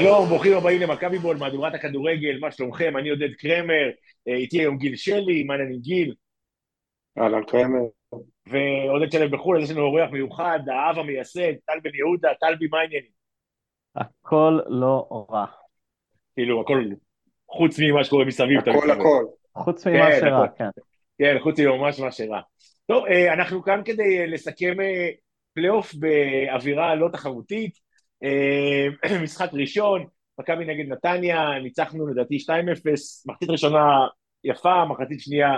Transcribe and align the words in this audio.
שלום, 0.00 0.28
ברוכים 0.28 0.56
הבאים 0.56 0.80
למכבי 0.80 1.18
בול, 1.18 1.36
מהדורת 1.36 1.74
הכדורגל, 1.74 2.38
מה 2.40 2.50
שלומכם? 2.50 2.96
אני 2.96 3.10
עודד 3.10 3.34
קרמר, 3.38 3.90
אה, 4.28 4.34
איתי 4.34 4.58
היום 4.58 4.78
גיל 4.78 4.96
שלי, 4.96 5.44
מה 5.44 5.54
העניינים 5.54 5.80
גיל? 5.80 6.14
אהלן 7.18 7.44
קרמר. 7.44 7.80
ועודד 8.46 9.12
שלם 9.12 9.30
בחו"ל, 9.30 9.56
אז 9.56 9.62
יש 9.62 9.70
לנו 9.70 9.80
אורח 9.80 10.10
מיוחד, 10.10 10.58
האב 10.68 10.98
המייסד, 10.98 11.52
טל 11.66 11.80
בן 11.82 11.94
יהודה, 11.94 12.28
טלבי, 12.40 12.66
מה 12.70 12.78
העניינים? 12.78 13.10
הכל 13.96 14.60
לא 14.66 15.26
רע. 15.30 15.46
כאילו, 16.34 16.60
הכל 16.60 16.82
חוץ 17.48 17.78
ממה 17.78 18.04
שקורה 18.04 18.24
מסביב. 18.24 18.58
הכל 18.58 18.90
הכל. 18.90 19.24
חוץ 19.54 19.86
ממה 19.86 20.10
כן, 20.10 20.20
שרע, 20.20 20.44
הכל. 20.44 20.54
כן. 20.58 20.68
כן, 21.18 21.36
חוץ 21.42 21.60
מממש 21.60 22.00
מה 22.00 22.12
שרע. 22.12 22.40
טוב, 22.86 23.06
אה, 23.06 23.32
אנחנו 23.32 23.62
כאן 23.62 23.82
כדי 23.84 24.18
אה, 24.18 24.26
לסכם 24.26 24.74
פלייאוף 25.54 25.94
באווירה 25.94 26.94
לא 26.94 27.08
תחרותית. 27.12 27.85
אה, 28.22 28.86
משחק 29.24 29.50
ראשון, 29.52 30.06
מכבי 30.38 30.64
נגד 30.64 30.92
נתניה, 30.92 31.58
ניצחנו 31.62 32.06
לדעתי 32.06 32.36
2-0, 32.36 32.50
מחצית 33.26 33.50
ראשונה 33.50 34.06
יפה, 34.44 34.84
מחצית 34.84 35.20
שנייה, 35.20 35.48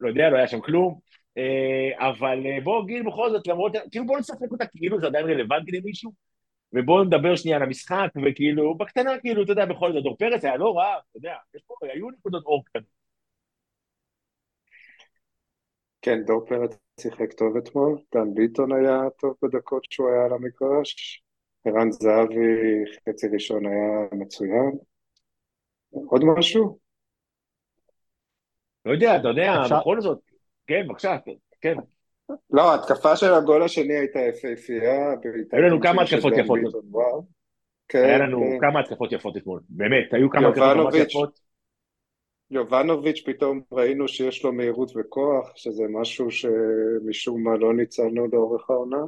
לא 0.00 0.08
יודע, 0.08 0.30
לא 0.30 0.36
היה 0.36 0.48
שם 0.48 0.60
כלום. 0.60 0.98
אה, 1.38 2.08
אבל 2.08 2.46
אה, 2.46 2.60
בוא 2.64 2.86
גיל 2.86 3.02
בכל 3.06 3.30
זאת, 3.30 3.46
למרות, 3.46 3.72
כאילו 3.90 4.06
בוא 4.06 4.18
נספק 4.18 4.52
אותה 4.52 4.66
כאילו 4.66 5.00
זה 5.00 5.06
עדיין 5.06 5.26
רלוונטי 5.26 5.70
למישהו, 5.72 6.12
ובואו 6.72 7.04
נדבר 7.04 7.36
שנייה 7.36 7.56
על 7.56 7.62
המשחק, 7.62 8.08
וכאילו, 8.26 8.74
בקטנה, 8.78 9.18
כאילו, 9.20 9.42
אתה 9.42 9.52
יודע, 9.52 9.66
בכל 9.66 9.92
זאת, 9.92 10.02
דור 10.02 10.16
פרץ 10.16 10.44
היה 10.44 10.56
לא 10.56 10.76
רע, 10.76 10.98
אתה 11.10 11.18
יודע, 11.18 11.34
יש 11.54 11.62
פה, 11.66 11.74
היו 11.82 12.10
נקודות 12.10 12.44
אור 12.44 12.64
קטנות. 12.64 13.00
כן, 16.02 16.24
דור 16.26 16.46
פרץ 16.48 16.76
שיחק 17.00 17.32
טוב 17.32 17.56
אתמול, 17.56 17.98
דן 18.14 18.34
ביטון 18.34 18.72
היה 18.72 19.10
טוב 19.18 19.34
בדקות 19.42 19.84
שהוא 19.90 20.08
היה 20.10 20.24
על 20.24 20.32
המגרש, 20.32 21.22
ערן 21.64 21.90
זהבי 21.90 22.84
חצי 23.08 23.26
ראשון 23.32 23.66
היה 23.66 24.08
מצוין. 24.12 24.70
עוד 25.90 26.24
משהו? 26.24 26.78
לא 28.84 28.92
יודע, 28.92 29.16
אתה 29.16 29.28
יודע, 29.28 29.52
בכל 29.80 30.00
זאת, 30.00 30.18
כן, 30.66 30.86
בבקשה, 30.88 31.16
כן. 31.60 31.74
לא, 32.50 32.72
ההתקפה 32.72 33.16
של 33.16 33.34
הגול 33.34 33.62
השני 33.62 33.96
הייתה 33.96 34.18
יפהפייה. 34.18 35.14
היו 35.52 35.62
לנו 35.62 35.80
כמה 35.80 36.02
התקפות 36.02 36.32
יפות. 36.36 36.58
כן, 37.88 38.04
היה 38.04 38.18
לנו 38.18 38.40
כן. 38.40 38.58
כמה 38.60 38.80
התקפות 38.80 39.12
יפות 39.12 39.36
אתמול, 39.36 39.60
באמת, 39.68 40.12
היו 40.12 40.30
כמה 40.30 40.48
התקפות 40.48 40.76
ממש. 40.76 40.94
יפות. 40.94 41.40
יובנוביץ' 42.50 43.22
פתאום 43.26 43.60
ראינו 43.72 44.08
שיש 44.08 44.44
לו 44.44 44.52
מהירות 44.52 44.92
וכוח, 44.96 45.52
שזה 45.56 45.84
משהו 45.90 46.30
שמשום 46.30 47.42
מה 47.42 47.56
לא 47.56 47.74
ניצלנו 47.74 48.26
לאורך 48.32 48.70
העונה. 48.70 49.02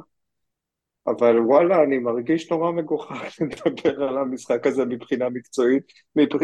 אבל 1.07 1.39
וואלה, 1.39 1.83
אני 1.83 1.99
מרגיש 1.99 2.51
נורא 2.51 2.71
מגוחך 2.71 3.37
לדבר 3.41 4.03
על 4.03 4.17
המשחק 4.17 4.67
הזה 4.67 4.85
מבחינה 4.85 5.29
מקצועית. 5.29 5.83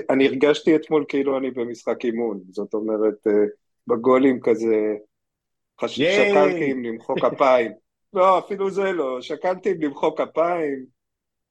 אני 0.10 0.28
הרגשתי 0.28 0.76
אתמול 0.76 1.06
כאילו 1.08 1.38
אני 1.38 1.52
במשחק 1.52 2.06
אימון, 2.06 2.40
זאת 2.50 2.74
אומרת, 2.74 3.28
אה, 3.28 3.34
בגולים 3.88 4.40
כזה, 4.40 4.96
חש... 5.82 6.02
שקלתי 6.02 6.72
אם 6.72 6.84
למחוא 6.84 7.16
כפיים. 7.20 7.72
לא, 8.14 8.40
אפילו 8.40 8.70
זה 8.70 8.92
לא, 8.92 9.22
שקלתי 9.22 9.72
אם 9.72 9.82
למחוא 9.82 10.12
כפיים, 10.18 10.86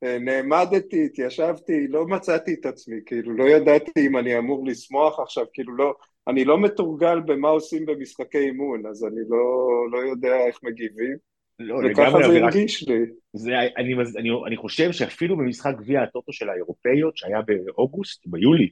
אה, 0.05 0.19
נעמדתי, 0.19 1.05
התיישבתי, 1.05 1.89
לא 1.89 2.07
מצאתי 2.07 2.55
את 2.55 2.67
עצמי, 2.67 2.97
כאילו, 3.07 3.33
לא 3.33 3.45
ידעתי 3.45 4.07
אם 4.07 4.17
אני 4.17 4.39
אמור 4.39 4.67
לשמוח 4.67 5.21
עכשיו, 5.21 5.45
כאילו, 5.53 5.77
לא, 5.77 5.95
אני 6.29 6.45
לא 6.45 6.59
מתורגל 6.59 7.21
במה 7.21 7.49
עושים 7.49 7.87
במשחקי 7.87 8.39
אימון, 8.39 8.87
אז 8.87 9.05
אני 9.05 9.21
לא, 9.29 9.69
לא 9.93 9.99
יודע 9.99 10.47
איך 10.47 10.59
מגיבים, 10.63 11.17
לא, 11.59 11.79
וככה 11.91 12.19
זה. 12.29 12.45
הרגיש 12.45 12.89
לי. 12.89 12.99
זה, 13.33 13.53
אני, 13.77 13.95
אני, 14.19 14.31
אני 14.47 14.57
חושב 14.57 14.93
שאפילו 14.93 15.37
במשחק 15.37 15.75
גביע 15.79 16.03
הטוטו 16.03 16.33
של 16.33 16.49
האירופאיות, 16.51 17.17
שהיה 17.17 17.39
באוגוסט, 17.43 18.27
ביולי, 18.27 18.69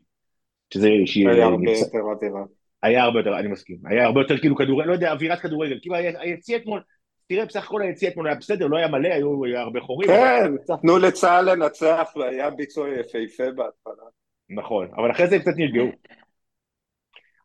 שזה... 0.75 0.89
היה 1.15 1.45
הרבה 1.45 1.57
נמצא- 1.57 1.85
יותר 1.85 1.99
אווירה. 1.99 2.45
היה 2.83 3.03
הרבה 3.03 3.21
יותר, 3.21 3.39
אני 3.39 3.49
מסכים, 3.49 3.77
היה 3.85 4.05
הרבה 4.05 4.21
יותר 4.21 4.39
כאילו 4.39 4.57
כדורגל, 4.57 4.89
לא 4.89 4.93
יודע, 4.93 5.13
אווירת 5.13 5.41
כדורגל, 5.41 5.79
כאילו 5.83 5.97
היציע 5.97 6.57
אתמול, 6.57 6.83
תראה, 7.29 7.45
בסך 7.45 7.65
הכל 7.65 7.83
היציע 7.83 8.11
אתמול 8.11 8.27
היה 8.27 8.37
בסדר, 8.37 8.67
לא 8.67 8.77
היה 8.77 8.89
מלא, 8.89 9.09
היו 9.09 9.45
היה 9.45 9.61
הרבה 9.61 9.81
חורים. 9.81 10.09
כן, 10.09 10.75
תנו 10.83 10.99
לצה"ל 10.99 11.53
לנצח, 11.53 12.13
והיה 12.17 12.51
ביצוע 12.51 12.89
יפהפה 12.89 13.45
בהתחלה. 13.51 14.05
נכון, 14.51 14.89
אבל 14.97 15.11
אחרי 15.11 15.27
זה 15.27 15.35
הם 15.35 15.41
קצת 15.41 15.53
נרגעו. 15.57 15.87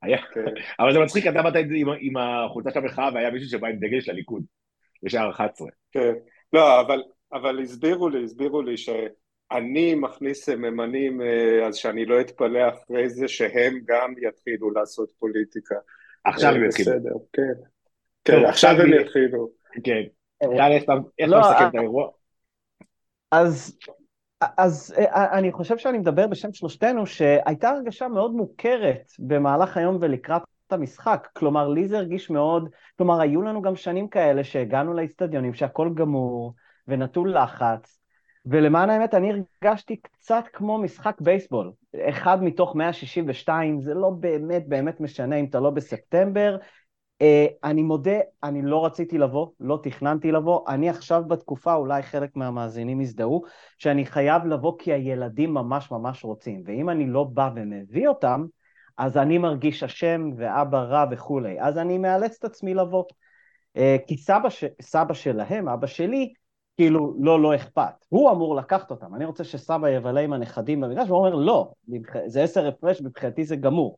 היה, 0.01 0.17
כן. 0.17 0.45
אבל 0.79 0.93
זה 0.93 0.99
מצחיק, 0.99 1.27
אתה 1.27 1.41
באת 1.41 1.55
עם, 1.55 1.87
עם 1.99 2.17
החולצה 2.17 2.71
של 2.71 2.79
המחאה 2.79 3.09
והיה 3.13 3.31
מישהו 3.31 3.49
שבא 3.49 3.67
עם 3.67 3.75
דגל 3.75 4.01
של 4.01 4.11
הליכוד, 4.11 4.43
בשער 5.03 5.29
11. 5.29 5.67
כן. 5.91 6.13
לא, 6.53 6.81
אבל, 6.81 7.03
אבל 7.33 7.59
הסבירו 7.59 8.09
לי, 8.09 8.23
הסבירו 8.23 8.61
לי 8.61 8.77
שאני 8.77 9.95
מכניס 9.95 10.45
סממנים, 10.45 11.21
אה, 11.21 11.67
אז 11.67 11.75
שאני 11.75 12.05
לא 12.05 12.21
אתפלא 12.21 12.69
אחרי 12.69 13.09
זה 13.09 13.27
שהם 13.27 13.79
גם 13.85 14.13
יתחילו 14.21 14.71
לעשות 14.71 15.11
פוליטיקה. 15.19 15.75
עכשיו 16.23 16.51
אה, 16.51 16.55
הם 16.55 16.65
יתחילו. 16.65 16.91
בסדר, 16.91 17.15
כן. 17.33 17.53
כן, 18.23 18.45
עכשיו 18.45 18.71
הם 18.71 18.93
יתחילו. 18.93 19.49
כן. 19.83 20.01
טל, 20.39 20.71
איך 20.71 20.83
אתה 20.83 20.93
לא, 21.27 21.39
מסכם 21.39 21.63
אה, 21.63 21.67
את 21.67 21.75
האירוע? 21.75 22.09
אז, 23.31 23.77
אז 24.57 24.95
אני 25.11 25.51
חושב 25.51 25.77
שאני 25.77 25.97
מדבר 25.97 26.27
בשם 26.27 26.53
שלושתנו, 26.53 27.05
שהייתה 27.05 27.69
הרגשה 27.69 28.07
מאוד 28.07 28.31
מוכרת 28.31 29.11
במהלך 29.19 29.77
היום 29.77 29.97
ולקראת 30.01 30.41
המשחק. 30.73 31.27
כלומר, 31.33 31.67
לי 31.67 31.87
זה 31.87 31.97
הרגיש 31.97 32.29
מאוד, 32.29 32.69
כלומר, 32.97 33.21
היו 33.21 33.41
לנו 33.41 33.61
גם 33.61 33.75
שנים 33.75 34.07
כאלה 34.07 34.43
שהגענו 34.43 34.93
לאצטדיונים 34.93 35.53
שהכל 35.53 35.89
גמור 35.93 36.53
ונטול 36.87 37.37
לחץ, 37.37 38.01
ולמען 38.45 38.89
האמת, 38.89 39.13
אני 39.13 39.31
הרגשתי 39.63 39.95
קצת 39.95 40.43
כמו 40.53 40.77
משחק 40.77 41.21
בייסבול. 41.21 41.71
אחד 42.09 42.43
מתוך 42.43 42.75
162, 42.75 43.81
זה 43.81 43.93
לא 43.93 44.09
באמת 44.09 44.67
באמת 44.67 44.99
משנה 44.99 45.35
אם 45.35 45.45
אתה 45.45 45.59
לא 45.59 45.69
בספטמבר. 45.69 46.57
אה, 47.21 47.45
אני 47.63 47.83
מודה, 47.83 48.19
אני 48.43 48.61
לא 48.61 48.85
רציתי 48.85 49.17
לבוא, 49.17 49.47
לא 49.59 49.79
תכננתי 49.83 50.31
לבוא. 50.31 50.69
אני 50.69 50.89
עכשיו 50.89 51.23
בתקופה, 51.27 51.73
אולי 51.73 52.03
חלק 52.03 52.35
מהמאזינים 52.35 53.01
יזדהו, 53.01 53.41
שאני 53.77 54.05
חייב 54.05 54.45
לבוא 54.45 54.73
כי 54.79 54.93
הילדים 54.93 55.53
ממש 55.53 55.91
ממש 55.91 56.23
רוצים. 56.23 56.63
ואם 56.65 56.89
אני 56.89 57.07
לא 57.07 57.23
בא 57.23 57.49
ומביא 57.55 58.07
אותם, 58.07 58.45
אז 59.01 59.17
אני 59.17 59.37
מרגיש 59.37 59.83
אשם 59.83 60.29
ואבא 60.37 60.77
רע 60.77 61.05
וכולי. 61.11 61.61
אז 61.61 61.77
אני 61.77 61.97
מאלץ 61.97 62.35
את 62.39 62.43
עצמי 62.43 62.73
לבוא. 62.73 63.03
אה, 63.77 63.95
כי 64.07 64.17
סבא, 64.17 64.49
ש... 64.49 64.63
סבא 64.81 65.13
שלהם, 65.13 65.69
אבא 65.69 65.87
שלי, 65.87 66.33
כאילו, 66.77 67.15
לא, 67.19 67.41
לא 67.41 67.55
אכפת. 67.55 68.05
הוא 68.09 68.31
אמור 68.31 68.55
לקחת 68.55 68.91
אותם. 68.91 69.15
אני 69.15 69.25
רוצה 69.25 69.43
שסבא 69.43 69.89
יבלה 69.89 70.21
עם 70.21 70.33
הנכדים 70.33 70.81
במגרש, 70.81 71.09
והוא 71.09 71.19
אומר, 71.19 71.35
לא, 71.35 71.71
זה 72.25 72.43
עשר 72.43 72.67
הפרש, 72.67 73.01
מבחינתי 73.01 73.43
זה 73.45 73.55
גמור. 73.55 73.97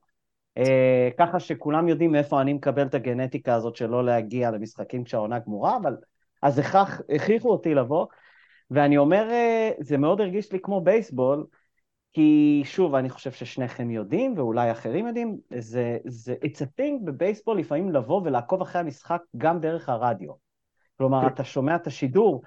אה, 0.58 1.09
ככה 1.18 1.40
שכולם 1.40 1.88
יודעים 1.88 2.12
מאיפה 2.12 2.41
אני 2.41 2.53
מקבל 2.53 2.85
את 2.85 2.94
הגנטיקה 2.94 3.53
הזאת 3.56 3.75
של 3.75 3.90
לא 3.90 4.06
להגיע 4.06 4.52
למשחקים 4.52 5.03
כשהעונה 5.03 5.40
גמורה, 5.40 5.78
אבל 5.78 5.96
אז 6.41 6.59
הכרח, 6.59 7.02
הכריחו 7.16 7.52
אותי 7.52 7.74
לבוא, 7.74 8.06
ואני 8.72 8.97
אומר, 8.97 9.30
אה, 9.30 9.72
זה 9.80 9.97
מאוד 9.97 10.22
הרגיש 10.22 10.52
לי 10.52 10.59
כמו 10.59 10.81
בייסבול, 10.81 11.46
כי 12.13 12.62
שוב, 12.66 12.96
אני 12.96 13.09
חושב 13.09 13.31
ששניכם 13.31 13.91
יודעים, 13.91 14.34
ואולי 14.38 14.72
אחרים 14.72 15.07
יודעים, 15.07 15.38
זה, 15.57 15.97
זה, 16.06 16.35
it's 16.46 16.57
a 16.57 16.79
thing 16.79 17.06
בבייסבול 17.06 17.59
לפעמים 17.59 17.91
לבוא 17.91 18.22
ולעקוב 18.25 18.62
אחרי 18.62 18.81
המשחק 18.81 19.22
גם 19.38 19.59
דרך 19.59 19.90
הרדיו. 19.90 20.31
כלומר, 20.97 21.28
אתה 21.28 21.44
שומע 21.44 21.75
את 21.75 21.88
השידור, 21.88 22.41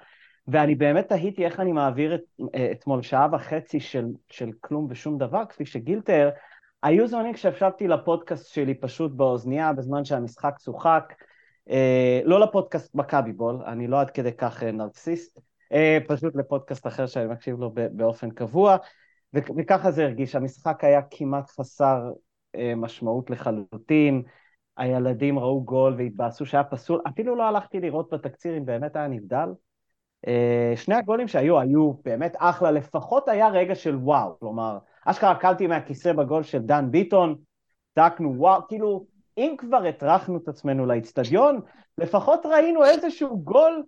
ואני 0.47 0.75
באמת 0.75 1.09
תהיתי 1.09 1.45
איך 1.45 1.59
אני 1.59 1.71
מעביר 1.71 2.15
את, 2.15 2.21
אה, 2.55 2.71
אתמול 2.71 3.01
שעה 3.01 3.27
וחצי 3.31 3.79
של, 3.79 4.05
של 4.29 4.49
כלום 4.61 4.87
ושום 4.89 5.17
דבר, 5.17 5.45
כפי 5.49 5.65
שגיל 5.65 6.01
תיאר, 6.01 6.29
היו 6.83 7.07
זמנים 7.07 7.33
כשהקשבתי 7.33 7.87
לפודקאסט 7.87 8.53
שלי 8.53 8.73
פשוט 8.73 9.11
באוזנייה 9.11 9.73
בזמן 9.73 10.05
שהמשחק 10.05 10.57
צוחק, 10.57 11.13
אה, 11.69 12.21
לא 12.23 12.39
לפודקאסט 12.39 12.95
מכבי 12.95 13.33
בול, 13.33 13.61
אני 13.65 13.87
לא 13.87 13.99
עד 14.01 14.09
כדי 14.09 14.33
כך 14.33 14.63
אה, 14.63 14.71
נרקסיסט, 14.71 15.39
אה, 15.71 15.97
פשוט 16.07 16.35
לפודקאסט 16.35 16.87
אחר 16.87 17.07
שאני 17.07 17.27
מקשיב 17.27 17.59
לו 17.59 17.71
באופן 17.91 18.31
קבוע, 18.31 18.77
וככה 19.57 19.91
זה 19.91 20.03
הרגיש, 20.03 20.35
המשחק 20.35 20.83
היה 20.83 21.01
כמעט 21.11 21.49
חסר 21.49 22.11
אה, 22.55 22.73
משמעות 22.75 23.29
לחלוטין, 23.29 24.23
הילדים 24.77 25.39
ראו 25.39 25.63
גול 25.63 25.95
והתבאסו 25.97 26.45
שהיה 26.45 26.63
פסול, 26.63 27.01
אפילו 27.07 27.35
לא 27.35 27.43
הלכתי 27.43 27.79
לראות 27.79 28.13
בתקציר 28.13 28.57
אם 28.57 28.65
באמת 28.65 28.95
היה 28.95 29.07
נבדל. 29.07 29.49
אה, 30.27 30.73
שני 30.75 30.95
הגולים 30.95 31.27
שהיו, 31.27 31.59
היו 31.59 31.93
באמת 31.93 32.35
אחלה, 32.37 32.71
לפחות 32.71 33.29
היה 33.29 33.49
רגע 33.49 33.75
של 33.75 33.95
וואו, 33.95 34.39
כלומר, 34.39 34.77
אשכרה 35.05 35.35
קלתי 35.35 35.67
מהכיסא 35.67 36.13
בגול 36.13 36.43
של 36.43 36.59
דן 36.59 36.91
ביטון, 36.91 37.35
צעקנו 37.95 38.33
וואו, 38.37 38.61
כאילו, 38.67 39.05
אם 39.37 39.55
כבר 39.57 39.85
הטרחנו 39.85 40.37
את 40.37 40.47
עצמנו 40.47 40.85
לאיצטדיון, 40.85 41.59
לפחות 41.97 42.45
ראינו 42.45 42.85
איזשהו 42.85 43.39
גול 43.43 43.83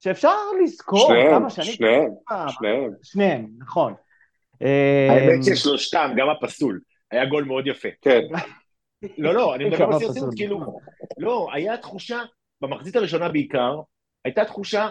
שאפשר 0.00 0.34
לזכור 0.62 1.08
שניהם, 1.08 1.30
כמה 1.30 1.50
שנים. 1.50 1.72
שניהם, 1.72 2.10
שניהם. 2.48 2.90
שניהם, 3.02 3.48
נכון. 3.58 3.94
האמת 5.10 5.44
ששלושתם, 5.44 6.10
גם 6.16 6.28
הפסול, 6.28 6.80
היה 7.10 7.26
גול 7.26 7.44
מאוד 7.44 7.66
יפה. 7.66 7.88
כן, 8.02 8.20
לא, 9.18 9.34
לא, 9.34 9.54
אני 9.54 9.64
מדבר 9.64 9.86
ברצינות, 9.86 10.16
פסול. 10.16 10.30
כאילו, 10.36 10.78
לא, 11.18 11.48
היה 11.52 11.76
תחושה, 11.76 12.22
במחצית 12.60 12.96
הראשונה 12.96 13.28
בעיקר, 13.28 13.80
הייתה 14.24 14.44
תחושה 14.44 14.88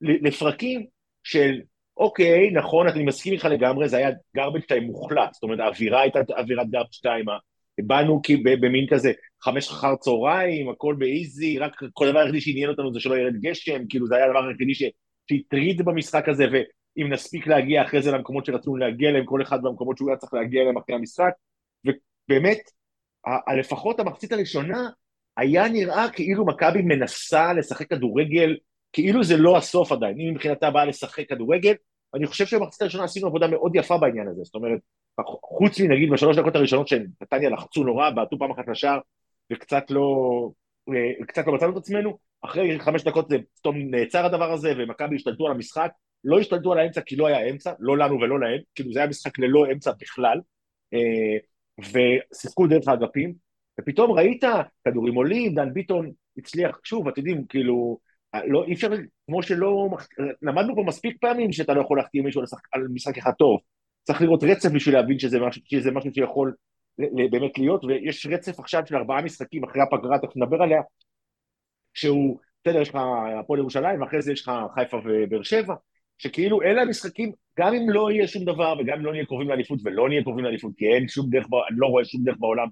לפרקים 0.00 0.86
של 1.24 1.60
אוקיי, 1.96 2.50
נכון, 2.50 2.88
אני 2.88 3.04
מסכים 3.04 3.32
איתך 3.32 3.44
לגמרי, 3.44 3.88
זה 3.88 3.96
היה 3.96 4.10
garbage 4.10 4.64
time 4.72 4.80
מוחלט, 4.80 5.34
זאת 5.34 5.42
אומרת, 5.42 5.60
האווירה 5.60 6.00
הייתה 6.00 6.18
אווירת 6.38 6.66
garbage 6.66 7.06
time, 7.06 7.30
באנו 7.86 8.22
במין 8.42 8.86
כזה 8.90 9.12
חמש 9.42 9.68
אחר 9.68 9.96
צהריים, 9.96 10.68
הכל 10.68 10.94
באיזי, 10.98 11.58
רק 11.58 11.72
כל 11.92 12.08
הדבר 12.08 12.18
היחידי 12.18 12.40
שעניין 12.40 12.70
אותנו 12.70 12.92
זה 12.92 13.00
שלא 13.00 13.14
ירד 13.14 13.36
גשם, 13.40 13.82
כאילו 13.88 14.06
זה 14.06 14.16
היה 14.16 14.24
הדבר 14.26 14.44
היחידי 14.48 14.74
שהטריד 14.74 15.82
במשחק 15.84 16.28
הזה, 16.28 16.46
ואם 17.00 17.12
נספיק 17.12 17.46
להגיע 17.46 17.82
אחרי 17.82 18.02
זה 18.02 18.10
למקומות 18.10 18.46
שרצינו 18.46 18.76
להגיע 18.76 19.10
אליהם, 19.10 19.24
כל 19.24 19.42
אחד 19.42 19.62
במקומות 19.62 19.96
שהוא 19.96 20.10
היה 20.10 20.16
צריך 20.16 20.34
להגיע 20.34 20.62
אליהם 20.62 20.76
אחרי 20.78 20.94
המשחק, 20.94 21.32
ובאמת, 21.84 22.58
לפחות 23.58 24.00
המחצית 24.00 24.32
הראשונה, 24.32 24.88
היה 25.36 25.68
נראה 25.68 26.10
כאילו 26.12 26.46
מכבי 26.46 26.82
מנסה 26.82 27.52
לשחק 27.52 27.90
כדורגל, 27.90 28.56
כאילו 28.92 29.24
זה 29.24 29.36
לא 29.36 29.56
הסוף 29.56 29.92
עדיין, 29.92 30.18
היא 30.18 30.32
מבחינתה 30.32 30.70
באה 30.70 30.84
לשחק 30.84 31.28
כדורגל, 31.28 31.74
ואני 32.12 32.26
חושב 32.26 32.46
שבמחצית 32.46 32.82
הראשונה 32.82 33.04
עשינו 33.04 33.26
עבודה 33.26 33.46
מאוד 33.46 33.76
יפה 33.76 33.98
בעניין 33.98 34.28
הזה, 34.28 34.42
זאת 34.44 34.54
אומרת, 34.54 34.78
חוץ 35.42 35.80
מנגיד 35.80 36.10
בשלוש 36.10 36.36
דקות 36.36 36.56
הראשונות 36.56 36.88
שנתניה 36.88 37.50
לחצו 37.50 37.84
נורא, 37.84 38.10
בעטו 38.10 38.38
פעם 38.38 38.50
אחת 38.50 38.68
לשער 38.68 38.98
וקצת 39.52 39.90
לא, 39.90 40.50
אה, 40.88 41.24
קצת 41.26 41.46
לא 41.46 41.52
מצאנו 41.52 41.72
את 41.72 41.76
עצמנו, 41.76 42.18
אחרי 42.42 42.80
חמש 42.80 43.04
דקות 43.04 43.28
זה 43.28 43.36
פתאום 43.58 43.76
נעצר 43.76 44.26
הדבר 44.26 44.52
הזה 44.52 44.72
ומכבי 44.78 45.16
השתלטו 45.16 45.46
על 45.46 45.52
המשחק, 45.52 45.90
לא 46.24 46.38
השתלטו 46.38 46.72
על 46.72 46.78
האמצע 46.78 47.00
כי 47.00 47.16
לא 47.16 47.26
היה 47.26 47.50
אמצע, 47.50 47.72
לא 47.78 47.98
לנו 47.98 48.20
ולא 48.20 48.40
להם, 48.40 48.60
כאילו 48.74 48.92
זה 48.92 48.98
היה 48.98 49.08
משחק 49.08 49.38
ללא 49.38 49.66
אמצע 49.72 49.92
בכלל, 50.00 50.40
אה, 50.94 51.36
ושיחקו 51.78 52.66
דרך 52.66 52.88
האגפים, 52.88 53.34
ופתאום 53.80 54.10
ראית 54.12 54.44
כדורים 54.84 55.14
עולים, 55.14 55.54
דן 55.54 55.72
ביטון 55.72 56.10
הצליח, 56.36 56.80
שוב, 56.84 57.08
אתם 57.08 57.20
יודעים, 57.20 57.46
כאילו, 57.46 57.98
לא, 58.46 58.64
אי 58.64 58.72
אפשר, 58.72 58.88
כמו 59.26 59.42
שלא, 59.42 59.88
למדנו 60.42 60.74
פה 60.74 60.82
מספיק 60.86 61.16
פעמים 61.20 61.52
שאתה 61.52 61.74
לא 61.74 61.80
יכול 61.80 61.98
להחתים 61.98 62.24
מישהו 62.24 62.42
על 62.72 62.88
משחק 62.88 63.18
אחד 63.18 63.32
טוב, 63.38 63.60
צריך 64.02 64.22
לראות 64.22 64.44
רצף 64.44 64.68
בשביל 64.74 64.94
להבין 64.94 65.18
שזה 65.18 65.40
משהו, 65.40 65.62
שזה 65.64 65.90
משהו 65.90 66.10
שיכול 66.14 66.54
באמת 67.30 67.58
להיות, 67.58 67.84
ויש 67.84 68.26
רצף 68.26 68.60
עכשיו 68.60 68.82
של 68.86 68.96
ארבעה 68.96 69.22
משחקים 69.22 69.64
אחרי 69.64 69.82
הפגרה, 69.82 70.18
תכף 70.18 70.36
נדבר 70.36 70.62
עליה, 70.62 70.80
שהוא, 71.94 72.38
בסדר, 72.64 72.80
יש 72.80 72.88
לך 72.88 72.98
הפועל 73.40 73.60
ירושלים, 73.60 74.02
ואחרי 74.02 74.22
זה 74.22 74.32
יש 74.32 74.42
לך 74.42 74.52
חיפה 74.74 74.96
ובאר 75.04 75.42
שבע, 75.42 75.74
שכאילו 76.20 76.62
אלה 76.62 76.82
המשחקים, 76.82 77.32
גם 77.58 77.74
אם 77.74 77.90
לא 77.90 78.10
יהיה 78.10 78.28
שום 78.28 78.44
דבר, 78.44 78.74
וגם 78.78 78.98
אם 78.98 79.04
לא 79.04 79.12
נהיה 79.12 79.24
קרובים 79.24 79.48
לאליפות, 79.48 79.78
ולא 79.84 80.08
נהיה 80.08 80.22
קרובים 80.22 80.44
לאליפות, 80.44 80.72
כי 80.76 80.86
אין 80.86 81.08
שום 81.08 81.30
דרך, 81.30 81.46
אני 81.70 81.76
לא 81.78 81.86
רואה 81.86 82.04
שום 82.04 82.22
דרך 82.24 82.36
בעולם 82.38 82.66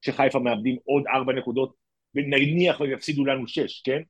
שחיפה 0.00 0.38
מאבדים 0.38 0.76
עוד 0.84 1.02
ארבע 1.14 1.32
נקודות, 1.32 1.74
ונניח 2.14 2.80
והם 2.80 2.90
יפסידו 2.90 3.24
לנו 3.24 3.46
שש, 3.46 3.82
כן? 3.84 4.02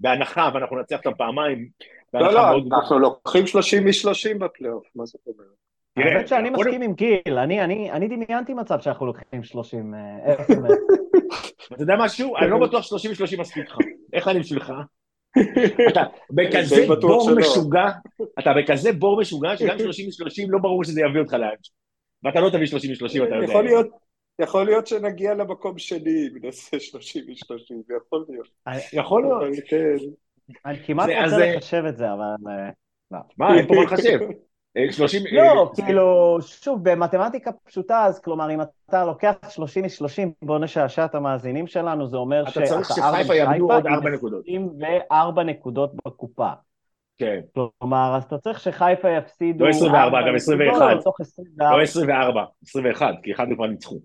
בהנחה, 0.00 0.50
ואנחנו 0.54 0.80
נצליח 0.80 1.00
אותם 1.00 1.16
פעמיים. 1.18 1.68
לא, 2.14 2.32
לא, 2.32 2.40
אנחנו 2.76 2.98
לוקחים 2.98 3.46
שלושים 3.46 3.86
משלושים 3.86 4.38
בפלייאוף, 4.38 4.84
מה 4.94 5.04
זאת 5.06 5.20
אומרת? 5.26 5.48
האמת 5.96 6.28
שאני 6.28 6.50
מסכים 6.50 6.82
עם 6.82 6.94
גיל, 6.94 7.38
אני 7.38 8.08
דמיינתי 8.08 8.54
מצב 8.54 8.80
שאנחנו 8.80 9.06
לוקחים 9.06 9.42
30... 9.42 9.94
אה, 9.94 10.34
אתה 11.72 11.82
יודע 11.82 11.94
משהו? 11.98 12.36
אני 12.36 12.50
לא 12.50 12.58
בטוח 12.58 12.84
30-30 12.84 13.40
מספיק 13.40 13.70
לך. 13.70 13.76
איך 14.12 14.28
אני 14.28 14.40
בשבילך? 14.40 14.72
אתה 15.88 16.02
בכזה 16.30 16.86
בור 17.00 17.30
משוגע, 17.36 17.86
אתה 18.38 18.50
בכזה 18.52 18.92
בור 18.92 19.20
משוגע 19.20 19.56
שגם 19.56 19.76
30-30 19.76 19.80
לא 20.48 20.58
ברור 20.58 20.84
שזה 20.84 21.00
יביא 21.00 21.20
אותך 21.20 21.32
לאן. 21.32 21.54
ואתה 22.24 22.40
לא 22.40 22.50
תביא 22.50 22.66
30-30, 22.66 23.26
אתה 23.26 23.36
יודע. 23.36 23.88
יכול 24.38 24.66
להיות 24.66 24.86
שנגיע 24.86 25.34
למקום 25.34 25.78
שני 25.78 26.28
אם 26.32 26.46
נעשה 26.46 26.80
30 26.80 27.24
מ-30, 27.28 27.74
זה 27.86 27.94
יכול 28.06 28.24
להיות. 28.28 28.48
יכול 28.92 29.22
להיות. 29.22 29.42
כן. 29.68 29.96
אני 30.66 30.78
כמעט 30.86 31.08
רוצה 31.24 31.38
לחשב 31.38 31.82
את 31.88 31.96
זה, 31.96 32.12
אבל... 32.12 32.50
אה. 33.12 33.18
מה, 33.38 33.56
אין 33.56 33.66
פה 33.66 33.74
מה 33.74 33.84
לחשב. 33.84 34.18
30... 34.90 35.26
אה, 35.26 35.54
לא, 35.54 35.70
אה, 35.78 35.84
כאילו, 35.84 36.38
שוב, 36.40 36.90
במתמטיקה 36.90 37.50
פשוטה, 37.64 38.04
אז 38.04 38.20
כלומר, 38.20 38.50
אם 38.50 38.60
אתה 38.60 39.04
לוקח 39.04 39.34
30 39.48 39.84
מ-30, 39.84 40.28
בוא 40.42 40.58
נשעשע 40.58 41.04
את 41.04 41.14
המאזינים 41.14 41.66
שלנו, 41.66 42.06
זה 42.06 42.16
אומר 42.16 42.44
שאתה 42.50 42.66
צריך 42.66 42.88
שחיפה 42.88 43.34
יעבדו 43.34 43.72
עוד 43.72 43.86
4 43.86 44.10
נקודות. 44.10 44.44
24 44.46 45.42
נקודות 45.42 45.92
בקופה. 46.06 46.50
כן. 47.18 47.40
כלומר, 47.54 48.14
אז 48.16 48.24
אתה 48.24 48.38
צריך 48.38 48.60
שחיפה 48.60 49.10
יפסידו... 49.10 49.64
לא 49.64 49.70
24, 49.70 50.18
גם 50.28 50.34
21. 50.34 50.80
לא 51.58 51.82
24, 51.82 52.44
21, 52.62 53.14
כי 53.22 53.32
אחד 53.32 53.46
כבר 53.54 53.66
ניצחו. 53.66 53.98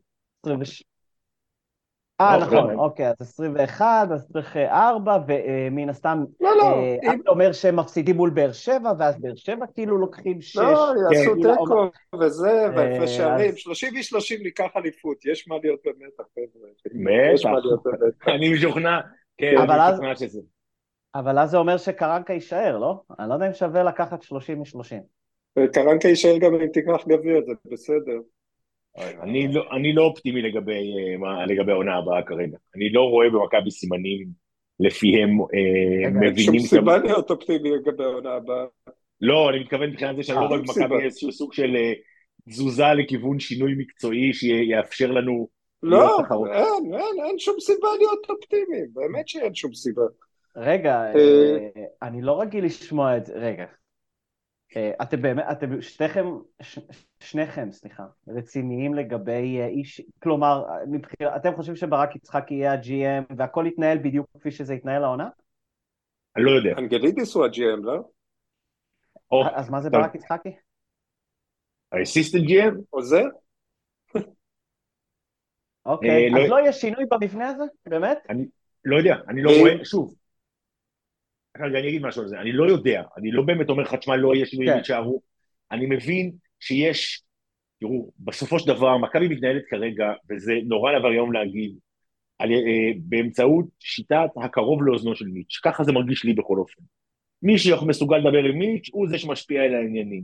אה, 2.21 2.37
נכון, 2.37 2.57
נכון, 2.57 2.79
אוקיי, 2.79 3.07
אז 3.07 3.15
21, 3.21 4.07
אז 4.11 4.31
צריך 4.33 4.57
4, 4.57 5.11
אה, 5.11 5.17
ומן 5.27 5.89
הסתם, 5.89 6.23
לא, 6.41 6.57
לא, 6.57 6.63
אה, 6.63 7.13
אתה 7.21 7.29
אומר 7.29 7.51
שהם 7.51 7.75
מפסידים 7.75 8.15
מול 8.15 8.29
באר 8.29 8.51
שבע, 8.51 8.91
ואז 8.99 9.19
באר 9.19 9.35
שבע 9.35 9.65
כאילו 9.73 9.97
לוקחים 9.97 10.41
6. 10.41 10.57
לא, 10.57 10.93
יעשו 11.11 11.31
כן, 11.31 11.51
תיקו 11.51 11.89
וזה, 12.21 12.67
והפרש 12.75 13.17
שערים, 13.17 13.55
30 13.55 13.93
ו-30 13.93 14.43
ניקח 14.43 14.69
אליפות, 14.77 15.25
יש 15.25 15.47
מה 15.47 15.55
להיות 15.63 15.79
במתח, 15.85 16.23
בטח. 16.37 16.59
אני 18.35 18.53
משוכנע, 18.53 18.99
כן, 19.37 19.55
אני 19.57 19.91
משוכנע 19.91 20.15
שזה. 20.15 20.41
אבל 21.15 21.39
אז 21.39 21.49
זה 21.49 21.57
אומר 21.57 21.77
שקרנקה 21.77 22.33
יישאר, 22.33 22.77
לא? 22.77 23.01
אני 23.19 23.29
לא 23.29 23.33
יודע 23.33 23.47
אם 23.47 23.53
שווה 23.53 23.83
לקחת 23.83 24.21
30 24.21 24.59
מ-30. 24.59 25.67
קרנקה 25.73 26.07
יישאר 26.07 26.37
גם 26.37 26.55
אם 26.55 26.67
תיקח 26.67 27.07
גביע, 27.07 27.41
זה 27.45 27.53
בסדר. 27.65 28.19
אני 28.97 29.47
לא, 29.47 29.63
אני 29.71 29.93
לא 29.93 30.03
אופטימי 30.03 30.41
לגבי, 30.41 30.93
אה, 31.25 31.45
לגבי 31.45 31.71
העונה 31.71 31.95
הבאה 31.95 32.21
כרגע. 32.23 32.57
אני 32.75 32.89
לא 32.89 33.01
רואה 33.01 33.29
במכבי 33.29 33.71
סימנים 33.71 34.27
לפיהם 34.79 35.41
אה, 35.41 36.09
מבינים... 36.09 36.53
אין 36.53 36.59
שום 36.59 36.59
סיבה 36.59 36.97
להיות 36.97 37.31
אופטימי 37.31 37.71
לגבי 37.71 38.03
העונה 38.03 38.33
הבאה. 38.33 38.65
לא, 39.21 39.49
אני 39.49 39.59
מתכוון 39.59 39.89
מבחינת 39.89 40.15
זה 40.15 40.23
שאני 40.23 40.39
לא 40.39 40.45
רואה 40.45 40.59
במכבי 40.59 41.03
איזשהו 41.03 41.31
סוג 41.31 41.53
של 41.53 41.75
אה, 41.75 41.93
תזוזה 42.49 42.93
לכיוון 42.97 43.39
שינוי 43.39 43.75
מקצועי 43.77 44.33
שיאפשר 44.33 45.11
לנו... 45.11 45.47
לא, 45.83 46.17
אין, 46.53 46.93
אין, 46.93 47.25
אין 47.25 47.39
שום 47.39 47.55
סיבה 47.59 47.87
להיות 47.97 48.29
אופטימי, 48.29 48.77
באמת 48.93 49.27
שאין 49.27 49.55
שום 49.55 49.73
סיבה. 49.73 50.01
רגע, 50.55 51.03
אני 52.01 52.21
לא 52.21 52.41
רגיל 52.41 52.65
לשמוע 52.65 53.17
את 53.17 53.25
זה, 53.25 53.33
רגע, 53.33 53.63
אה, 53.63 53.67
אתם 54.75 55.21
באמת, 55.21 55.45
אתם 55.51 55.81
שניכם, 55.81 56.25
שניכם, 57.19 57.71
סליחה, 57.71 58.03
רציניים 58.27 58.93
לגבי 58.93 59.59
אה, 59.59 59.67
איש, 59.67 60.01
כלומר, 60.23 60.65
מבחיר, 60.87 61.35
אתם 61.35 61.55
חושבים 61.55 61.75
שברק 61.75 62.15
יצחק 62.15 62.51
יהיה 62.51 62.73
ה-GM 62.73 63.33
והכל 63.37 63.65
יתנהל 63.67 63.97
בדיוק 63.97 64.27
כפי 64.39 64.51
שזה 64.51 64.73
יתנהל 64.73 65.03
העונה? 65.03 65.29
אני 66.35 66.45
לא 66.45 66.51
יודע. 66.51 66.69
אנגלידיס 66.77 67.35
הוא 67.35 67.45
ה-GM, 67.45 67.81
לא? 67.83 68.03
אז 69.55 69.69
מה 69.69 69.81
זה 69.81 69.89
ברק 69.89 70.15
יצחקי? 70.15 70.49
האסיסטנט 71.91 72.43
GM? 72.43 72.81
עוזר? 72.89 73.23
אוקיי, 75.85 76.09
אה, 76.09 76.27
אז 76.27 76.49
לא-, 76.49 76.57
לא 76.57 76.61
יהיה 76.61 76.73
שינוי 76.73 77.05
במבנה 77.11 77.49
הזה? 77.49 77.63
באמת? 77.85 78.17
אני 78.29 78.45
לא 78.85 78.97
יודע, 78.97 79.15
אני 79.27 79.41
לא 79.41 79.51
רואה, 79.59 79.85
שוב, 79.85 80.15
אני 81.61 81.89
אגיד 81.89 82.01
משהו 82.01 82.21
על 82.21 82.27
זה, 82.27 82.39
אני 82.39 82.51
לא 82.51 82.69
יודע, 82.69 83.03
אני 83.17 83.31
לא 83.31 83.43
באמת 83.43 83.69
אומר 83.69 83.83
לך, 83.83 83.95
תשמע, 83.95 84.15
לא 84.15 84.35
יהיה 84.35 84.45
שינויים 84.45 84.71
כן. 84.71 84.77
יישארו. 84.77 85.21
אני 85.71 85.85
מבין 85.85 86.31
שיש, 86.59 87.21
תראו, 87.79 88.11
בסופו 88.19 88.59
של 88.59 88.67
דבר, 88.67 88.97
מכבי 88.97 89.27
מתנהלת 89.27 89.63
כרגע, 89.69 90.13
וזה 90.29 90.53
נורא 90.65 90.91
לעבר 90.91 91.11
יום 91.11 91.33
להגיד, 91.33 91.75
על, 92.39 92.49
uh, 92.49 92.97
באמצעות 92.99 93.65
שיטת 93.79 94.29
הקרוב 94.43 94.83
לאוזנו 94.83 95.15
של 95.15 95.27
מיץ', 95.27 95.59
ככה 95.63 95.83
זה 95.83 95.91
מרגיש 95.91 96.23
לי 96.23 96.33
בכל 96.33 96.57
אופן. 96.57 96.83
מי 97.43 97.57
שמסוגל 97.57 98.17
לדבר 98.17 98.43
עם 98.43 98.59
מיץ' 98.59 98.89
הוא 98.91 99.09
זה 99.09 99.17
שמשפיע 99.17 99.63
על 99.63 99.75
העניינים. 99.75 100.23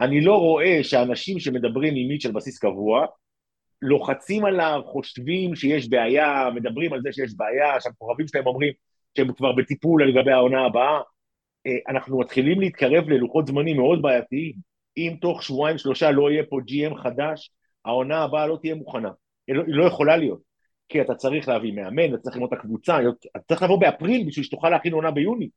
אני 0.00 0.20
לא 0.20 0.36
רואה 0.36 0.78
שאנשים 0.82 1.40
שמדברים 1.40 1.94
עם 1.96 2.08
מיץ' 2.08 2.26
על 2.26 2.32
בסיס 2.32 2.58
קבוע, 2.58 3.06
לוחצים 3.82 4.44
עליו, 4.44 4.80
חושבים 4.84 5.56
שיש 5.56 5.88
בעיה, 5.88 6.48
מדברים 6.54 6.92
על 6.92 7.00
זה 7.02 7.12
שיש 7.12 7.34
בעיה, 7.36 7.80
שהמקורבים 7.80 8.28
שלהם 8.28 8.46
אומרים, 8.46 8.72
שהם 9.16 9.32
כבר 9.32 9.52
בטיפול 9.52 10.08
לגבי 10.08 10.32
העונה 10.32 10.66
הבאה, 10.66 11.00
אה, 11.66 11.72
אנחנו 11.88 12.18
מתחילים 12.18 12.60
להתקרב 12.60 13.08
ללוחות 13.08 13.46
זמנים 13.46 13.76
מאוד 13.76 14.02
בעייתיים. 14.02 14.54
אם 14.96 15.16
תוך 15.20 15.42
שבועיים 15.42 15.78
שלושה 15.78 16.10
לא 16.10 16.30
יהיה 16.30 16.42
פה 16.50 16.58
GM 16.58 17.02
חדש, 17.02 17.50
העונה 17.84 18.22
הבאה 18.22 18.46
לא 18.46 18.58
תהיה 18.60 18.74
מוכנה. 18.74 19.10
לא, 19.48 19.62
היא 19.66 19.74
לא 19.74 19.84
יכולה 19.84 20.16
להיות. 20.16 20.40
כי 20.88 21.00
אתה 21.00 21.14
צריך 21.14 21.48
להביא 21.48 21.72
מאמן, 21.72 22.14
אתה 22.14 22.22
צריך 22.22 22.36
ללמוד 22.36 22.52
את 22.52 22.58
הקבוצה, 22.58 22.98
אתה 23.36 23.44
צריך 23.48 23.62
לבוא 23.62 23.80
באפריל 23.80 24.26
בשביל 24.26 24.44
שתוכל 24.44 24.70
להכין 24.70 24.92
עונה 24.92 25.10
ביוני. 25.10 25.48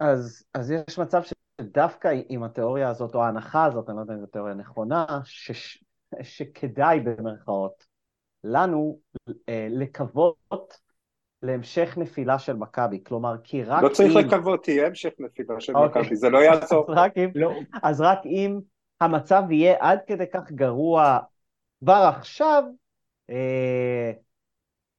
אז, 0.00 0.44
אז 0.54 0.70
יש 0.70 0.98
מצב 0.98 1.22
שדווקא 1.60 2.12
עם 2.28 2.42
התיאוריה 2.42 2.88
הזאת, 2.88 3.14
או 3.14 3.22
ההנחה 3.22 3.64
הזאת, 3.64 3.88
אני 3.88 3.96
לא 3.96 4.02
יודע 4.02 4.14
אם 4.14 4.20
זו 4.20 4.26
תיאוריה 4.26 4.54
נכונה, 4.54 5.06
ש, 5.24 5.78
שכדאי 6.22 7.00
במרכאות 7.00 7.84
לנו 8.44 8.98
אה, 9.48 9.66
לקוות 9.70 10.78
להמשך 11.44 11.94
נפילה 11.98 12.38
של 12.38 12.56
מכבי, 12.56 13.00
כלומר, 13.06 13.34
כי 13.44 13.62
רק 13.62 13.82
לא 13.82 13.88
צריך 13.88 14.12
אם... 14.16 14.18
לקוות, 14.18 14.62
תהיה 14.62 14.86
המשך 14.86 15.10
נפילה 15.18 15.60
של 15.60 15.76
אוקיי. 15.76 16.02
מכבי, 16.02 16.16
זה 16.16 16.30
לא 16.30 16.38
יעזור. 16.38 16.84
אז, 16.90 16.96
רק 16.98 17.18
אם... 17.18 17.30
לא. 17.34 17.52
אז 17.82 18.00
רק 18.00 18.18
אם 18.26 18.60
המצב 19.00 19.42
יהיה 19.50 19.74
עד 19.80 19.98
כדי 20.06 20.24
כך 20.32 20.52
גרוע 20.52 21.18
כבר 21.80 22.10
עכשיו, 22.16 22.64
אה, 23.30 24.12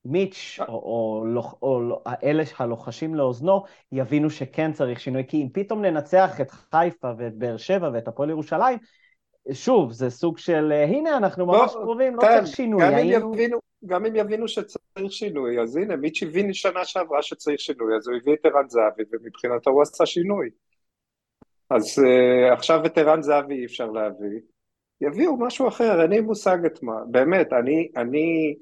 מיץ' 0.06 0.60
או, 0.68 0.74
או, 0.74 1.26
או, 1.62 1.82
או 1.82 2.02
אלה 2.24 2.44
הלוחשים 2.60 3.16
לאוזנו 3.16 3.64
יבינו 3.92 4.30
שכן 4.30 4.74
צריך 4.74 5.00
שינוי, 5.00 5.24
כי 5.28 5.44
אם 5.44 5.48
פתאום 5.54 5.82
ננצח 5.82 6.42
את 6.42 6.52
חיפה 6.52 7.12
ואת 7.18 7.36
באר 7.38 7.58
שבע 7.58 7.90
ואת 7.94 8.08
הפועל 8.08 8.30
ירושלים, 8.30 8.78
שוב, 9.52 9.92
זה 9.92 10.10
סוג 10.10 10.38
של, 10.38 10.72
הנה, 10.72 11.18
אנחנו 11.18 11.46
ממש 11.46 11.72
לא, 11.76 11.82
קרובים, 11.82 12.16
לא 12.16 12.22
כן, 12.22 12.28
צריך 12.28 12.56
שינוי. 12.56 12.84
גם, 12.84 12.94
היינו... 12.94 13.28
אם 13.28 13.34
יבינו, 13.34 13.60
גם 13.86 14.06
אם 14.06 14.16
יבינו 14.16 14.48
שצריך 14.48 15.12
שינוי, 15.12 15.62
אז 15.62 15.76
הנה, 15.76 15.96
מיץ' 15.96 16.24
הבין 16.24 16.54
שנה 16.54 16.86
שעברה 16.86 17.22
שצריך 17.22 17.60
שינוי, 17.60 17.96
אז 17.98 18.08
הוא 18.08 18.18
הביא 18.18 18.34
את 18.34 18.46
ערן 18.46 18.70
זהבי, 18.70 19.04
ומבחינתו 19.12 19.70
הוא 19.70 19.82
עשה 19.82 20.06
שינוי. 20.06 20.50
אז 21.70 22.00
uh, 22.00 22.54
עכשיו 22.54 22.86
את 22.86 22.98
ערן 22.98 23.22
זהבי 23.22 23.56
אי 23.56 23.66
אפשר 23.66 23.92
להביא, 23.92 24.40
יביאו 25.02 25.38
משהו 25.38 25.68
אחר, 25.68 26.02
אין 26.02 26.10
לי 26.10 26.22
מושג 26.22 26.58
את 26.66 26.84
מה, 26.84 26.94
באמת, 27.12 27.54
אני, 27.54 27.92
אני, 27.98 28.56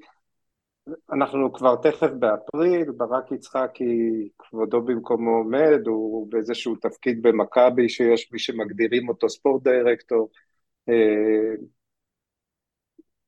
אנחנו 1.12 1.52
כבר 1.52 1.76
תכף 1.76 2.10
באפריל, 2.18 2.90
ברק 2.96 3.32
יצחקי 3.32 4.28
כבודו 4.38 4.82
במקומו 4.82 5.30
עומד, 5.30 5.80
הוא 5.86 6.30
באיזשהו 6.30 6.76
תפקיד 6.76 7.22
במכבי 7.22 7.88
שיש 7.88 8.32
מי 8.32 8.38
שמגדירים 8.38 9.08
אותו 9.08 9.28
ספורט 9.28 9.62
דירקטור. 9.62 10.30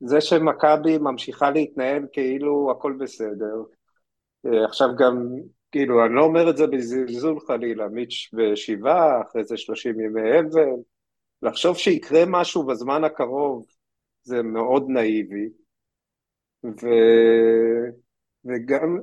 זה 0.01 0.21
שמכבי 0.21 0.99
ממשיכה 0.99 1.51
להתנהל 1.51 2.07
כאילו 2.13 2.71
הכל 2.71 2.93
בסדר. 2.99 3.63
אה, 4.47 4.65
עכשיו 4.65 4.89
גם, 4.99 5.27
כאילו, 5.73 6.05
אני 6.07 6.15
לא 6.15 6.23
אומר 6.25 6.51
את 6.51 6.57
זה 6.57 6.67
בזלזול 6.67 7.41
חלילה, 7.41 7.89
מיץ' 7.89 8.31
בשבעה, 8.33 9.23
אחרי 9.23 9.45
זה 9.45 9.57
שלושים 9.57 10.01
ימי 10.01 10.21
אבל. 10.41 10.71
לחשוב 11.43 11.77
שיקרה 11.77 12.25
משהו 12.27 12.67
בזמן 12.67 13.05
הקרוב 13.05 13.67
זה 14.23 14.43
מאוד 14.43 14.85
נאיבי. 14.89 15.49
ו... 16.65 16.87
וגם 18.45 18.99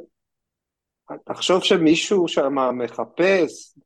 תחשוב 1.25 1.63
שמישהו 1.63 2.27
שם 2.27 2.55
מחפש, 2.77 3.77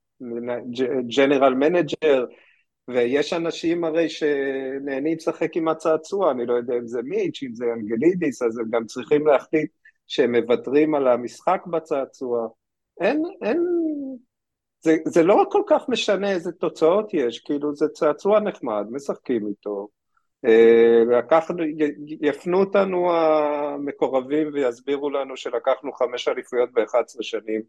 general 1.16 1.54
manager, 1.54 2.26
ויש 2.88 3.34
אנשים 3.34 3.84
הרי 3.84 4.10
שנהנים 4.10 5.18
לשחק 5.18 5.58
עם 5.58 5.68
הצעצוע, 5.68 6.32
אני 6.32 6.46
לא 6.46 6.54
יודע 6.54 6.74
אם 6.74 6.88
זה 6.88 7.02
מיץ', 7.04 7.44
אם 7.44 7.56
זה 7.56 7.66
אנגלידיס, 7.74 8.42
אז 8.42 8.58
הם 8.58 8.66
גם 8.70 8.86
צריכים 8.86 9.28
להחליט 9.28 9.72
שהם 10.08 10.36
מוותרים 10.36 10.96
על 10.96 11.08
המשחק 11.08 11.62
בצעצוע. 11.68 12.48
אין, 13.02 13.24
אין, 13.42 13.64
זה, 14.82 14.96
זה 15.06 15.24
לא 15.24 15.46
כל 15.52 15.62
כך 15.68 15.90
משנה 15.90 16.32
איזה 16.32 16.52
תוצאות 16.52 17.14
יש, 17.14 17.40
כאילו 17.40 17.76
זה 17.76 17.88
צעצוע 17.88 18.40
נחמד, 18.40 18.86
משחקים 18.92 19.48
איתו, 19.48 19.88
אה, 20.46 21.18
לקחנו, 21.18 21.64
יפנו 22.22 22.60
אותנו 22.60 23.12
המקורבים 23.12 24.50
ויסבירו 24.54 25.10
לנו 25.10 25.38
שלקחנו 25.38 25.94
חמש 25.94 26.28
אליפויות 26.28 26.70
ב-11 26.74 27.22
שנים, 27.22 27.62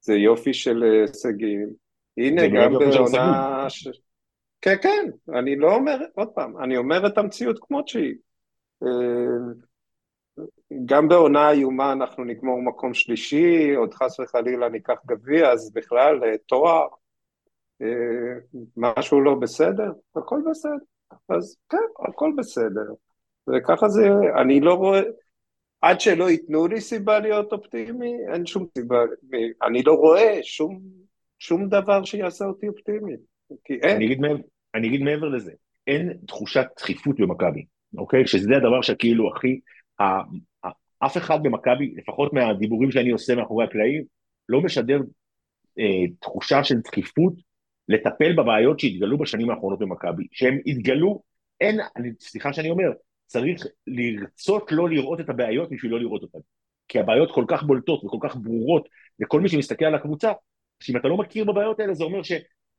זה 0.00 0.14
יופי 0.14 0.54
של 0.54 0.82
הישגים. 0.82 1.68
הנה, 2.16 2.42
גם 2.48 2.72
בעונה... 2.72 3.66
ש... 3.68 3.88
כן, 4.62 4.76
כן, 4.82 5.10
אני 5.38 5.56
לא 5.56 5.74
אומר, 5.74 5.98
עוד 6.14 6.28
פעם, 6.28 6.58
אני 6.58 6.76
אומר 6.76 7.06
את 7.06 7.18
המציאות 7.18 7.58
כמות 7.60 7.88
שהיא. 7.88 8.14
אה, 8.82 8.88
גם 10.84 11.08
בעונה 11.08 11.50
איומה 11.50 11.92
אנחנו 11.92 12.24
נגמור 12.24 12.62
מקום 12.62 12.94
שלישי, 12.94 13.74
עוד 13.74 13.94
חס 13.94 14.20
וחלילה 14.20 14.68
ניקח 14.68 14.98
גביע, 15.06 15.50
אז 15.50 15.72
בכלל 15.72 16.24
אה, 16.24 16.38
תואר, 16.46 16.86
משהו 18.76 19.20
לא 19.20 19.34
בסדר, 19.34 19.92
הכל 20.16 20.40
בסדר. 20.50 20.76
אז 21.28 21.56
כן, 21.68 22.08
הכל 22.08 22.32
בסדר. 22.36 22.92
וככה 23.48 23.88
זה, 23.88 24.08
אני 24.40 24.60
לא 24.60 24.74
רואה, 24.74 25.00
עד 25.80 26.00
שלא 26.00 26.30
ייתנו 26.30 26.66
לי 26.66 26.80
סיבה 26.80 27.18
להיות 27.18 27.52
אופטימי, 27.52 28.14
אין 28.32 28.46
שום 28.46 28.66
סיבה, 28.78 29.04
אני 29.62 29.82
לא 29.82 29.92
רואה 29.92 30.38
שום, 30.42 30.80
שום 31.38 31.68
דבר 31.68 32.04
שיעשה 32.04 32.44
אותי 32.44 32.68
אופטימי, 32.68 33.16
כי 33.64 33.74
אין. 33.74 33.96
אני 33.96 34.06
אגיד, 34.06 34.18
אני 34.74 34.88
אגיד 34.88 35.02
מעבר 35.02 35.28
לזה, 35.28 35.52
אין 35.86 36.18
תחושת 36.26 36.66
דחיפות 36.76 37.20
במכבי, 37.20 37.64
אוקיי? 37.98 38.26
שזה 38.26 38.56
הדבר 38.56 38.82
שכאילו 38.82 39.30
הכי, 39.36 39.60
אף 40.98 41.16
אחד 41.16 41.42
במכבי, 41.42 41.94
לפחות 41.96 42.32
מהדיבורים 42.32 42.90
שאני 42.90 43.10
עושה 43.10 43.34
מאחורי 43.34 43.64
הקלעים, 43.64 44.04
לא 44.48 44.60
משדר 44.60 45.00
אה, 45.78 46.04
תחושה 46.20 46.64
של 46.64 46.80
דחיפות 46.80 47.34
לטפל 47.88 48.32
בבעיות 48.32 48.80
שהתגלו 48.80 49.18
בשנים 49.18 49.50
האחרונות 49.50 49.78
במכבי, 49.78 50.26
שהם 50.32 50.58
התגלו, 50.66 51.22
אין, 51.60 51.80
אני, 51.96 52.10
סליחה 52.20 52.52
שאני 52.52 52.70
אומר, 52.70 52.90
צריך 53.26 53.62
לרצות 53.86 54.72
לא 54.72 54.88
לראות 54.88 55.20
את 55.20 55.28
הבעיות 55.28 55.70
בשביל 55.70 55.92
לא 55.92 56.00
לראות 56.00 56.22
אותן. 56.22 56.38
כי 56.88 56.98
הבעיות 56.98 57.32
כל 57.34 57.44
כך 57.48 57.62
בולטות 57.62 58.04
וכל 58.04 58.18
כך 58.20 58.36
ברורות 58.36 58.88
לכל 59.18 59.40
מי 59.40 59.48
שמסתכל 59.48 59.84
על 59.84 59.94
הקבוצה, 59.94 60.32
שאם 60.80 60.96
אתה 60.96 61.08
לא 61.08 61.16
מכיר 61.16 61.44
בבעיות 61.44 61.80
האלה 61.80 61.94
זה 61.94 62.04
אומר 62.04 62.22
ש... 62.22 62.32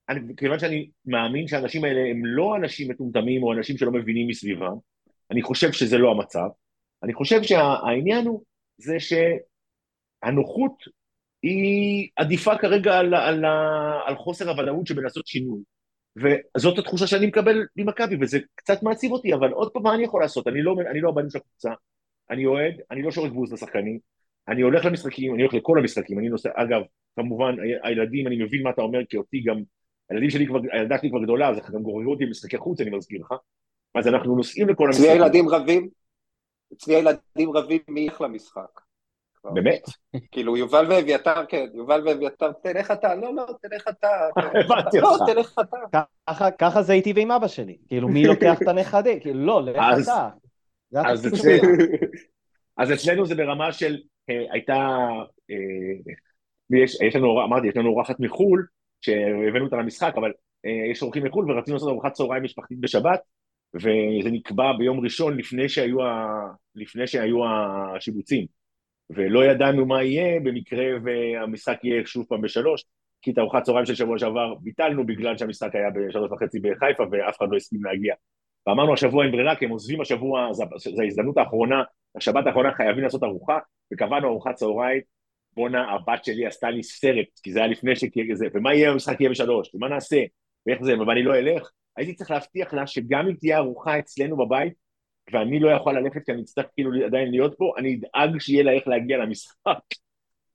אני, 0.09 0.35
כיוון 0.37 0.59
שאני 0.59 0.89
מאמין 1.05 1.47
שהאנשים 1.47 1.83
האלה 1.83 2.01
הם 2.11 2.25
לא 2.25 2.55
אנשים 2.55 2.91
מטומטמים 2.91 3.43
או 3.43 3.53
אנשים 3.53 3.77
שלא 3.77 3.91
מבינים 3.91 4.27
מסביבם, 4.27 4.75
אני 5.31 5.41
חושב 5.41 5.71
שזה 5.71 5.97
לא 5.97 6.11
המצב. 6.11 6.47
אני 7.03 7.13
חושב 7.13 7.43
שהעניין 7.43 8.27
הוא 8.27 8.43
זה 8.77 8.97
שהנוחות 8.99 10.83
היא 11.41 12.09
עדיפה 12.15 12.57
כרגע 12.57 12.99
על, 12.99 13.13
על, 13.13 13.45
על 14.05 14.15
חוסר 14.15 14.49
הוודאות 14.49 14.87
שבלעשות 14.87 15.27
שינוי. 15.27 15.61
וזאת 16.15 16.79
התחושה 16.79 17.07
שאני 17.07 17.27
מקבל 17.27 17.65
ממכבי, 17.75 18.15
וזה 18.21 18.39
קצת 18.55 18.83
מעציב 18.83 19.11
אותי, 19.11 19.33
אבל 19.33 19.51
עוד 19.51 19.71
פעם, 19.71 19.83
מה 19.83 19.95
אני 19.95 20.03
יכול 20.03 20.21
לעשות? 20.21 20.47
אני 20.47 20.61
לא, 20.61 20.75
אני 20.91 21.01
לא 21.01 21.09
הבנים 21.09 21.29
של 21.29 21.37
הקבוצה, 21.37 21.71
אני 22.29 22.45
אוהד, 22.45 22.73
אני 22.91 23.01
לא 23.01 23.11
שורק 23.11 23.31
בוז 23.31 23.53
לשחקנים, 23.53 23.99
אני 24.47 24.61
הולך 24.61 24.85
למשחקים, 24.85 25.33
אני 25.33 25.41
הולך 25.41 25.53
לכל 25.53 25.79
המשחקים, 25.79 26.19
אני 26.19 26.29
נוסע, 26.29 26.49
אגב, 26.55 26.81
כמובן, 27.15 27.55
הילדים, 27.83 28.27
אני 28.27 28.43
מבין 28.43 28.63
מה 28.63 28.69
אתה 28.69 28.81
אומר, 28.81 28.99
כי 29.09 29.17
אותי 29.17 29.41
גם, 29.41 29.61
הילדים 30.09 30.29
שלי 30.29 30.47
כבר, 30.47 30.59
הילדה 30.71 30.97
שלי 30.97 31.09
כבר 31.09 31.23
גדולה, 31.23 31.49
אז 31.49 31.57
גם 31.73 31.81
גוררו 31.81 32.11
אותי 32.11 32.25
למשחקי 32.25 32.57
חוץ, 32.57 32.81
אני 32.81 32.89
מזכיר 32.89 33.21
לך, 33.21 33.33
אז 33.95 34.07
אנחנו 34.07 34.35
נוסעים 34.35 34.69
לכל 34.69 34.87
המשחקים. 34.87 35.11
אצלי 35.11 35.19
הילדים 35.19 35.49
רבים, 35.49 35.89
אצלי 36.73 36.95
הילדים 36.95 37.57
רבים 37.57 37.79
מי 37.87 37.99
ילך 37.99 38.21
למשחק. 38.21 38.81
באמת? 39.53 39.81
כאילו 40.31 40.57
יובל 40.57 40.85
ואביתר, 40.89 41.45
כן, 41.45 41.65
יובל 41.73 42.07
ואביתר, 42.07 42.51
תלך 42.51 42.91
אתה, 42.91 43.15
לא, 43.15 43.35
לא, 43.35 43.45
תלך 43.61 43.87
אתה. 43.87 44.07
הבנתי 44.37 45.01
אותך. 45.01 45.21
לא, 45.21 45.33
תלך 45.33 45.55
אתה. 45.59 46.51
ככה 46.59 46.81
זה 46.81 46.93
איתי 46.93 47.13
ועם 47.15 47.31
אבא 47.31 47.47
שלי, 47.47 47.77
כאילו 47.87 48.09
מי 48.09 48.25
לוקח 48.25 48.61
את 48.61 48.67
הנכדים, 48.67 49.19
כאילו 49.19 49.45
לא, 49.45 49.61
לך 49.61 49.77
אתה. 50.03 50.29
אז 52.77 52.93
אצלנו 52.93 53.25
זה 53.25 53.35
ברמה 53.35 53.71
של, 53.71 53.97
אה, 54.29 54.45
הייתה, 54.51 54.97
אה, 55.49 56.75
יש 57.07 57.15
לנו, 57.15 57.43
אמרתי, 57.43 57.67
יש 57.67 57.77
לנו 57.77 57.89
אורחת 57.89 58.19
מחו"ל, 58.19 58.65
שהבאנו 59.05 59.65
אותה 59.65 59.75
למשחק, 59.75 60.13
אבל 60.15 60.31
אה, 60.65 60.91
יש 60.91 61.01
אורחים 61.01 61.23
מחו"ל 61.23 61.51
ורצינו 61.51 61.75
לעשות 61.75 61.89
ארוחת 61.89 62.13
צהריים 62.13 62.43
משפחתית 62.43 62.79
בשבת, 62.79 63.19
וזה 63.75 64.31
נקבע 64.31 64.73
ביום 64.77 64.99
ראשון 64.99 65.37
לפני 66.75 67.07
שהיו 67.07 67.43
השיבוצים. 67.95 68.45
ולא 69.09 69.45
ידענו 69.45 69.85
מה 69.85 70.03
יהיה 70.03 70.39
במקרה 70.39 70.85
והמשחק 71.03 71.79
יהיה 71.83 72.05
שוב 72.05 72.25
פעם 72.29 72.41
בשלוש, 72.41 72.83
כי 73.21 73.31
את 73.31 73.37
ארוחת 73.37 73.63
צהריים 73.63 73.85
של 73.85 73.95
שבוע 73.95 74.19
שעבר 74.19 74.55
ביטלנו 74.55 75.05
בגלל 75.05 75.37
שהמשחק 75.37 75.75
היה 75.75 75.89
בשלוש 75.89 76.31
וחצי 76.31 76.59
בחיפה 76.59 77.03
ואף 77.11 77.37
אחד 77.37 77.47
לא 77.51 77.57
הסכים 77.57 77.83
להגיע. 77.83 78.13
ואמרנו 78.67 78.93
השבוע 78.93 79.23
אין 79.23 79.31
ברירה 79.31 79.55
כי 79.55 79.65
הם 79.65 79.71
עוזבים 79.71 80.01
השבוע, 80.01 80.53
זו 80.53 80.63
ההזדמנות 81.01 81.37
האחרונה, 81.37 81.83
השבת 82.15 82.47
האחרונה 82.47 82.73
חייבים 82.73 83.03
לעשות 83.03 83.23
ארוחה, 83.23 83.57
וקבענו 83.93 84.27
ארוחת 84.27 84.55
צהריים, 84.55 85.01
בואנה 85.55 85.91
הבת 85.91 86.25
שלי 86.25 86.45
עשתה 86.45 86.69
לי 86.69 86.83
סרט, 86.83 87.39
כי 87.43 87.51
זה 87.51 87.59
היה 87.59 87.67
לפני 87.67 87.95
שתהיה 87.95 88.25
ומה 88.53 88.73
יהיה 88.73 88.91
המשחק 88.91 89.21
יהיה 89.21 89.29
בשלוש, 89.29 89.75
ומה 89.75 89.87
נעשה, 89.87 90.21
ואיך 90.67 90.83
זה, 90.83 90.99
ואני 90.99 91.23
לא 91.23 91.35
אלך, 91.35 91.69
הייתי 91.97 92.13
צריך 92.13 92.31
להבטיח 92.31 92.73
לה 92.73 92.87
שגם 92.87 93.27
אם 93.27 93.35
תהיה 93.35 93.57
ארוחה 93.57 93.99
אצלנו 93.99 94.37
בבית, 94.37 94.73
ואני 95.33 95.59
לא 95.59 95.69
יכול 95.71 95.99
ללכת 95.99 96.25
כי 96.25 96.31
אני 96.31 96.41
אצטרך 96.41 96.65
כאילו 96.73 97.05
עדיין 97.05 97.31
להיות 97.31 97.55
פה, 97.57 97.73
אני 97.77 97.99
אדאג 98.13 98.39
שיהיה 98.39 98.63
לה 98.63 98.71
איך 98.71 98.87
להגיע 98.87 99.17
למשחק. 99.17 99.79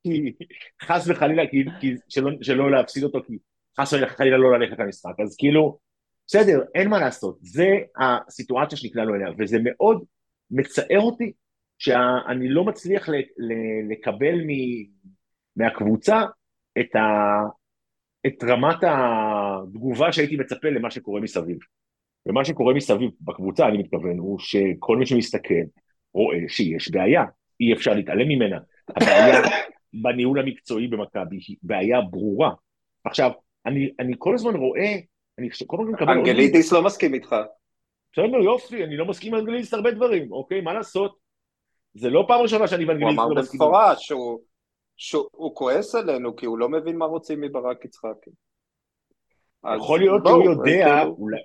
חס 0.82 1.08
וחלילה, 1.08 1.42
כי, 1.50 1.64
כי 1.80 1.94
שלא, 2.08 2.30
שלא 2.42 2.70
להפסיד 2.70 3.04
אותו, 3.04 3.18
כי 3.26 3.38
חס 3.80 3.92
וחלילה 3.92 4.38
לא 4.38 4.58
ללכת 4.58 4.78
למשחק. 4.78 5.20
אז 5.24 5.36
כאילו, 5.36 5.78
בסדר, 6.26 6.60
אין 6.74 6.88
מה 6.88 6.98
לעשות, 6.98 7.38
זה 7.42 7.68
הסיטואציה 8.00 8.78
שנקלענו 8.78 9.14
אליה, 9.14 9.28
וזה 9.38 9.58
מאוד 9.62 10.04
מצער 10.50 11.00
אותי 11.00 11.32
שאני 11.78 12.48
לא 12.48 12.64
מצליח 12.64 13.08
לקבל 13.90 14.40
מ, 14.46 14.50
מהקבוצה 15.56 16.22
את, 16.80 16.96
ה, 16.96 17.40
את 18.26 18.44
רמת 18.44 18.76
התגובה 18.82 20.12
שהייתי 20.12 20.36
מצפה 20.36 20.68
למה 20.68 20.90
שקורה 20.90 21.20
מסביב. 21.20 21.58
ומה 22.26 22.44
שקורה 22.44 22.74
מסביב 22.74 23.10
בקבוצה, 23.20 23.68
אני 23.68 23.78
מתכוון, 23.78 24.18
הוא 24.18 24.38
שכל 24.38 24.96
מי 24.96 25.06
שמסתכל 25.06 25.54
רואה 26.14 26.38
שיש 26.48 26.90
בעיה, 26.90 27.24
אי 27.60 27.72
אפשר 27.72 27.94
להתעלם 27.94 28.28
ממנה. 28.28 28.58
הבעיה 28.88 29.42
בניהול 30.02 30.40
המקצועי 30.40 30.88
במכבי 30.88 31.36
היא 31.48 31.56
בעיה 31.62 32.00
ברורה. 32.00 32.50
עכשיו, 33.04 33.30
אני, 33.66 33.90
אני 34.00 34.14
כל 34.18 34.34
הזמן 34.34 34.56
רואה, 34.56 34.94
אני 35.38 35.48
כל 35.66 35.76
הזמן 35.80 35.92
מקבל... 35.92 36.12
אנגלידיס 36.12 36.72
לא 36.72 36.82
מסכים 36.82 37.14
איתך. 37.14 37.36
בסדר, 38.12 38.36
יופי, 38.36 38.84
אני 38.84 38.96
לא 38.96 39.06
מסכים 39.06 39.34
עם 39.34 39.40
אנגלידיס 39.40 39.74
הרבה 39.74 39.90
דברים, 39.90 40.32
אוקיי, 40.32 40.60
מה 40.60 40.72
לעשות? 40.72 41.27
זה 41.94 42.10
לא 42.10 42.24
פעם 42.28 42.40
ראשונה 42.40 42.68
שאני 42.68 42.84
הוא 42.84 42.92
אמר 43.10 43.28
לא 43.28 43.34
מסכימים. 43.34 43.66
במפורש 43.66 44.06
שהוא, 44.06 44.38
שהוא 44.96 45.54
כועס 45.54 45.94
עלינו 45.94 46.36
כי 46.36 46.46
הוא 46.46 46.58
לא 46.58 46.68
מבין 46.68 46.96
מה 46.96 47.04
רוצים 47.04 47.40
מברק 47.40 47.84
יצחקי. 47.84 48.30
יכול 49.76 49.98
להיות 50.00 50.22
שהוא 50.26 50.44
יודע, 50.44 50.96
כאילו, 51.00 51.16
אולי- 51.18 51.42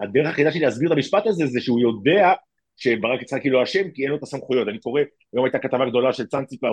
הדרך 0.00 0.26
היחידה 0.28 0.50
שלי 0.52 0.60
להסביר 0.60 0.88
את 0.92 0.96
המשפט 0.96 1.26
הזה 1.26 1.46
זה 1.46 1.60
שהוא 1.60 1.80
יודע 1.80 2.32
שברק 2.76 3.22
יצחקי 3.22 3.50
לא 3.50 3.62
אשם 3.62 3.90
כי 3.94 4.02
אין 4.02 4.10
לו 4.10 4.16
את 4.16 4.22
הסמכויות. 4.22 4.68
אני 4.68 4.78
קורא, 4.80 5.00
היום 5.32 5.44
הייתה 5.44 5.58
כתבה 5.58 5.88
גדולה 5.88 6.12
של 6.12 6.26
צאנציפר 6.26 6.72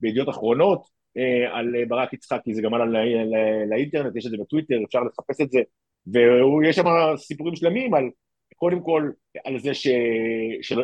בידיעות 0.00 0.28
אחרונות 0.28 0.82
אה, 1.16 1.58
על 1.58 1.76
אה, 1.76 1.86
ברק 1.88 2.12
יצחקי, 2.12 2.54
זה 2.54 2.62
גם 2.62 2.74
עלה 2.74 2.84
ל- 2.84 2.96
ל- 2.96 3.70
לאינטרנט, 3.70 4.16
יש 4.16 4.26
את 4.26 4.30
זה 4.30 4.36
בטוויטר, 4.40 4.74
אפשר 4.86 5.00
לחפש 5.00 5.40
את 5.40 5.50
זה, 5.50 5.60
ויש 6.06 6.76
שם 6.76 6.84
סיפורים 7.16 7.56
שלמים 7.56 7.94
על, 7.94 8.04
קודם 8.56 8.80
כל, 8.82 9.10
על 9.44 9.58
זה 9.58 9.74
ש, 9.74 9.86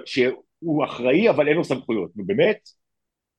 ש, 0.06 0.18
שהוא 0.60 0.84
אחראי 0.84 1.30
אבל 1.30 1.48
אין 1.48 1.56
לו 1.56 1.64
סמכויות, 1.64 2.10
ובאמת, 2.16 2.58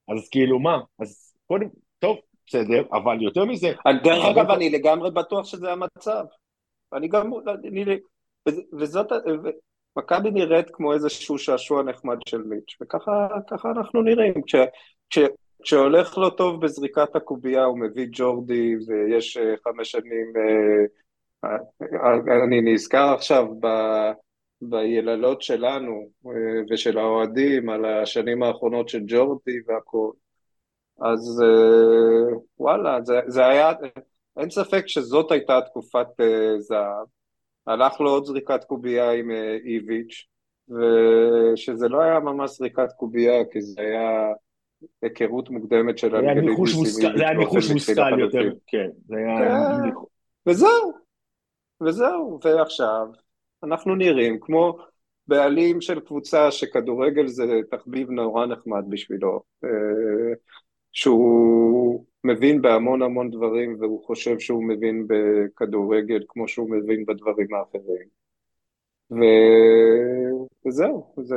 אז 0.09 0.29
כאילו 0.31 0.59
מה, 0.59 0.79
אז 0.99 1.35
קודם, 1.47 1.67
טוב, 1.99 2.17
בסדר, 2.47 2.83
אבל 2.91 3.21
יותר 3.21 3.45
מזה, 3.45 3.67
דרך 4.03 4.25
אבל- 4.25 4.41
אגב, 4.41 4.51
אני 4.51 4.69
לגמרי 4.69 5.11
בטוח 5.11 5.45
שזה 5.45 5.71
המצב. 5.71 6.25
אני 6.93 7.07
גם, 7.07 7.31
אני, 7.63 7.85
וז- 8.49 8.65
וזאת, 8.79 9.07
מכבי 9.97 10.31
נראית 10.31 10.69
כמו 10.69 10.93
איזשהו 10.93 11.37
שעשוע 11.37 11.83
נחמד 11.83 12.17
של 12.29 12.41
מיץ', 12.41 12.77
וככה 12.81 13.27
ככה 13.49 13.71
אנחנו 13.71 14.01
נראים. 14.01 14.33
כש, 14.47 14.55
כש, 15.09 15.19
כשהולך 15.63 16.17
לו 16.17 16.29
טוב 16.29 16.61
בזריקת 16.61 17.15
הקובייה, 17.15 17.63
הוא 17.63 17.79
מביא 17.79 18.07
ג'ורדי, 18.11 18.75
ויש 18.87 19.37
אה, 19.37 19.53
חמש 19.63 19.91
שנים, 19.91 20.33
אה, 20.37 21.49
אה, 21.49 22.43
אני 22.47 22.73
נזכר 22.73 23.13
עכשיו 23.13 23.47
ב... 23.59 23.67
ביללות 24.61 25.41
שלנו 25.41 26.09
אה, 26.25 26.31
ושל 26.69 26.97
האוהדים 26.97 27.69
על 27.69 27.85
השנים 27.85 28.43
האחרונות 28.43 28.89
של 28.89 29.01
ג'ורדי 29.07 29.59
והכל. 29.67 30.11
אז 31.01 31.43
אה, 31.43 32.37
וואלה, 32.59 32.99
זה, 33.03 33.19
זה 33.27 33.47
היה, 33.47 33.71
אין 34.37 34.49
ספק 34.49 34.87
שזאת 34.87 35.31
הייתה 35.31 35.59
תקופת 35.65 36.07
אה, 36.19 36.59
זהב. 36.59 37.07
הלך 37.67 38.01
לו 38.01 38.09
עוד 38.09 38.25
זריקת 38.25 38.63
קובייה 38.63 39.11
עם 39.11 39.31
איביץ', 39.65 40.27
ושזה 40.69 41.87
לא 41.87 42.01
היה 42.01 42.19
ממש 42.19 42.51
זריקת 42.51 42.91
קובייה, 42.97 43.45
כי 43.51 43.61
זה 43.61 43.81
היה 43.81 44.33
היכרות 45.01 45.49
מוקדמת 45.49 45.97
של 45.97 46.15
אנגלידיס 46.15 46.75
עם 46.75 46.85
איביץ' 46.85 47.17
זה 47.17 47.23
היה 47.23 47.33
ניחוש 47.33 47.71
מושכל. 47.71 48.19
יותר, 48.19 48.49
כן, 48.67 48.89
זה 49.07 49.15
היה 49.17 49.37
כן. 49.83 49.99
וזהו, 50.47 50.93
וזהו, 51.83 52.39
ועכשיו 52.43 53.07
אנחנו 53.63 53.95
נראים 53.95 54.39
כמו 54.39 54.77
בעלים 55.27 55.81
של 55.81 55.99
קבוצה 55.99 56.51
שכדורגל 56.51 57.27
זה 57.27 57.43
תחביב 57.71 58.09
נורא 58.09 58.45
נחמד 58.45 58.83
בשבילו, 58.89 59.41
אה, 59.63 59.69
שהוא 60.91 62.05
מבין 62.23 62.61
בהמון 62.61 63.01
המון 63.01 63.29
דברים 63.31 63.77
והוא 63.79 64.05
חושב 64.05 64.39
שהוא 64.39 64.63
מבין 64.67 65.07
בכדורגל 65.07 66.23
כמו 66.27 66.47
שהוא 66.47 66.71
מבין 66.71 67.05
בדברים 67.05 67.53
האחרים. 67.53 68.07
ו... 69.11 69.15
וזהו, 70.67 71.13
זה 71.17 71.35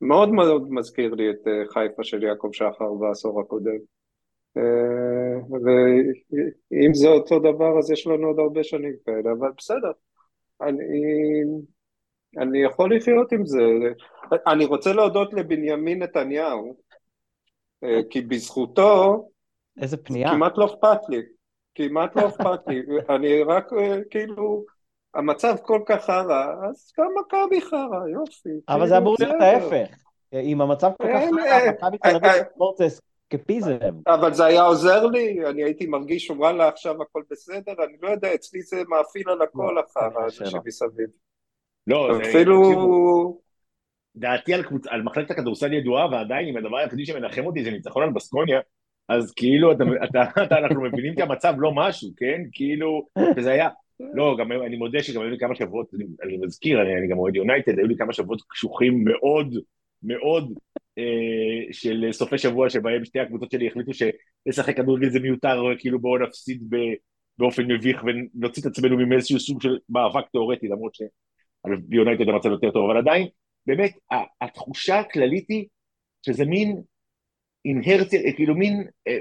מאוד 0.00 0.28
מאוד 0.28 0.72
מזכיר 0.72 1.14
לי 1.14 1.30
את 1.30 1.48
אה, 1.48 1.62
חיפה 1.68 2.04
של 2.04 2.22
יעקב 2.22 2.48
שחר 2.52 2.92
בעשור 3.00 3.40
הקודם. 3.40 3.78
אה, 4.56 5.38
ואם 5.62 6.94
זה 6.94 7.08
אותו 7.08 7.38
דבר 7.38 7.78
אז 7.78 7.90
יש 7.90 8.06
לנו 8.06 8.26
עוד 8.26 8.38
הרבה 8.38 8.64
שנים 8.64 8.94
כאלה, 9.06 9.32
אבל 9.38 9.48
בסדר, 9.58 9.92
אני, 10.62 11.42
אני 12.38 12.62
יכול 12.62 12.96
לחיות 12.96 13.32
עם 13.32 13.46
זה. 13.46 13.62
אני 14.46 14.64
רוצה 14.64 14.92
להודות 14.92 15.32
לבנימין 15.32 16.02
נתניהו, 16.02 16.76
אה, 17.84 18.00
כי 18.10 18.20
בזכותו 18.20 19.28
איזה 19.80 19.96
פנייה. 19.96 20.30
כמעט 20.30 20.52
לא 20.56 20.66
אכפת 20.66 21.08
לי, 21.08 21.22
כמעט 21.74 22.16
לא 22.16 22.28
אכפת 22.28 22.60
לי, 22.66 22.82
אני 23.16 23.42
רק 23.42 23.72
אה, 23.72 23.98
כאילו, 24.10 24.64
המצב 25.14 25.56
כל 25.62 25.80
כך 25.86 26.04
חרא, 26.04 26.46
אז 26.68 26.92
גם 26.98 27.06
מכבי 27.20 27.60
חרא, 27.60 28.08
יופי. 28.12 28.60
אבל 28.68 28.88
זה 28.88 28.98
אמור 28.98 29.16
להיות. 29.20 29.40
ההפך. 29.40 29.94
אם 30.32 30.60
המצב 30.60 30.90
כל 30.98 31.04
כך 31.04 31.20
אין, 31.20 31.34
חרא. 31.34 31.70
מכבי 31.70 31.98
תל 31.98 32.16
אביב 32.16 32.24
אה, 32.24 32.38
אה. 32.38 32.44
ספורט 32.54 32.76
זה 32.76 32.88
אסקפיזם. 33.34 33.76
אבל 34.06 34.32
זה 34.32 34.44
היה 34.44 34.62
עוזר 34.62 35.06
לי, 35.06 35.46
אני 35.50 35.64
הייתי 35.64 35.86
מרגיש 35.86 36.30
וואלה 36.30 36.68
עכשיו 36.68 37.02
הכל 37.02 37.22
בסדר, 37.30 37.72
אני 37.84 37.96
לא 38.02 38.08
יודע, 38.08 38.34
אצלי 38.34 38.62
זה 38.62 38.82
מאפיל 38.88 39.30
על 39.30 39.42
הכל 39.42 39.74
לא, 39.76 40.00
הזה 40.26 40.36
שלא. 40.36 40.46
שמסביב. 40.46 41.08
לא, 41.86 42.08
זה- 42.14 42.30
אפילו... 42.30 43.38
דעתי 44.16 44.54
על, 44.54 44.62
קבוצ... 44.62 44.86
על 44.86 45.02
מחלקת 45.02 45.30
הכדורסל 45.30 45.72
ידועה, 45.72 46.08
ועדיין 46.12 46.48
אם 46.48 46.56
הדבר 46.56 46.76
היחידי 46.76 47.06
שמנחם 47.06 47.46
אותי 47.46 47.64
זה 47.64 47.70
ניצחון 47.70 48.02
על 48.02 48.10
בסקוניה, 48.10 48.60
אז 49.08 49.32
כאילו 49.32 49.72
אתה, 49.72 49.84
אתה, 50.04 50.42
אתה, 50.42 50.58
אנחנו 50.58 50.82
מבינים 50.82 51.14
כי 51.14 51.22
המצב 51.22 51.54
לא 51.58 51.72
משהו, 51.74 52.10
כן? 52.16 52.42
כאילו, 52.52 53.06
וזה 53.36 53.50
היה, 53.50 53.68
לא, 54.14 54.36
גם 54.38 54.52
אני 54.52 54.76
מודה 54.76 55.02
שגם 55.02 55.22
היו 55.22 55.30
לי 55.30 55.38
כמה 55.38 55.54
שבועות, 55.54 55.94
אני, 55.94 56.04
אני 56.22 56.36
מזכיר, 56.36 56.82
אני, 56.82 56.96
אני 56.98 57.08
גם 57.08 57.18
אוהד 57.18 57.36
יונייטד, 57.36 57.78
היו 57.78 57.86
לי 57.86 57.96
כמה 57.96 58.12
שבועות 58.12 58.42
קשוחים 58.48 59.04
מאוד, 59.04 59.54
מאוד, 60.02 60.52
אה, 60.52 60.87
של 61.72 62.08
סופי 62.12 62.38
שבוע 62.38 62.70
שבהם 62.70 63.04
שתי 63.04 63.20
הקבוצות 63.20 63.50
שלי 63.50 63.68
החליטו 63.68 63.92
שלשחק 63.94 64.76
כדורגל 64.76 65.10
זה 65.10 65.20
מיותר, 65.20 65.62
כאילו 65.78 66.00
בואו 66.00 66.18
נפסיד 66.18 66.62
באופן 67.38 67.72
מביך 67.72 68.02
ונוציא 68.04 68.62
את 68.62 68.66
עצמנו 68.66 69.06
מאיזשהו 69.06 69.40
סוג 69.40 69.62
של 69.62 69.78
מאבק 69.88 70.28
תיאורטי, 70.32 70.68
למרות 70.68 70.94
שביונייטד 70.94 72.28
המצב 72.28 72.48
יותר 72.48 72.70
טוב, 72.70 72.90
אבל 72.90 72.98
עדיין, 72.98 73.28
באמת, 73.66 73.92
התחושה 74.40 74.98
הכללית 74.98 75.48
היא 75.48 75.66
שזה 76.26 76.44
מין 76.44 76.82
אינהרציה, 77.64 78.32
כאילו 78.36 78.54
מין, 78.54 78.86
אה, 79.08 79.18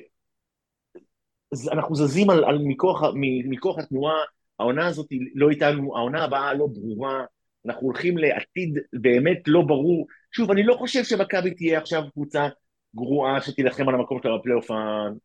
אנחנו 1.72 1.96
זזים 1.96 2.30
על, 2.30 2.44
על 2.46 2.60
מכוח, 2.64 3.02
מכוח 3.50 3.80
התנועה, 3.80 4.18
העונה 4.60 4.88
הזאת 4.88 5.08
לא 5.36 5.50
איתנו, 5.50 5.98
העונה 5.98 6.24
הבאה 6.24 6.54
לא 6.54 6.68
ברורה, 6.68 7.26
אנחנו 7.66 7.88
הולכים 7.88 8.18
לעתיד 8.18 8.78
באמת 8.94 9.38
לא 9.48 9.62
ברור. 9.62 10.08
שוב, 10.32 10.52
אני 10.52 10.64
לא 10.64 10.74
חושב 10.74 11.04
שמכבי 11.04 11.54
תהיה 11.54 11.80
עכשיו 11.80 12.04
קבוצה 12.14 12.48
גרועה 12.96 13.42
שתילחם 13.42 13.90
על 13.90 13.96
המקום 13.96 14.20
שלה 14.24 14.38
בפלייאוף 14.38 14.68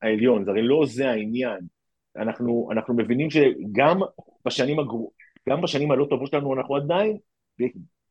העליון, 0.02 0.44
זה 0.44 0.50
הרי 0.50 0.62
לא 0.62 0.82
זה 0.86 1.10
העניין. 1.10 1.58
אנחנו, 2.16 2.68
אנחנו 2.72 2.94
מבינים 2.94 3.30
שגם 3.30 4.00
בשנים 4.46 4.78
הגרוע, 4.78 5.08
גם 5.48 5.62
בשנים 5.62 5.90
הלא 5.90 6.06
טובות 6.10 6.30
שלנו 6.30 6.54
אנחנו 6.54 6.76
עדיין, 6.76 7.16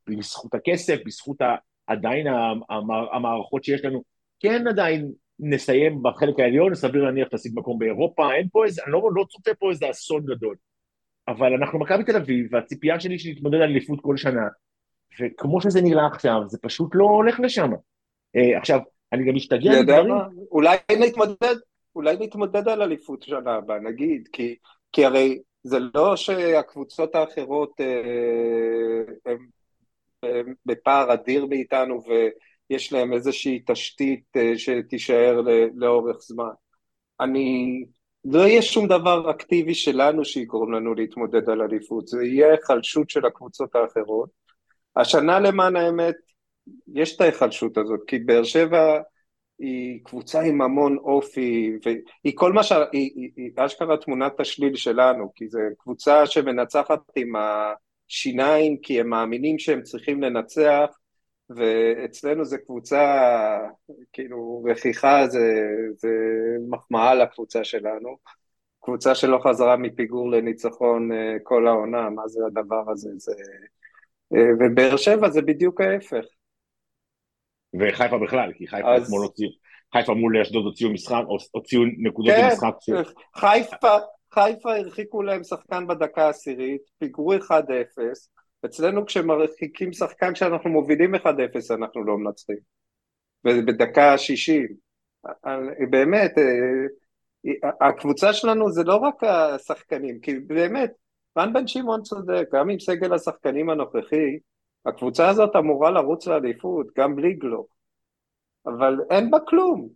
בזכות 0.10 0.54
הכסף, 0.54 0.98
בזכות 1.06 1.42
ה, 1.42 1.56
עדיין 1.88 2.28
המ- 2.28 2.62
המ- 2.70 2.92
המערכות 3.12 3.64
שיש 3.64 3.86
לנו, 3.86 4.04
כן 4.40 4.68
עדיין 4.68 5.12
נסיים 5.40 6.04
בחלק 6.04 6.40
העליון, 6.40 6.76
סביר 6.76 7.04
להניח 7.04 7.28
להשיג 7.32 7.52
מקום 7.56 7.80
באירופה, 7.80 8.34
אין 8.34 8.48
פה 8.52 8.66
איזה, 8.66 8.82
אני 8.84 8.92
לא, 8.92 9.10
לא 9.16 9.26
צופה 9.30 9.52
פה 9.60 9.70
איזה 9.70 9.90
אסון 9.90 10.26
גדול. 10.26 10.56
אבל 11.28 11.54
אנחנו 11.54 11.80
מכבי 11.80 12.04
תל 12.04 12.16
אביב, 12.16 12.48
והציפייה 12.52 13.00
שלי 13.00 13.20
שנתמודד 13.20 13.56
על 13.58 13.64
אליפות 13.64 14.00
כל 14.02 14.18
שנה, 14.18 14.48
וכמו 15.20 15.62
שזה 15.62 15.82
נראה 15.82 16.08
עכשיו, 16.08 16.42
זה 16.48 16.58
פשוט 16.58 16.92
לא 16.94 17.06
הולך 17.06 17.40
לשם. 17.40 17.72
אה, 18.36 18.58
עכשיו, 18.58 18.80
אני 19.14 19.26
גם 19.28 19.36
משתגע 19.36 19.82
מדברים? 19.82 20.14
אולי 20.52 20.78
נתמודד, 21.00 21.56
אולי 21.96 22.18
נתמודד 22.20 22.68
על 22.68 22.82
אליפות 22.82 23.24
שנה 23.24 23.56
הבאה, 23.56 23.80
נגיד, 23.80 24.30
כי, 24.34 24.56
כי 24.92 25.06
הרי 25.06 25.40
זה 25.64 25.78
לא 25.96 26.16
שהקבוצות 26.16 27.16
האחרות 27.16 27.82
אה, 27.82 29.32
הן 30.24 30.54
בפער 30.66 31.14
אדיר 31.14 31.46
מאיתנו 31.46 32.02
ויש 32.08 32.94
להם 32.94 33.14
איזושהי 33.14 33.64
תשתית 33.68 34.24
אה, 34.36 34.58
שתישאר 34.58 35.42
לאורך 35.76 36.18
זמן. 36.20 36.52
אני, 37.20 37.84
לא 38.26 38.40
יהיה 38.40 38.62
שום 38.62 38.88
דבר 38.88 39.32
אקטיבי 39.32 39.76
שלנו 39.76 40.26
שיגרום 40.26 40.74
לנו 40.74 40.94
להתמודד 40.94 41.50
על 41.50 41.62
אליפות, 41.62 42.08
זה 42.08 42.24
יהיה 42.24 42.52
היחלשות 42.52 43.10
של 43.10 43.26
הקבוצות 43.26 43.76
האחרות. 43.76 44.30
השנה 44.96 45.40
למען 45.40 45.76
האמת, 45.76 46.16
יש 46.94 47.16
את 47.16 47.22
ההיחלשות 47.22 47.78
הזאת, 47.78 48.00
כי 48.08 48.20
באר 48.20 48.44
שבע 48.44 49.02
היא 49.60 50.00
קבוצה 50.04 50.42
עם 50.42 50.62
המון 50.62 50.98
אופי, 50.98 51.72
והיא 51.86 52.34
כל 52.36 52.54
מה 52.54 52.64
ש... 52.64 52.72
היא, 52.72 52.82
היא, 52.92 53.32
היא 53.36 53.52
אשכרה 53.58 53.98
תמונת 53.98 54.40
השליל 54.40 54.76
שלנו, 54.76 55.32
כי 55.36 55.48
זו 55.48 55.60
קבוצה 55.78 56.26
שמנצחת 56.26 57.00
עם 57.16 57.34
השיניים, 57.36 58.78
כי 58.78 59.00
הם 59.00 59.10
מאמינים 59.10 59.60
שהם 59.60 59.82
צריכים 59.82 60.24
לנצח, 60.24 60.88
ואצלנו 61.50 62.46
זו 62.46 62.58
קבוצה, 62.66 63.04
כאילו, 64.14 64.64
רכיחה 64.70 65.28
זה, 65.28 65.70
זה 65.96 66.10
מחמאה 66.70 67.16
לקבוצה 67.16 67.64
שלנו. 67.64 68.18
קבוצה 68.84 69.16
שלא 69.16 69.40
חזרה 69.48 69.78
מפיגור 69.78 70.32
לניצחון 70.32 71.12
אה, 71.12 71.38
כל 71.44 71.68
העונה, 71.68 72.10
מה 72.10 72.28
זה 72.28 72.40
הדבר 72.48 72.92
הזה? 72.92 73.10
זה... 73.18 73.34
אה, 74.36 74.42
ובאר 74.60 74.98
שבע 74.98 75.30
זה 75.30 75.42
בדיוק 75.42 75.82
ההפך. 75.82 76.26
וחיפה 77.80 78.18
בכלל, 78.18 78.52
כי 78.54 78.68
חיפה 78.68 78.96
אז- 78.96 79.04
אתמול 79.04 79.22
הוציאו, 79.22 79.50
חיפה 79.94 80.14
מול 80.14 80.42
אשדוד 80.42 80.66
הוציאו 80.66 80.90
משחק, 80.90 81.24
הוציאו 81.52 81.82
נקודות 81.98 82.34
כן, 82.36 82.50
במשחק, 82.50 82.76
חיפה, 83.36 83.98
חיפה 84.34 84.76
הרחיקו 84.76 85.24
להם 85.24 85.44
שחקן 85.44 85.88
בדקה 85.88 86.26
העשירית, 86.26 86.82
פיגרו 87.00 87.34
1-0, 87.34 87.50
אצלנו 88.66 89.06
כשמרחיקים 89.06 89.94
שחקן 89.94 90.34
כשאנחנו 90.34 90.70
מובילים 90.70 91.16
1-0 91.16 91.20
אנחנו 91.72 92.04
לא 92.04 92.18
מנצחים. 92.18 92.58
בדקה 93.44 94.12
ה-60. 94.12 94.74
באמת, 95.90 96.32
הקבוצה 97.82 98.34
שלנו 98.34 98.72
זה 98.72 98.84
לא 98.84 98.96
רק 98.96 99.24
השחקנים, 99.24 100.20
כי 100.20 100.40
באמת, 100.40 100.92
רן 101.38 101.54
בן 101.54 101.68
שמעון 101.68 102.02
צודק, 102.02 102.50
גם 102.54 102.70
עם 102.70 102.80
סגל 102.80 103.14
השחקנים 103.14 103.70
הנוכחי, 103.70 104.40
הקבוצה 104.86 105.30
הזאת 105.30 105.56
אמורה 105.56 105.92
לרוץ 105.92 106.28
לאליפות, 106.28 106.88
גם 106.98 107.16
בלי 107.16 107.34
גלו. 107.34 107.68
אבל 108.66 109.00
אין 109.10 109.32
בה 109.32 109.38
כלום. 109.40 109.90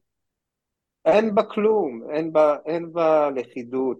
אין 1.06 1.36
בה 1.36 1.44
כלום, 1.44 2.02
אין 2.10 2.34
בה, 2.34 2.58
אין 2.66 2.94
בה 2.94 3.30
לכידות. 3.36 3.98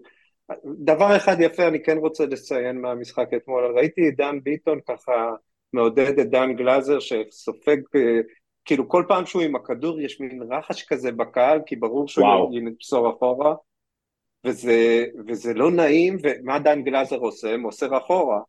דבר 0.64 1.16
אחד 1.16 1.36
יפה 1.40 1.68
אני 1.68 1.82
כן 1.82 1.98
רוצה 1.98 2.26
לציין 2.26 2.80
מהמשחק 2.80 3.28
אתמול, 3.36 3.76
ראיתי 3.76 4.08
את 4.08 4.16
דן 4.16 4.38
ביטון 4.42 4.78
ככה 4.88 5.32
מעודד 5.72 6.18
את 6.18 6.30
דן 6.30 6.52
גלאזר 6.56 6.98
שסופג, 7.00 7.76
כאילו 8.64 8.88
כל 8.88 9.04
פעם 9.08 9.26
שהוא 9.26 9.42
עם 9.42 9.56
הכדור 9.56 10.00
יש 10.00 10.20
מין 10.20 10.42
רחש 10.52 10.84
כזה 10.84 11.12
בקהל, 11.12 11.60
כי 11.66 11.76
ברור 11.76 12.08
שהוא 12.08 12.54
ינפסור 12.54 13.10
אחורה, 13.10 13.54
וזה, 14.46 15.04
וזה 15.28 15.54
לא 15.54 15.70
נעים, 15.70 16.16
ומה 16.22 16.58
דן 16.58 16.82
גלאזר 16.82 17.16
עושה? 17.16 17.56
מוסר 17.56 17.98
אחורה. 17.98 18.40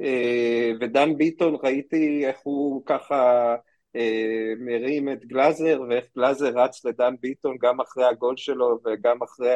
אה, 0.00 0.70
ודן 0.80 1.16
ביטון 1.16 1.56
ראיתי 1.62 2.26
איך 2.26 2.38
הוא 2.42 2.82
ככה 2.86 3.54
אה, 3.96 4.52
מרים 4.58 5.12
את 5.12 5.24
גלאזר 5.24 5.82
ואיך 5.88 6.04
גלאזר 6.16 6.58
רץ 6.58 6.84
לדן 6.84 7.14
ביטון 7.20 7.56
גם 7.60 7.80
אחרי 7.80 8.04
הגול 8.04 8.36
שלו 8.36 8.78
וגם 8.84 9.22
אחרי 9.22 9.54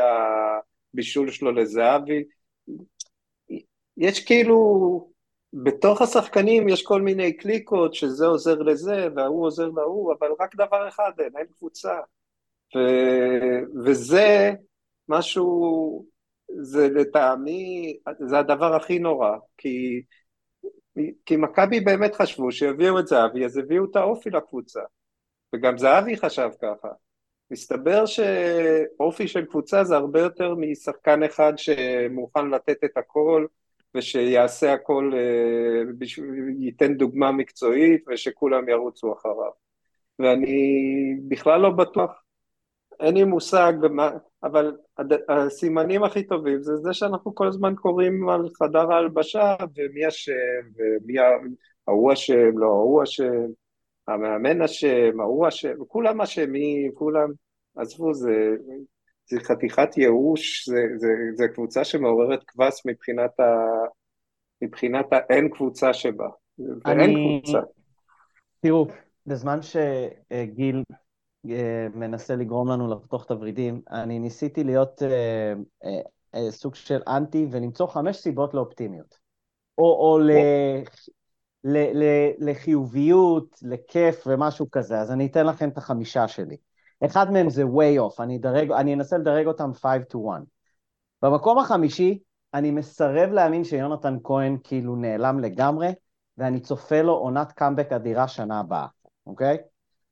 הבישול 0.92 1.31
שלו 1.31 1.52
לזהבי. 1.52 2.24
יש 3.96 4.24
כאילו, 4.24 5.11
בתוך 5.52 6.02
השחקנים 6.02 6.68
יש 6.68 6.83
כל 6.83 7.02
מיני 7.02 7.37
קליקות 7.37 7.94
שזה 7.94 8.26
עוזר 8.26 8.59
לזה 8.59 9.09
וההוא 9.16 9.46
עוזר 9.46 9.68
להוא, 9.68 10.14
אבל 10.18 10.29
רק 10.40 10.57
דבר 10.57 10.88
אחד 10.88 11.12
אין, 11.18 11.31
אין 11.38 11.46
קבוצה. 11.59 11.98
ו, 12.76 12.79
וזה 13.85 14.52
משהו, 15.09 16.07
זה 16.61 16.88
לטעמי, 16.88 17.99
זה 18.21 18.38
הדבר 18.38 18.75
הכי 18.75 18.99
נורא, 18.99 19.37
כי 19.59 20.03
כי 21.27 21.37
מכבי 21.37 21.81
באמת 21.81 22.14
חשבו 22.14 22.53
שיביאו 22.53 22.99
את 22.99 23.07
זהבי, 23.07 23.45
אז 23.45 23.57
הביאו 23.57 23.85
את 23.85 23.97
האופי 23.97 24.31
לקבוצה. 24.31 24.81
וגם 25.55 25.79
זהבי 25.79 26.16
חשב 26.16 26.51
ככה. 26.62 26.88
מסתבר 27.51 28.05
שאופי 28.07 29.29
של 29.29 29.45
קבוצה 29.45 29.85
זה 29.85 29.97
הרבה 29.97 30.21
יותר 30.21 30.55
משחקן 30.55 31.23
אחד 31.23 31.53
שמוכן 31.57 32.51
לתת 32.51 32.85
את 32.85 32.97
הכל 32.97 33.47
ושיעשה 33.95 34.73
הכל, 34.73 35.12
אה, 35.14 35.83
ייתן 36.59 36.95
דוגמה 36.95 37.33
מקצועית 37.33 38.05
ושכולם 38.09 38.69
ירוצו 38.69 39.12
אחריו. 39.12 39.51
ואני 40.19 41.14
בכלל 41.29 41.61
לא 41.61 41.71
בטוח, 41.71 42.23
אין 43.00 43.14
לי 43.14 43.24
מושג 43.24 43.72
מה, 43.90 44.11
אבל 44.42 44.76
הסימנים 45.28 46.02
הכי 46.04 46.22
טובים 46.22 46.62
זה 46.62 46.76
זה 46.76 46.92
שאנחנו 46.92 47.35
כל 47.35 47.48
הזמן 47.48 47.74
קוראים 47.74 48.28
על 48.28 48.48
חדר 48.59 48.92
ההלבשה 48.92 49.56
ומי 49.76 50.09
אשם 50.09 50.32
ומי 50.76 51.14
ההוא 51.88 52.12
אשם, 52.12 52.59
לא 52.59 52.66
ההוא 52.66 53.02
אשם, 53.02 53.46
המאמן 54.09 54.62
אשם, 54.62 55.20
ההוא 55.20 55.48
אשם, 55.48 55.85
כולם 55.88 56.20
אשמים, 56.20 56.92
כולם, 56.94 57.28
עזבו, 57.76 58.14
זה, 58.14 58.56
זה 59.26 59.40
חתיכת 59.40 59.96
ייאוש, 59.96 60.68
זה, 60.68 60.80
זה, 60.96 61.09
זה 61.35 61.48
קבוצה 61.48 61.85
שמעוררת 61.85 62.44
קבס 62.44 62.87
מבחינת, 62.87 63.40
ה, 63.40 63.44
מבחינת 64.62 65.06
האין 65.12 65.48
קבוצה 65.48 65.92
שבה, 65.92 66.28
ואין 66.59 67.00
אני... 67.00 67.40
קבוצה. 67.42 67.59
תראו, 68.61 68.87
בזמן 69.26 69.59
שגיל 69.62 70.82
מנסה 71.94 72.37
לגרום 72.37 72.68
לנו 72.68 72.94
לחתוך 72.94 73.25
את 73.25 73.31
הוורידים, 73.31 73.83
אני 73.90 74.18
ניסיתי 74.18 74.64
להיות 74.64 75.03
אה, 75.03 75.53
אה, 75.85 76.01
אה, 76.35 76.51
סוג 76.51 76.75
של 76.75 77.01
אנטי 77.09 77.46
ולמצוא 77.51 77.87
חמש 77.87 78.16
סיבות 78.16 78.55
לאופטימיות. 78.55 79.18
או, 79.79 79.85
או 79.85 80.18
ל, 80.18 80.31
ל, 81.64 81.77
ל, 81.77 82.05
לחיוביות, 82.38 83.59
לכיף 83.62 84.27
ומשהו 84.27 84.70
כזה, 84.70 85.01
אז 85.01 85.12
אני 85.12 85.27
אתן 85.27 85.46
לכם 85.46 85.68
את 85.68 85.79
החמישה 85.79 86.29
שלי. 86.29 86.57
אחד 87.05 87.33
מהם 87.33 87.51
זה 87.51 87.62
way 87.62 88.01
off, 88.01 88.22
אני, 88.22 88.38
דרג, 88.38 88.72
אני 88.72 88.94
אנסה 88.94 89.18
לדרג 89.18 89.46
אותם 89.46 89.70
5 89.75 89.85
to 90.12 90.18
1. 90.35 90.42
במקום 91.22 91.59
החמישי, 91.59 92.18
אני 92.55 92.70
מסרב 92.70 93.31
להאמין 93.31 93.64
שיונתן 93.64 94.16
כהן 94.25 94.57
כאילו 94.64 94.96
נעלם 94.96 95.40
לגמרי, 95.40 95.88
ואני 96.38 96.61
צופה 96.61 97.03
לו 97.03 97.12
עונת 97.12 97.53
קאמבק 97.53 97.92
אדירה 97.92 98.29
שנה 98.29 98.61
הבאה, 98.61 98.87
אוקיי? 99.27 99.59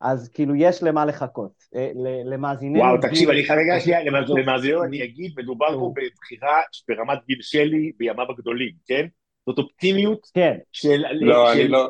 אז 0.04 0.28
כאילו 0.28 0.54
יש 0.54 0.82
למה 0.82 1.04
לחכות. 1.04 1.52
אה, 1.74 1.90
למאזיננו... 2.24 2.78
וואו, 2.78 2.96
תקשיב, 3.00 3.30
אני 3.30 3.40
רגע 3.40 3.80
שנייה, 3.80 4.04
למאזיננו 4.04 4.84
אני 4.84 5.04
אגיד, 5.04 5.32
מדובר 5.36 5.78
פה 5.78 5.92
בבחירה 5.96 6.60
ברמת 6.88 7.18
גיל 7.26 7.38
שלי 7.40 7.92
בימיו 7.96 8.26
הגדולים, 8.30 8.72
כן? 8.86 9.06
זאת 9.46 9.58
אופטימיות 9.58 10.26
כן. 10.34 10.56
של... 10.72 11.02
לא, 11.12 11.52
אני 11.52 11.68
לא... 11.68 11.88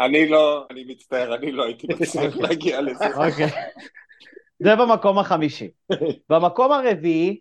אני 0.00 0.28
לא, 0.28 0.66
אני 0.70 0.84
מצטער, 0.84 1.34
אני 1.34 1.52
לא 1.52 1.64
הייתי 1.64 1.86
מצליח 1.86 2.36
להגיע 2.42 2.80
לזה. 2.80 3.06
אוקיי. 3.06 3.50
זה 4.58 4.76
במקום 4.76 5.18
החמישי. 5.18 5.70
במקום 6.30 6.72
הרביעי, 6.72 7.40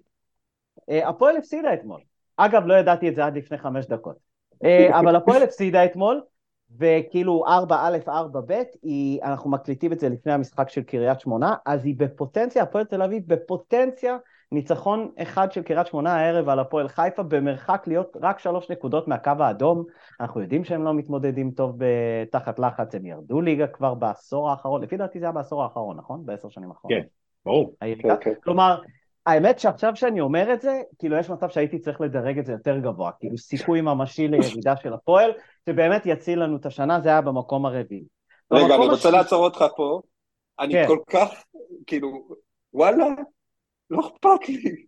אה, 0.90 1.10
הפועל 1.10 1.38
הפסידה 1.38 1.74
אתמול. 1.74 2.02
אגב, 2.38 2.66
לא 2.66 2.74
ידעתי 2.74 3.10
את 3.10 3.16
זה 3.16 3.26
עד 3.26 3.38
לפני 3.38 3.58
חמש 3.58 3.86
דקות. 3.86 4.16
אה, 4.64 5.00
אבל 5.00 5.16
הפועל 5.16 5.44
הפסידה 5.44 5.86
אתמול, 5.86 6.22
וכאילו 6.80 7.44
4א, 7.48 8.08
4ב, 8.08 8.54
היא, 8.84 9.20
אנחנו 9.24 9.50
מקליטים 9.50 9.94
את 9.94 10.00
זה 10.00 10.10
לפני 10.10 10.32
המשחק 10.32 10.70
של 10.70 10.82
קריית 10.82 11.20
שמונה, 11.20 11.56
אז 11.66 11.86
היא 11.86 11.96
בפוטנציה, 11.98 12.64
הפועל 12.64 12.84
תל 12.84 13.02
אביב 13.02 13.24
בפוטנציה 13.28 14.18
ניצחון 14.52 15.12
אחד 15.18 15.52
של 15.52 15.62
קריית 15.62 15.88
שמונה 15.88 16.16
הערב 16.16 16.50
על 16.50 16.60
הפועל 16.60 16.88
חיפה, 16.88 17.24
במרחק 17.24 17.84
להיות 17.88 18.18
רק 18.22 18.40
שלוש 18.40 18.72
נקודות 18.72 19.08
מהקו 19.08 19.32
האדום. 19.40 19.84
אנחנו 20.20 20.42
יודעים 20.42 20.64
שהם 20.64 20.84
לא 20.84 20.94
מתמודדים 20.94 21.52
טוב 21.52 21.80
תחת 22.32 22.60
לחץ, 22.60 22.96
הם 22.96 23.06
ירדו 23.06 23.42
ליגה 23.42 23.68
כבר 23.68 23.94
בעשור 23.94 24.50
האחרון, 24.50 24.84
לפי 24.84 24.98
דעתי 24.98 25.20
זה 25.20 25.26
היה 25.26 25.32
בעשור 25.32 25.64
האחרון, 25.64 25.98
נכון? 25.98 26.26
בעשר 26.26 26.50
שנים 26.50 26.70
האחרונות. 26.70 27.00
כן, 27.02 27.08
ברור. 27.46 27.74
כן, 27.80 28.16
כן. 28.22 28.34
כלומר, 28.44 28.82
האמת 29.28 29.60
שעכשיו 29.60 29.96
שאני 29.96 30.22
אומר 30.22 30.54
את 30.54 30.62
זה, 30.62 30.82
כאילו 31.00 31.18
יש 31.18 31.30
מצב 31.30 31.50
שהייתי 31.50 31.80
צריך 31.80 32.02
לדרג 32.02 32.40
את 32.40 32.46
זה 32.46 32.52
יותר 32.52 32.78
גבוה, 32.78 33.12
כאילו 33.20 33.38
סיכוי 33.38 33.82
ממשי 33.82 34.28
לירידה 34.28 34.76
של 34.76 34.94
הפועל, 34.94 35.32
שבאמת 35.70 36.02
יציל 36.06 36.44
לנו 36.44 36.58
את 36.58 36.66
השנה, 36.66 37.00
זה 37.00 37.10
היה 37.10 37.22
במקום 37.22 37.66
הרביעי. 37.66 38.04
רגע, 38.52 38.76
אני 38.76 38.86
רוצה 38.86 39.12
לעצור 39.12 39.44
אותך 39.44 39.66
פה, 39.76 40.02
אני 40.60 40.74
כן. 40.74 40.88
כל 40.88 41.00
כך, 41.10 41.44
כאילו, 41.88 42.28
וואלה, 42.74 43.06
לא 43.90 44.00
אכפת 44.00 44.50
לי. 44.50 44.88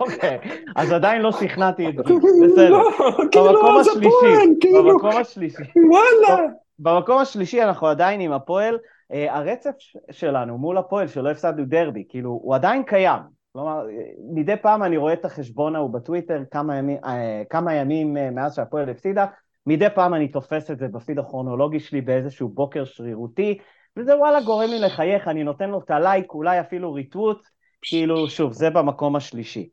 אוקיי, 0.00 0.38
אז 0.76 0.92
עדיין 0.92 1.22
לא 1.22 1.32
שכנעתי 1.32 1.88
את 1.88 1.94
זה, 1.96 2.02
בסדר. 2.02 2.70
לא, 2.70 2.90
כאילו, 3.30 3.44
במקום 3.44 3.76
השלישי, 3.80 4.58
כאילו. 4.60 4.84
במקום 4.84 5.16
השלישי. 5.20 5.62
וואלה. 5.88 6.42
במקום 6.78 7.18
השלישי 7.18 7.62
אנחנו 7.62 7.86
עדיין 7.86 8.20
עם 8.20 8.32
הפועל, 8.32 8.78
הרצף 9.10 9.70
שלנו 10.10 10.58
מול 10.58 10.78
הפועל, 10.78 11.08
שלא 11.08 11.30
הפסדנו 11.30 11.64
דרבי, 11.64 12.04
כאילו, 12.08 12.30
הוא 12.30 12.54
עדיין 12.54 12.82
קיים. 12.82 13.34
כלומר, 13.54 13.86
מדי 14.34 14.56
פעם 14.56 14.82
אני 14.82 14.96
רואה 14.96 15.12
את 15.12 15.24
החשבון 15.24 15.76
ההוא 15.76 15.90
בטוויטר, 15.90 16.42
כמה 16.50 16.76
ימים, 16.76 16.98
אה, 17.04 17.42
כמה 17.50 17.74
ימים 17.74 18.16
אה, 18.16 18.30
מאז 18.30 18.54
שהפועל 18.54 18.90
הפסידה, 18.90 19.26
מדי 19.66 19.86
פעם 19.94 20.14
אני 20.14 20.28
תופס 20.28 20.70
את 20.70 20.78
זה 20.78 20.88
בפיד 20.88 21.18
הכרונולוגי 21.18 21.80
שלי 21.80 22.00
באיזשהו 22.00 22.48
בוקר 22.48 22.84
שרירותי, 22.84 23.58
וזה 23.96 24.16
וואלה 24.16 24.40
גורם 24.40 24.70
לי 24.70 24.80
לחייך, 24.80 25.28
אני 25.28 25.44
נותן 25.44 25.70
לו 25.70 25.78
את 25.78 25.90
הלייק, 25.90 26.32
אולי 26.34 26.60
אפילו 26.60 26.92
ריטווט, 26.92 27.46
כאילו, 27.82 28.28
שוב, 28.28 28.52
זה 28.52 28.70
במקום 28.70 29.16
השלישי. 29.16 29.68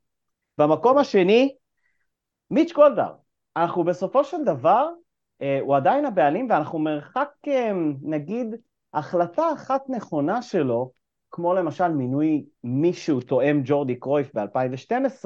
במקום 0.58 0.98
השני, 0.98 1.56
מיץ' 2.52 2.74
גולדהר. 2.74 3.14
אנחנו 3.58 3.84
בסופו 3.84 4.24
של 4.24 4.44
דבר, 4.44 4.88
הוא 5.62 5.76
עדיין 5.76 6.06
הבעלים 6.06 6.48
ואנחנו 6.50 6.80
מרחק, 6.80 7.30
נגיד, 8.02 8.56
החלטה 8.94 9.54
אחת 9.54 9.90
נכונה 9.90 10.42
שלו, 10.42 10.92
כמו 11.32 11.54
למשל 11.54 11.88
מינוי 11.88 12.46
מישהו 12.64 13.22
תואם 13.22 13.62
ג'ורדי 13.66 13.96
קרויף 13.96 14.32
ב-2012, 14.36 15.26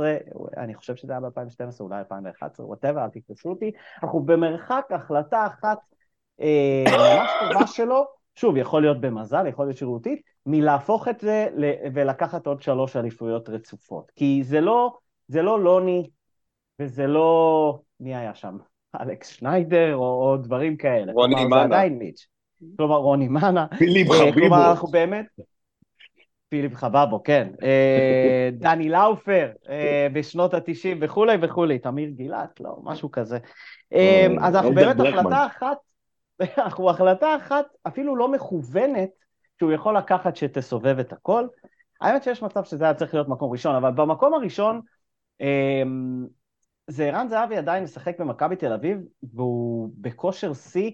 אני 0.58 0.76
חושב 0.76 0.96
שזה 0.96 1.14
היה 1.14 1.20
ב-2012, 1.20 1.80
אולי 1.80 2.00
2011, 2.00 2.66
ווטאבר, 2.66 3.04
אל 3.04 3.10
תקפסו 3.10 3.50
אותי, 3.50 3.72
אנחנו 4.04 4.20
במרחק 4.20 4.86
החלטה 4.90 5.48
אחת 5.48 5.78
אה, 6.42 6.84
ממש 6.88 7.30
טובה 7.52 7.68
שלו, 7.68 8.06
שוב, 8.36 8.58
יכול 8.58 8.82
להיות 8.82 9.02
במזל, 9.02 9.48
יכול 9.48 9.66
להיות 9.66 9.78
שירותית, 9.78 10.22
מלהפוך 10.46 11.08
את 11.08 11.20
זה 11.20 11.48
ולקחת 11.94 12.48
עוד 12.48 12.62
שלוש 12.62 12.96
אליפויות 12.96 13.50
רצופות. 13.50 14.12
כי 14.16 14.42
זה 14.44 14.62
לא, 14.62 14.98
זה 15.28 15.42
לא 15.42 15.64
לוני, 15.64 16.10
וזה 16.80 17.08
לא, 17.08 17.80
מי 18.00 18.16
היה 18.16 18.36
שם? 18.36 18.58
אלכס 19.02 19.28
שניידר, 19.28 19.96
או, 19.96 20.02
או 20.02 20.38
דברים 20.38 20.78
כאלה. 20.78 21.14
רוני 21.14 21.46
מנה. 21.46 21.56
זה 21.56 21.64
עדיין 21.64 21.98
מיץ'. 21.98 22.28
כלומר 22.78 22.96
רוני 22.96 23.28
מאנה. 23.28 23.68
פיליפ 23.78 24.12
חביבו. 24.12 24.34
כלומר 24.34 24.70
אנחנו 24.70 24.88
באמת... 24.88 25.26
פיליפ 26.50 26.76
חבבו, 26.76 27.24
כן. 27.24 27.48
אה, 27.64 28.50
דני 28.60 28.90
לאופר 28.90 29.52
אה, 29.70 30.08
בשנות 30.14 30.54
ה-90 30.54 30.98
וכולי 31.02 31.38
וכולי. 31.42 31.80
תמיר 31.80 32.10
גילת, 32.10 32.60
לא, 32.60 32.78
משהו 32.84 33.12
כזה. 33.12 33.38
אה, 33.94 34.28
אז 34.42 34.56
אנחנו 34.56 34.74
באמת 34.74 34.96
החלטה 35.00 35.46
אחת, 35.46 35.78
אנחנו 36.66 36.90
החלטה 36.90 37.36
אחת 37.36 37.66
אפילו 37.88 38.16
לא 38.16 38.32
מכוונת 38.32 39.10
שהוא 39.60 39.72
יכול 39.72 39.98
לקחת 39.98 40.36
שתסובב 40.36 41.00
את 41.00 41.14
הכל. 41.14 41.48
האמת 42.02 42.24
שיש 42.24 42.44
מצב 42.44 42.64
שזה 42.64 42.84
היה 42.84 42.94
צריך 42.94 43.14
להיות 43.14 43.30
מקום 43.30 43.52
ראשון, 43.52 43.76
אבל 43.76 43.92
במקום 43.92 44.34
הראשון 44.34 44.82
זה 46.88 47.06
ערן 47.06 47.28
זהבי 47.28 47.58
עדיין 47.58 47.84
משחק 47.84 48.20
במכבי 48.20 48.56
תל 48.56 48.74
אביב, 48.74 48.98
והוא 49.34 49.90
בכושר 49.98 50.54
שיא. 50.54 50.92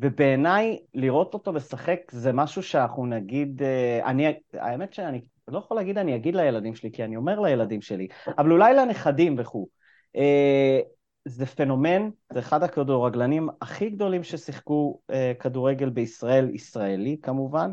ובעיניי, 0.00 0.78
לראות 0.94 1.34
אותו 1.34 1.52
משחק 1.52 2.00
זה 2.10 2.32
משהו 2.32 2.62
שאנחנו 2.62 3.06
נגיד, 3.06 3.62
אה, 3.62 4.10
אני, 4.10 4.40
האמת 4.52 4.92
שאני 4.92 5.20
לא 5.48 5.58
יכול 5.58 5.76
להגיד 5.76 5.98
אני 5.98 6.16
אגיד 6.16 6.36
לילדים 6.36 6.74
שלי, 6.74 6.92
כי 6.92 7.04
אני 7.04 7.16
אומר 7.16 7.40
לילדים 7.40 7.82
שלי, 7.82 8.08
אבל 8.38 8.52
אולי 8.52 8.74
לנכדים 8.74 9.36
וכו'. 9.38 9.68
אה, 10.16 10.80
זה 11.24 11.46
פנומן, 11.46 12.10
זה 12.32 12.38
אחד 12.38 12.62
הכדורגלנים 12.62 13.48
הכי 13.60 13.90
גדולים 13.90 14.22
ששיחקו 14.22 15.00
אה, 15.10 15.32
כדורגל 15.40 15.90
בישראל, 15.90 16.54
ישראלי 16.54 17.16
כמובן. 17.22 17.72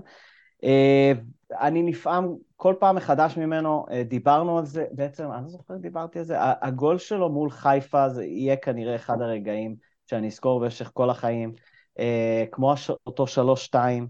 אני 1.51 1.83
נפעם 1.83 2.35
כל 2.55 2.75
פעם 2.79 2.95
מחדש 2.95 3.37
ממנו, 3.37 3.85
דיברנו 4.07 4.57
על 4.57 4.65
זה, 4.65 4.85
בעצם, 4.91 5.31
אני 5.31 5.43
לא 5.43 5.49
זוכר 5.49 5.73
אם 5.73 5.79
דיברתי 5.79 6.19
על 6.19 6.25
זה, 6.25 6.35
הגול 6.39 6.97
שלו 6.97 7.29
מול 7.29 7.49
חיפה 7.49 8.09
זה 8.09 8.25
יהיה 8.25 8.55
כנראה 8.55 8.95
אחד 8.95 9.21
הרגעים 9.21 9.75
שאני 10.05 10.27
אזכור 10.27 10.59
במשך 10.59 10.91
כל 10.93 11.09
החיים. 11.09 11.53
אה, 11.99 12.45
כמו 12.51 12.73
אותו 13.07 13.27
שלוש-שתיים, 13.27 14.07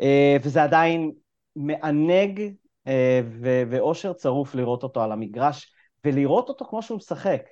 אה, 0.00 0.36
וזה 0.42 0.62
עדיין 0.62 1.12
מענג 1.56 2.52
אה, 2.86 3.20
ואושר 3.70 4.12
צרוף 4.12 4.54
לראות 4.54 4.82
אותו 4.82 5.02
על 5.02 5.12
המגרש, 5.12 5.72
ולראות 6.04 6.48
אותו 6.48 6.64
כמו 6.64 6.82
שהוא 6.82 6.96
משחק, 6.96 7.42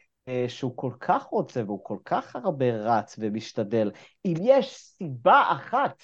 שהוא 0.49 0.73
כל 0.77 0.93
כך 1.01 1.23
רוצה 1.23 1.63
והוא 1.67 1.85
כל 1.85 1.97
כך 2.05 2.37
הרבה 2.37 2.65
רץ 2.73 3.17
ומשתדל. 3.19 3.91
אם 4.25 4.35
יש 4.41 4.77
סיבה 4.77 5.43
אחת, 5.53 6.03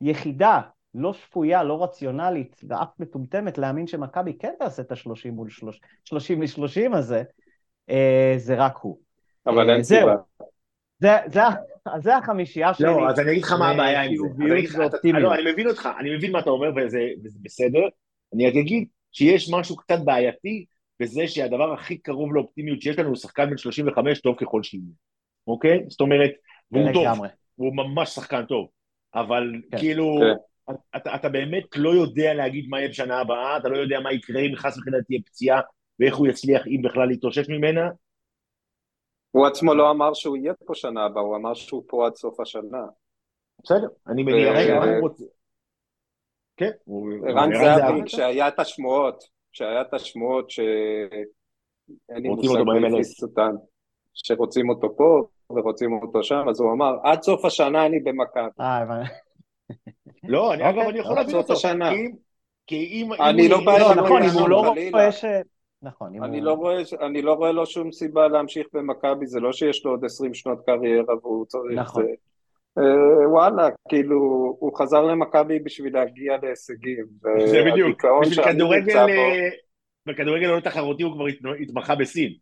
יחידה, 0.00 0.60
לא 0.94 1.12
שפויה, 1.12 1.64
לא 1.64 1.82
רציונלית 1.82 2.60
ואף 2.68 2.88
מטומטמת 2.98 3.58
להאמין 3.58 3.86
שמכבי 3.86 4.38
כן 4.38 4.52
תעשה 4.58 4.82
את 4.82 4.92
ה-30 4.92 5.30
מול 5.30 5.48
30 6.04 6.40
מ-30 6.40 6.96
הזה, 6.96 7.22
זה 8.36 8.54
רק 8.56 8.76
הוא. 8.76 8.98
אבל 9.46 9.70
אין 9.70 9.82
סיבה. 9.82 10.14
זה, 10.98 11.08
זה, 11.26 11.40
זה 11.98 12.16
החמישייה 12.16 12.74
שלי. 12.74 12.86
לא, 12.86 13.10
אז 13.10 13.20
אני 13.20 13.32
אגיד 13.32 13.42
לך 13.42 13.52
מה 13.52 13.70
הבעיה 13.70 14.02
עם 14.02 14.16
זה. 14.16 14.22
לא, 15.12 15.34
אני 15.34 15.52
מבין 15.52 15.68
אותך, 15.68 15.88
אני 16.00 16.16
מבין 16.16 16.32
מה 16.32 16.38
אתה 16.38 16.50
אומר 16.50 16.68
וזה, 16.76 17.00
וזה 17.24 17.38
בסדר. 17.42 17.80
אני 18.34 18.48
רק 18.48 18.54
אגיד 18.56 18.88
שיש 19.12 19.50
משהו 19.52 19.76
קצת 19.76 19.98
בעייתי 20.04 20.64
בזה 21.00 21.28
שהדבר 21.28 21.72
הכי 21.72 21.98
קרוב 21.98 22.34
לאופטימיות 22.34 22.82
שיש 22.82 22.98
לנו 22.98 23.08
הוא 23.08 23.16
שחקן 23.16 23.50
בן 23.50 23.56
35 23.56 24.20
טוב 24.20 24.36
ככל 24.38 24.62
שיהיה, 24.62 24.84
אוקיי? 25.46 25.84
זאת 25.88 26.00
אומרת, 26.00 26.30
והוא 26.70 26.92
טוב, 26.92 27.06
הוא 27.54 27.76
ממש 27.76 28.08
שחקן 28.08 28.44
טוב, 28.44 28.68
אבל 29.14 29.52
כן. 29.70 29.78
כאילו, 29.78 30.20
כן. 30.20 30.74
אתה, 30.96 31.14
אתה 31.14 31.28
באמת 31.28 31.64
לא 31.76 31.90
יודע 31.90 32.34
להגיד 32.34 32.66
מה 32.68 32.78
יהיה 32.78 32.88
בשנה 32.88 33.20
הבאה, 33.20 33.56
אתה 33.56 33.68
לא 33.68 33.78
יודע 33.78 34.00
מה 34.00 34.12
יקרה 34.12 34.40
אם 34.40 34.56
חס 34.56 34.78
וחלילה 34.78 35.02
תהיה 35.02 35.20
פציעה 35.26 35.60
ואיך 36.00 36.16
הוא 36.16 36.26
יצליח 36.26 36.66
אם 36.66 36.82
בכלל 36.82 37.08
להתאושש 37.08 37.48
ממנה, 37.48 37.90
הוא 39.36 39.46
עצמו 39.46 39.74
לא 39.74 39.90
אמר 39.90 40.14
שהוא 40.14 40.36
יהיה 40.36 40.52
פה 40.66 40.74
שנה 40.74 41.04
הבאה, 41.04 41.22
הוא 41.22 41.36
אמר 41.36 41.54
שהוא 41.54 41.82
פה 41.86 42.06
עד 42.06 42.14
סוף 42.14 42.40
השנה. 42.40 42.82
בסדר, 43.62 43.88
אני 44.06 44.22
מניח 44.22 44.56
שהוא 44.66 45.00
רוצה... 45.00 45.24
כן, 46.56 46.70
ערן 47.28 47.50
זהבי, 47.54 48.02
כשהיה 48.06 48.48
את 48.48 48.58
השמועות, 48.58 49.24
כשהיה 49.52 49.80
את 49.80 49.94
השמועות 49.94 50.50
ש... 50.50 50.60
אין 52.08 52.22
לי 52.22 52.28
מושג 52.28 52.58
להכניס 52.82 53.22
אותן, 53.22 53.50
שרוצים 54.14 54.70
אותו 54.70 54.96
פה 54.96 55.26
ורוצים 55.50 55.92
אותו 56.02 56.22
שם, 56.22 56.48
אז 56.48 56.60
הוא 56.60 56.72
אמר, 56.72 56.94
עד 57.02 57.22
סוף 57.22 57.44
השנה 57.44 57.86
אני 57.86 58.00
במכבי. 58.00 58.42
אה, 58.60 58.84
לא, 60.24 60.54
אני 60.54 60.70
אגב, 60.70 60.78
אני 60.78 60.98
יכול 60.98 61.14
להבין 61.14 61.36
אותו. 61.36 61.54
כי 62.66 62.76
אם... 62.76 63.12
אני 63.12 63.48
לא 63.48 63.58
בא... 63.64 63.94
נכון, 63.96 64.22
אם 64.22 64.38
הוא 64.40 64.48
לא 64.48 64.74
רואה 64.92 65.12
ש... 65.12 65.24
נכון. 65.82 66.22
אני, 66.24 66.38
הוא... 66.38 66.44
לא 66.44 66.52
רואה, 66.52 66.76
אני 67.06 67.22
לא 67.22 67.32
רואה 67.32 67.52
לו 67.52 67.66
שום 67.66 67.92
סיבה 67.92 68.28
להמשיך 68.28 68.66
במכבי, 68.72 69.26
זה 69.26 69.40
לא 69.40 69.52
שיש 69.52 69.84
לו 69.84 69.90
עוד 69.90 70.04
20 70.04 70.34
שנות 70.34 70.58
קריירה 70.66 71.14
והוא 71.22 71.46
צריך... 71.46 71.78
נכון. 71.78 72.02
זה, 72.02 72.08
אה, 72.78 73.30
וואלה, 73.30 73.68
כאילו, 73.88 74.16
הוא 74.58 74.78
חזר 74.78 75.02
למכבי 75.02 75.58
בשביל 75.58 75.94
להגיע 75.94 76.36
להישגים. 76.42 77.06
זה 77.46 77.62
בדיוק, 77.72 78.04
בשביל 78.22 78.44
כדורגל, 78.44 78.98
אה, 78.98 79.48
בכדורגל 80.06 80.46
לא 80.46 80.60
תחרותי 80.60 81.02
הוא 81.02 81.12
כבר 81.12 81.52
התמחה 81.62 81.94
בסין. 81.94 82.32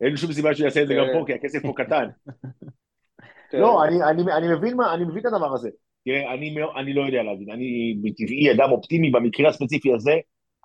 אין 0.00 0.16
שום 0.16 0.32
סיבה 0.32 0.54
שהוא 0.54 0.64
יעשה 0.64 0.82
את 0.82 0.88
זה 0.88 0.94
גם 0.94 1.06
כן. 1.06 1.18
פה, 1.18 1.24
כי 1.26 1.32
הכסף 1.32 1.62
פה 1.62 1.72
קטן. 1.76 2.08
כן. 3.50 3.58
לא, 3.58 3.84
אני, 3.84 4.02
אני, 4.02 4.32
אני, 4.32 4.54
מבין 4.56 4.76
מה, 4.76 4.94
אני 4.94 5.04
מבין 5.04 5.18
את 5.18 5.26
הדבר 5.26 5.54
הזה. 5.54 5.70
תראה, 6.04 6.34
אני, 6.34 6.54
אני 6.76 6.92
לא 6.92 7.02
יודע 7.02 7.22
להבין, 7.22 7.50
אני 7.50 7.96
בטבעי 8.02 8.52
אדם 8.52 8.70
אופטימי 8.70 9.10
במקרה 9.10 9.48
הספציפי 9.48 9.94
הזה, 9.94 10.12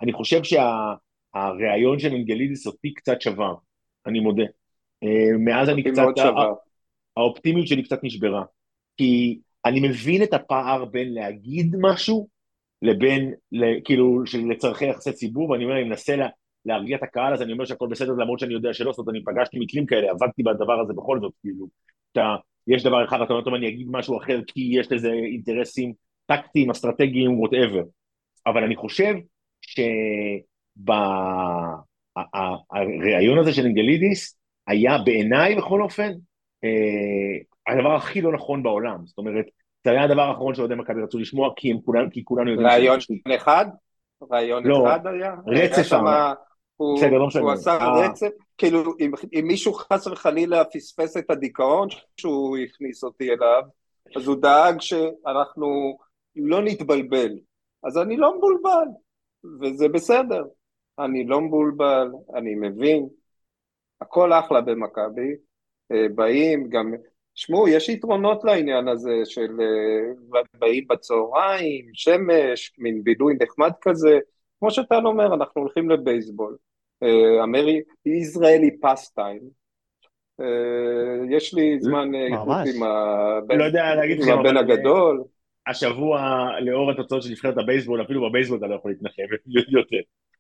אני 0.02 0.14
חושב 0.14 0.44
שה... 0.44 0.94
הריאיון 1.38 2.00
של 2.00 2.14
אנגלידיס 2.14 2.68
אותי 2.68 2.94
קצת 2.94 3.22
שבר, 3.22 3.56
אני 4.06 4.20
מודה. 4.20 4.44
אה, 5.04 5.38
מאז 5.40 5.70
אני 5.70 5.84
קצת, 5.84 6.04
האופטימיות 7.18 7.68
שלי 7.68 7.84
קצת 7.84 8.04
נשברה. 8.04 8.44
כי 8.98 9.40
אני 9.66 9.80
מבין 9.80 10.24
את 10.24 10.34
הפער 10.34 10.86
בין 10.86 11.14
להגיד 11.14 11.76
משהו 11.80 12.28
לבין, 12.82 13.34
כאילו, 13.84 14.24
לצורכי 14.50 14.86
יחסי 14.86 15.14
ציבור, 15.14 15.50
ואני 15.50 15.64
אומר, 15.64 15.76
אני 15.76 15.84
מנסה 15.84 16.16
לה, 16.16 16.28
להרגיע 16.66 16.98
את 16.98 17.04
הקהל, 17.04 17.34
אז 17.34 17.42
אני 17.42 17.52
אומר 17.52 17.66
שהכל 17.66 17.88
בסדר, 17.88 18.12
למרות 18.12 18.40
שאני 18.40 18.54
יודע 18.54 18.74
שלא, 18.74 18.92
זאת 18.92 19.00
אומרת, 19.00 19.16
אני 19.16 19.24
פגשתי 19.24 19.60
מקרים 19.60 19.86
כאלה, 19.86 20.12
עבדתי 20.12 20.44
בדבר 20.44 20.80
הזה 20.80 20.94
בכל 20.94 21.20
זאת, 21.22 21.34
כאילו, 21.42 21.68
אתה, 22.12 22.36
יש 22.68 22.84
דבר 22.84 23.06
אחד, 23.06 23.22
אתה 23.22 23.34
אומר, 23.34 23.44
טוב, 23.44 23.54
אני 23.54 23.68
אגיד 23.68 23.88
משהו 23.90 24.18
אחר, 24.18 24.40
כי 24.48 24.70
יש 24.80 24.92
לזה 24.92 25.12
אינטרסים 25.12 25.94
טקטיים, 26.26 26.70
אסטרטגיים, 26.70 27.40
whatever. 27.40 27.84
אבל 28.48 28.64
אני 28.64 28.76
חושב 28.76 29.14
ש... 29.62 29.80
הראיון 32.16 33.40
הזה 33.40 33.54
של 33.54 33.66
אנגלידיס 33.66 34.38
היה 34.68 34.98
בעיניי 35.06 35.56
בכל 35.56 35.82
אופן 35.82 36.12
אה, 36.64 37.74
הדבר 37.74 37.96
הכי 37.96 38.22
לא 38.22 38.34
נכון 38.34 38.64
בעולם, 38.64 39.06
זאת 39.06 39.18
אומרת, 39.18 39.46
זה 39.84 39.92
היה 39.92 40.04
הדבר 40.04 40.22
האחרון 40.22 40.56
שאוהדי 40.56 40.76
מכבי 40.76 41.02
רצו 41.02 41.20
לשמוע 41.20 41.50
כי 41.56 41.72
הם 41.72 41.78
כולם, 41.86 42.10
כי 42.10 42.24
כולנו 42.26 42.52
יודעים... 42.52 42.70
ראיון 42.70 43.00
אחד? 43.36 43.66
ראיון 44.32 44.68
לא, 44.68 44.88
אחד 44.88 45.08
היה? 45.08 45.36
רצף 45.48 45.94
היה. 45.94 46.34
הוא, 46.76 46.98
בסדר, 46.98 47.18
לא 47.18 47.28
משנה. 47.28 47.42
הוא 47.42 47.52
עשה 47.52 47.78
אה. 47.78 48.06
רצף, 48.06 48.30
כאילו 48.58 48.94
אם, 49.00 49.12
אם 49.34 49.44
מישהו 49.48 49.74
חס 49.74 50.08
וחלילה 50.08 50.64
פספס 50.66 51.18
את 51.18 51.32
הדיכאון 51.32 51.88
שהוא 52.18 52.58
הכניס 52.58 53.04
אותי 53.04 53.30
אליו, 53.30 53.62
אז 54.16 54.28
הוא 54.28 54.42
דאג 54.42 54.82
שאנחנו 54.82 55.98
לא 56.36 56.62
נתבלבל. 56.62 57.30
אז 57.84 57.98
אני 57.98 58.18
לא 58.18 58.38
מבולבל, 58.38 58.88
וזה 59.62 59.88
בסדר. 59.88 60.44
אני 61.00 61.26
לא 61.26 61.42
מבולבל, 61.42 62.12
אני 62.36 62.56
מבין, 62.56 63.08
הכל 64.02 64.34
אחלה 64.34 64.62
במכבי, 64.62 65.36
אה, 65.92 66.06
באים 66.16 66.70
גם, 66.70 66.94
שמעו, 67.36 67.68
יש 67.68 67.90
יתרונות 67.90 68.44
לעניין 68.44 68.88
הזה 68.88 69.16
של 69.26 69.58
אה, 69.62 70.42
באים 70.60 70.88
בצהריים, 70.88 71.86
שמש, 71.94 72.74
מין 72.78 73.04
בילוי 73.04 73.38
נחמד 73.42 73.72
כזה, 73.82 74.20
כמו 74.60 74.72
שאתה 74.72 74.96
אומר, 74.96 75.34
אנחנו 75.34 75.62
הולכים 75.62 75.90
לבייסבול, 75.90 76.58
אה, 77.04 77.44
אמרי, 77.44 77.82
ישראלי 78.06 78.80
פסטיים, 78.82 79.58
יש 81.30 81.54
לי 81.54 81.80
זמן 81.80 82.16
איכות 82.16 82.58
עם 82.76 82.84
לא 83.60 83.66
עם 84.32 84.40
הבן 84.40 84.58
הגדול. 84.58 85.24
השבוע, 85.68 86.50
לאור 86.62 86.92
התוצאות 86.92 87.24
של 87.24 87.30
נבחרת 87.30 87.58
הבייסבול, 87.58 88.02
אפילו 88.02 88.30
בבייסבול 88.30 88.58
אתה 88.58 88.68
לא 88.68 88.76
יכול 88.76 88.92
להתנחם 88.92 89.22
יותר. 89.80 89.98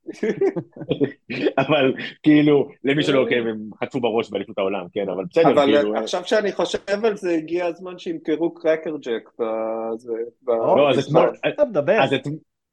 אבל 1.68 1.94
כאילו, 2.24 2.70
למי 2.84 3.04
שלא 3.04 3.22
עוקב, 3.22 3.48
הם 3.48 3.70
חטפו 3.84 4.00
בראש 4.00 4.30
באליפות 4.30 4.58
העולם, 4.58 4.86
כן, 4.94 5.10
אבל 5.10 5.24
בסדר, 5.30 5.52
אבל 5.52 5.66
כאילו... 5.66 5.90
אבל 5.90 6.04
עכשיו 6.04 6.22
שאני 6.26 6.52
חושב 6.52 7.06
על 7.06 7.18
זה, 7.18 7.32
הגיע 7.32 7.66
הזמן 7.66 8.00
שימכרו 8.00 8.54
קרקר 8.54 8.96
ג'ק 8.98 9.30
בזה. 9.40 10.14
לא, 10.48 10.90
אז 10.90 11.08
אתמול... 11.08 11.30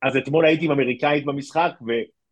אז 0.02 0.16
אתמול 0.16 0.44
הייתי 0.44 0.64
עם 0.64 0.70
אמריקאית 0.70 1.24
במשחק, 1.24 1.70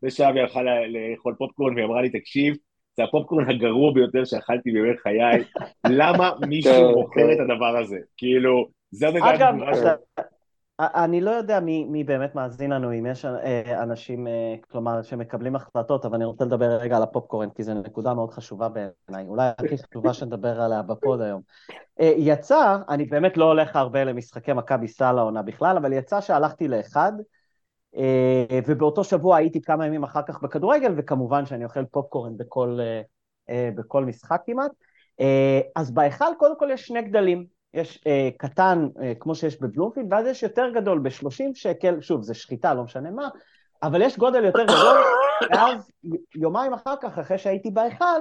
ושאבי 0.02 0.40
הלכה 0.40 0.60
לאכול 0.62 1.34
פופקורן 1.38 1.74
והיא 1.74 1.86
אמרה 1.86 2.02
לי, 2.02 2.10
תקשיב, 2.10 2.54
זה 2.96 3.04
הפופקורן 3.04 3.50
הגרוע 3.50 3.92
ביותר 3.94 4.24
שאכלתי 4.24 4.70
בימי 4.70 4.96
חיי, 4.98 5.44
למה 5.98 6.30
מישהו 6.48 6.90
מוכר. 6.90 7.32
את 7.32 7.38
הדבר 7.40 7.76
הזה? 7.76 7.96
כאילו, 8.16 8.68
זה 8.92 9.06
שלו. 9.74 9.90
אני 10.80 11.20
לא 11.20 11.30
יודע 11.30 11.60
מי, 11.60 11.84
מי 11.84 12.04
באמת 12.04 12.34
מאזין 12.34 12.70
לנו, 12.70 12.92
אם 12.92 13.06
יש 13.06 13.24
אה, 13.24 13.82
אנשים, 13.82 14.26
אה, 14.26 14.54
כלומר, 14.70 15.02
שמקבלים 15.02 15.56
החלטות, 15.56 16.04
אבל 16.04 16.14
אני 16.14 16.24
רוצה 16.24 16.44
לדבר 16.44 16.66
רגע 16.66 16.96
על 16.96 17.02
הפופקורן, 17.02 17.50
כי 17.50 17.62
זו 17.62 17.74
נקודה 17.74 18.14
מאוד 18.14 18.30
חשובה 18.30 18.68
בעיניי, 18.68 19.26
אולי 19.28 19.48
הכי 19.58 19.78
חשובה 19.78 20.14
שנדבר 20.14 20.60
עליה 20.60 20.82
בפוד 20.82 21.20
היום. 21.20 21.40
אה, 22.00 22.12
יצא, 22.16 22.78
אני 22.88 23.04
באמת 23.04 23.36
לא 23.36 23.44
הולך 23.44 23.76
הרבה 23.76 24.04
למשחקי 24.04 24.52
מכבי 24.52 24.88
סל 24.88 25.18
העונה 25.18 25.42
בכלל, 25.42 25.76
אבל 25.76 25.92
יצא 25.92 26.20
שהלכתי 26.20 26.68
לאחד, 26.68 27.12
ובאותו 28.66 29.04
שבוע 29.04 29.36
הייתי 29.36 29.62
כמה 29.62 29.86
ימים 29.86 30.02
אחר 30.02 30.22
כך 30.22 30.42
בכדורגל, 30.42 30.94
וכמובן 30.96 31.46
שאני 31.46 31.64
אוכל 31.64 31.84
פופקורן 31.84 32.36
בכל, 32.36 32.78
בכל 33.50 34.04
משחק 34.04 34.40
כמעט. 34.46 34.70
אז 35.76 35.90
בהיכל 35.90 36.24
קודם 36.38 36.58
כל 36.58 36.68
יש 36.72 36.86
שני 36.86 37.02
גדלים, 37.02 37.46
יש 37.74 38.04
קטן 38.36 38.88
כמו 39.20 39.34
שיש 39.34 39.60
בבלומפילד, 39.60 40.12
ואז 40.12 40.26
יש 40.26 40.42
יותר 40.42 40.70
גדול 40.74 40.98
ב-30 40.98 41.54
שקל, 41.54 42.00
שוב, 42.00 42.22
זה 42.22 42.34
שחיטה, 42.34 42.74
לא 42.74 42.82
משנה 42.82 43.10
מה, 43.10 43.28
אבל 43.82 44.02
יש 44.02 44.18
גודל 44.18 44.44
יותר 44.44 44.64
גדול, 44.64 44.98
ואז 45.50 45.90
יומיים 46.34 46.72
אחר 46.72 46.94
כך, 47.00 47.18
אחרי 47.18 47.38
שהייתי 47.38 47.70
בהיכל, 47.70 48.20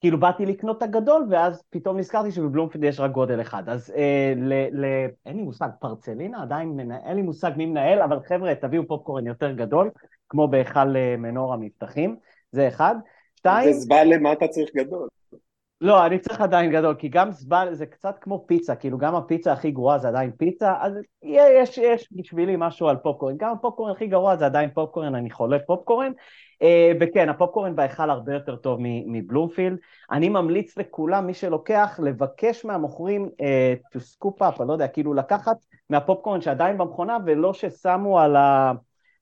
כאילו 0.00 0.20
באתי 0.20 0.46
לקנות 0.46 0.78
את 0.78 0.82
הגדול, 0.82 1.26
ואז 1.30 1.62
פתאום 1.70 1.98
נזכרתי 1.98 2.32
שבבלומפילד 2.32 2.84
יש 2.84 3.00
רק 3.00 3.10
גודל 3.10 3.40
אחד. 3.40 3.68
אז 3.68 3.92
אה, 3.96 4.32
ל, 4.36 4.52
ל, 4.52 5.06
אין 5.26 5.36
לי 5.36 5.42
מושג, 5.42 5.68
פרצלינה 5.80 6.42
עדיין, 6.42 6.68
מנהל, 6.68 7.00
אין 7.04 7.16
לי 7.16 7.22
מושג 7.22 7.50
מי 7.56 7.66
מנהל, 7.66 8.02
אבל 8.02 8.18
חבר'ה, 8.28 8.54
תביאו 8.54 8.86
פופקורן 8.86 9.26
יותר 9.26 9.52
גדול, 9.52 9.90
כמו 10.28 10.48
בהיכל 10.48 10.96
אה, 10.96 11.16
מנור 11.18 11.54
המבטחים, 11.54 12.16
זה 12.52 12.68
אחד. 12.68 12.94
שתיים... 13.36 13.72
זה 13.72 13.80
זבל 13.80 14.04
למה 14.04 14.32
אתה 14.32 14.48
צריך 14.48 14.70
גדול. 14.76 15.08
לא, 15.80 16.06
אני 16.06 16.18
צריך 16.18 16.40
עדיין 16.40 16.72
גדול, 16.72 16.94
כי 16.94 17.08
גם 17.08 17.30
זבל 17.30 17.68
זה 17.74 17.86
קצת 17.86 18.18
כמו 18.20 18.44
פיצה, 18.46 18.74
כאילו 18.74 18.98
גם 18.98 19.14
הפיצה 19.14 19.52
הכי 19.52 19.70
גרועה 19.70 19.98
זה 19.98 20.08
עדיין 20.08 20.30
פיצה, 20.30 20.74
אז 20.80 20.92
יש, 21.22 21.78
יש 21.78 22.08
בשבילי 22.12 22.54
משהו 22.58 22.88
על 22.88 22.96
פופקורן. 22.96 23.34
גם 23.36 23.52
הפופקורן 23.52 23.92
הכי 23.92 24.06
גרוע 24.06 24.36
זה 24.36 24.46
עדיין 24.46 24.70
פופקורן, 24.74 25.14
אני 25.14 25.30
חולה 25.30 25.58
פופקורן. 25.66 26.12
אה, 26.62 26.92
וכן, 27.00 27.28
הפופקורן 27.28 27.76
בהיכל 27.76 28.10
הרבה 28.10 28.34
יותר 28.34 28.56
טוב 28.56 28.78
מבלומפילד. 29.06 29.78
אני 30.10 30.28
ממליץ 30.28 30.78
לכולם, 30.78 31.26
מי 31.26 31.34
שלוקח, 31.34 32.00
לבקש 32.02 32.64
מהמוכרים 32.64 33.28
uh, 33.28 33.96
to 33.96 34.00
scoop 34.00 34.40
up, 34.40 34.60
אני 34.60 34.68
לא 34.68 34.72
יודע, 34.72 34.88
כאילו 34.88 35.14
לקחת 35.14 35.56
מהפופקורן 35.90 36.40
שעדיין 36.40 36.78
במכונה, 36.78 37.18
ולא 37.26 37.54
ששמו 37.54 38.20
על, 38.20 38.36
ה, 38.36 38.72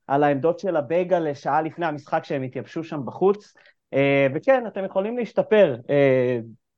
על 0.06 0.24
העמדות 0.24 0.58
של 0.58 0.76
הבייגל 0.76 1.34
שעה 1.34 1.62
לפני 1.62 1.86
המשחק 1.86 2.24
שהם 2.24 2.42
התייבשו 2.42 2.84
שם 2.84 3.00
בחוץ. 3.04 3.54
Uh, 3.96 3.98
וכן, 4.34 4.64
אתם 4.66 4.84
יכולים 4.84 5.18
להשתפר, 5.18 5.76
uh, 5.80 5.90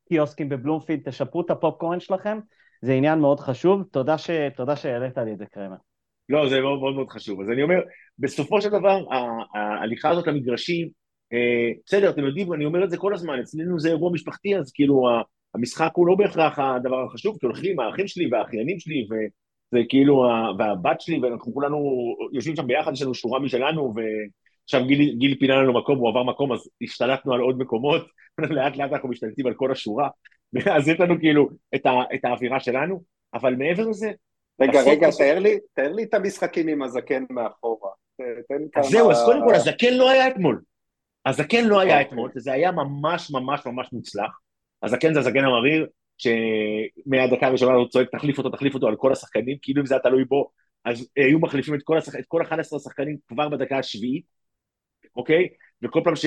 קיוסקים 0.09 0.48
בבלומפילד, 0.48 1.00
תשפרו 1.04 1.40
את 1.40 1.50
הפופקורן 1.50 2.00
שלכם, 2.00 2.38
זה 2.83 2.92
עניין 2.92 3.18
מאוד 3.18 3.40
חשוב. 3.40 3.83
תודה, 3.90 4.18
ש, 4.18 4.31
תודה 4.57 4.76
שהעלית 4.76 5.18
לי 5.18 5.33
את 5.33 5.38
זה, 5.38 5.44
קרמר. 5.46 5.76
לא, 6.28 6.48
זה 6.48 6.61
מאוד 6.61 6.78
מאוד 6.78 6.94
מאוד 6.94 7.09
חשוב. 7.11 7.40
אז 7.40 7.48
אני 7.50 7.62
אומר, 7.62 7.81
בסופו 8.18 8.62
של 8.62 8.68
דבר, 8.68 9.04
ההליכה 9.54 10.11
הזאת 10.11 10.26
למגרשים, 10.26 10.88
אה, 11.33 11.70
בסדר, 11.87 12.11
אתם 12.11 12.24
יודעים, 12.24 12.52
אני 12.52 12.64
אומר 12.64 12.85
את 12.85 12.90
זה 12.90 12.96
כל 12.96 13.14
הזמן, 13.14 13.38
אצלנו 13.38 13.81
זה 13.81 13.88
אירוע 13.88 14.12
משפחתי, 14.12 14.57
אז 14.57 14.72
כאילו 14.72 15.02
המשחק 15.54 15.90
הוא 15.94 16.07
לא 16.07 16.14
בהכרח 16.14 16.59
הדבר 16.59 17.04
החשוב, 17.04 17.37
כי 17.40 17.46
הולכים 17.46 17.81
האחים 17.81 18.07
שלי 18.07 18.28
והאחיינים 18.33 18.81
שלי, 18.81 19.07
וזה 19.11 19.83
כאילו, 19.88 20.24
והבת 20.59 21.00
שלי, 21.00 21.18
ואנחנו 21.18 21.54
כולנו 21.54 21.78
יושבים 22.33 22.57
שם 22.57 22.66
ביחד, 22.66 22.92
יש 22.92 23.02
לנו 23.02 23.14
שורה 23.14 23.40
משלנו, 23.40 23.94
ועכשיו 24.68 24.87
גיל, 24.87 25.14
גיל 25.18 25.37
פינה 25.40 25.57
לנו 25.57 25.72
מקום, 25.72 25.98
הוא 25.98 26.09
עבר 26.09 26.22
מקום, 26.22 26.52
אז 26.52 26.68
השתלטנו 26.83 27.35
על 27.35 27.40
עוד 27.40 27.59
מקומות, 27.59 28.07
לאט 28.57 28.76
לאט 28.76 28.92
אנחנו 28.92 29.09
משתלטים 29.09 29.46
על 29.46 29.54
כל 29.54 29.72
השורה, 29.72 30.09
אז 30.76 30.88
יש 30.88 31.00
לנו 31.00 31.18
כאילו 31.18 31.48
את, 31.74 31.87
ה, 31.87 31.90
את 32.14 32.24
האווירה 32.24 32.61
שלנו, 32.61 33.02
אבל 33.35 33.54
מעבר 33.54 33.88
לזה, 33.88 34.11
רגע, 34.61 34.81
רגע, 34.87 35.09
תאר 35.18 35.38
לי, 35.38 35.59
תאר 35.74 35.92
לי 35.92 36.02
את 36.02 36.14
המשחקים 36.14 36.68
עם 36.68 36.83
הזקן 36.83 37.24
מאחורה. 37.31 37.90
אז 38.76 38.87
זהו, 38.90 39.11
אז 39.11 39.22
קודם 39.24 39.40
כל, 39.48 39.54
הזקן 39.54 39.94
לא 39.94 40.11
היה 40.11 40.28
אתמול. 40.28 40.61
הזקן 41.26 41.64
לא 41.64 41.81
היה 41.81 41.94
אוקיי. 41.94 42.09
אתמול, 42.09 42.31
וזה 42.37 42.52
היה 42.52 42.72
ממש 42.72 43.31
ממש 43.31 43.66
ממש 43.66 43.88
מוצלח. 43.92 44.38
הזקן 44.83 45.14
זה 45.14 45.20
הזקן 45.20 45.44
המריר, 45.44 45.87
שמהדקה 46.18 47.46
הראשונה 47.46 47.74
הוא 47.74 47.88
צועק, 47.88 48.09
תחליף 48.11 48.38
אותו, 48.38 48.50
תחליף 48.50 48.74
אותו 48.74 48.88
על 48.88 48.96
כל 48.96 49.12
השחקנים, 49.12 49.57
כאילו 49.62 49.81
אם 49.81 49.87
זה 49.87 49.94
היה 49.94 50.02
תלוי 50.02 50.24
בו, 50.24 50.50
אז 50.85 51.09
היו 51.16 51.38
מחליפים 51.38 51.74
את 51.74 51.81
כל, 51.85 51.98
השח... 51.98 52.14
את 52.14 52.24
כל 52.28 52.42
11 52.42 52.76
השחקנים 52.76 53.16
כבר 53.28 53.48
בדקה 53.48 53.78
השביעית, 53.78 54.24
אוקיי? 55.16 55.49
וכל 55.83 56.01
פעם 56.05 56.16
ש... 56.16 56.27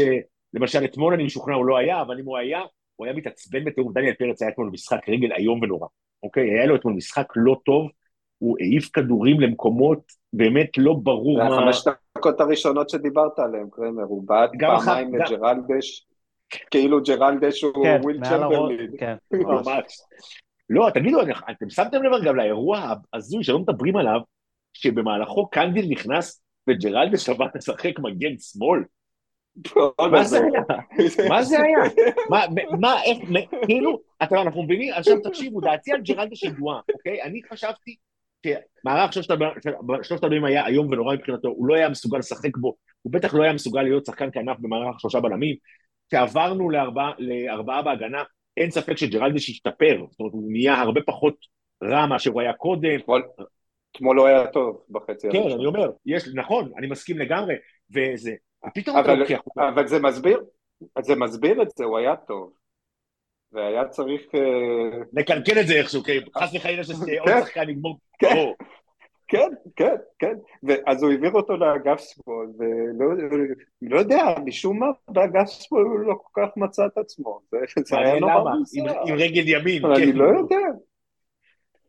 למשל 0.54 0.86
אתמול 0.86 1.14
אני 1.14 1.24
משוכנע 1.24 1.56
הוא 1.56 1.66
לא 1.66 1.78
היה, 1.78 2.02
אבל 2.02 2.20
אם 2.20 2.26
הוא 2.26 2.38
היה, 2.38 2.62
הוא 2.96 3.06
היה 3.06 3.16
מתעצבן 3.16 3.66
בטירוף. 3.66 3.94
דניאל 3.94 4.14
פרץ 4.14 4.42
היה 4.42 4.52
אתמול 4.52 4.70
במשחק 4.70 5.10
רגל 5.10 5.34
איום 5.34 5.60
ונורא, 5.64 5.88
אוקיי? 6.24 6.50
היה 6.50 6.66
לו 6.66 6.76
אתמול 6.76 6.94
משחק 6.94 7.28
לא 7.36 7.58
טוב, 7.66 7.88
הוא 8.38 8.58
העיף 8.60 8.90
כדורים 8.94 9.40
למקומות 9.40 10.00
באמת 10.34 10.70
לא 10.78 10.94
ברור 10.94 11.44
מה... 11.44 11.50
זה 11.50 11.56
החמש 11.56 11.84
דקות 12.18 12.42
הראשונות 12.42 12.90
שדיברת 12.90 13.40
עליהן, 13.40 13.68
קרמר, 13.72 14.04
הוא 14.04 14.24
בעט 14.28 14.52
פעמיים 14.60 15.16
לג'רלדש, 15.16 16.08
כאילו 16.72 17.02
ג'רלדש 17.04 17.64
הוא 17.64 17.84
כן, 17.84 18.00
ווילט 18.04 18.20
צ'מברלין. 18.24 18.92
כן, 18.98 19.16
ממש. 19.48 20.02
לא, 20.70 20.90
תגידו, 20.94 21.22
אתם 21.22 21.70
שמתם 21.70 22.04
לב 22.04 22.12
גם 22.26 22.36
לאירוע 22.36 22.94
ההזוי 23.14 23.44
שלא 23.44 23.60
מדברים 23.60 23.98
עליו, 23.98 24.20
שבמהלכו 24.74 25.50
קנדיל 25.50 25.86
נכנס 25.90 26.41
וג'רלדש 26.70 27.30
עבר 27.30 27.46
לשחק 27.56 28.00
מגן 28.00 28.38
שמאל? 28.40 28.80
מה 30.12 30.24
זה 30.24 30.38
היה? 30.38 30.62
מה 31.30 31.44
זה 31.44 31.58
היה? 31.62 31.78
מה, 32.80 33.04
איך, 33.04 33.18
כאילו, 33.66 34.00
אנחנו 34.22 34.64
מבינים, 34.64 34.94
עכשיו 34.94 35.20
תקשיבו, 35.24 35.62
דעתי 35.62 35.92
על 35.92 36.02
ג'רלדש 36.02 36.44
ידועה, 36.44 36.80
אוקיי? 36.94 37.24
אני 37.24 37.42
חשבתי 37.50 37.96
מערך 38.86 39.14
שלושת 39.14 40.24
הבלמים 40.24 40.46
היה 40.46 40.68
איום 40.68 40.88
ונורא 40.88 41.16
מבחינתו, 41.16 41.48
הוא 41.48 41.68
לא 41.68 41.76
היה 41.76 41.90
מסוגל 41.90 42.18
לשחק 42.18 42.58
בו, 42.58 42.76
הוא 43.02 43.14
בטח 43.14 43.34
לא 43.34 43.44
היה 43.44 43.54
מסוגל 43.54 43.82
להיות 43.82 44.06
שחקן 44.06 44.30
כנף 44.34 44.58
במערך 44.60 45.00
שלושה 45.00 45.20
בלמים. 45.20 45.56
כשעברנו 46.10 46.70
לארבעה 46.70 47.12
לארבע 47.20 47.82
בהגנה, 47.82 48.24
אין 48.58 48.72
ספק 48.72 48.98
שג'רלדש 48.98 49.50
השתפר, 49.50 50.06
זאת 50.10 50.20
אומרת 50.20 50.34
הוא 50.34 50.52
נהיה 50.52 50.82
הרבה 50.82 51.02
פחות 51.06 51.36
רע 51.84 52.06
מאשר 52.06 52.32
הוא 52.32 52.42
היה 52.42 52.54
קודם. 52.54 53.00
אתמול 53.92 54.18
לא 54.18 54.26
היה 54.26 54.48
טוב 54.48 54.84
בחצי 54.90 55.28
כן, 55.32 55.42
אני 55.42 55.66
אומר, 55.66 55.92
יש, 56.06 56.24
נכון, 56.36 56.72
אני 56.78 56.88
מסכים 56.88 57.18
לגמרי, 57.18 57.56
וזה, 57.92 58.32
פתאום 58.74 59.00
אתה 59.00 59.14
לוקח 59.14 59.40
אותו. 59.46 59.70
אבל 59.70 59.88
זה 59.88 60.00
מסביר, 60.00 60.44
זה 61.02 61.16
מסביר 61.16 61.62
את 61.62 61.68
זה, 61.72 61.84
הוא 61.84 61.98
היה 61.98 62.16
טוב. 62.16 62.54
והיה 63.52 63.88
צריך... 63.88 64.22
אה, 64.36 65.00
לקלקל 65.14 65.60
את 65.60 65.68
זה 65.68 65.74
איכשהו, 65.74 66.04
כי 66.04 66.20
חס 66.38 66.56
וחלילה 66.56 66.84
שעוד 66.84 67.10
כן. 67.26 67.42
שחקן 67.42 67.70
יגמור... 67.70 68.00
כן, 68.20 68.48
כן, 69.28 69.50
כן, 69.76 69.96
כן. 70.20 70.34
אז 70.88 71.04
הוא 71.04 71.12
העביר 71.12 71.32
אותו 71.32 71.58
לאגף 71.58 72.00
שמאל, 72.00 72.48
ולא 72.58 73.06
לא 73.82 74.00
יודע, 74.00 74.24
משום 74.46 74.80
מה 74.80 74.86
באגף 75.08 75.50
שמאל 75.50 75.84
הוא 75.84 76.00
לא 76.00 76.14
כל 76.14 76.42
כך 76.42 76.58
מצא 76.58 76.86
את 76.86 76.98
עצמו. 76.98 77.40
זה 77.86 77.98
היה 77.98 78.20
נורא 78.20 78.56
מוזר. 78.56 79.02
עם 79.06 79.16
רגל 79.16 79.48
ימין, 79.48 79.82
כן. 79.82 79.92
אני 79.92 80.14
לא 80.14 80.26
יודע. 80.26 80.68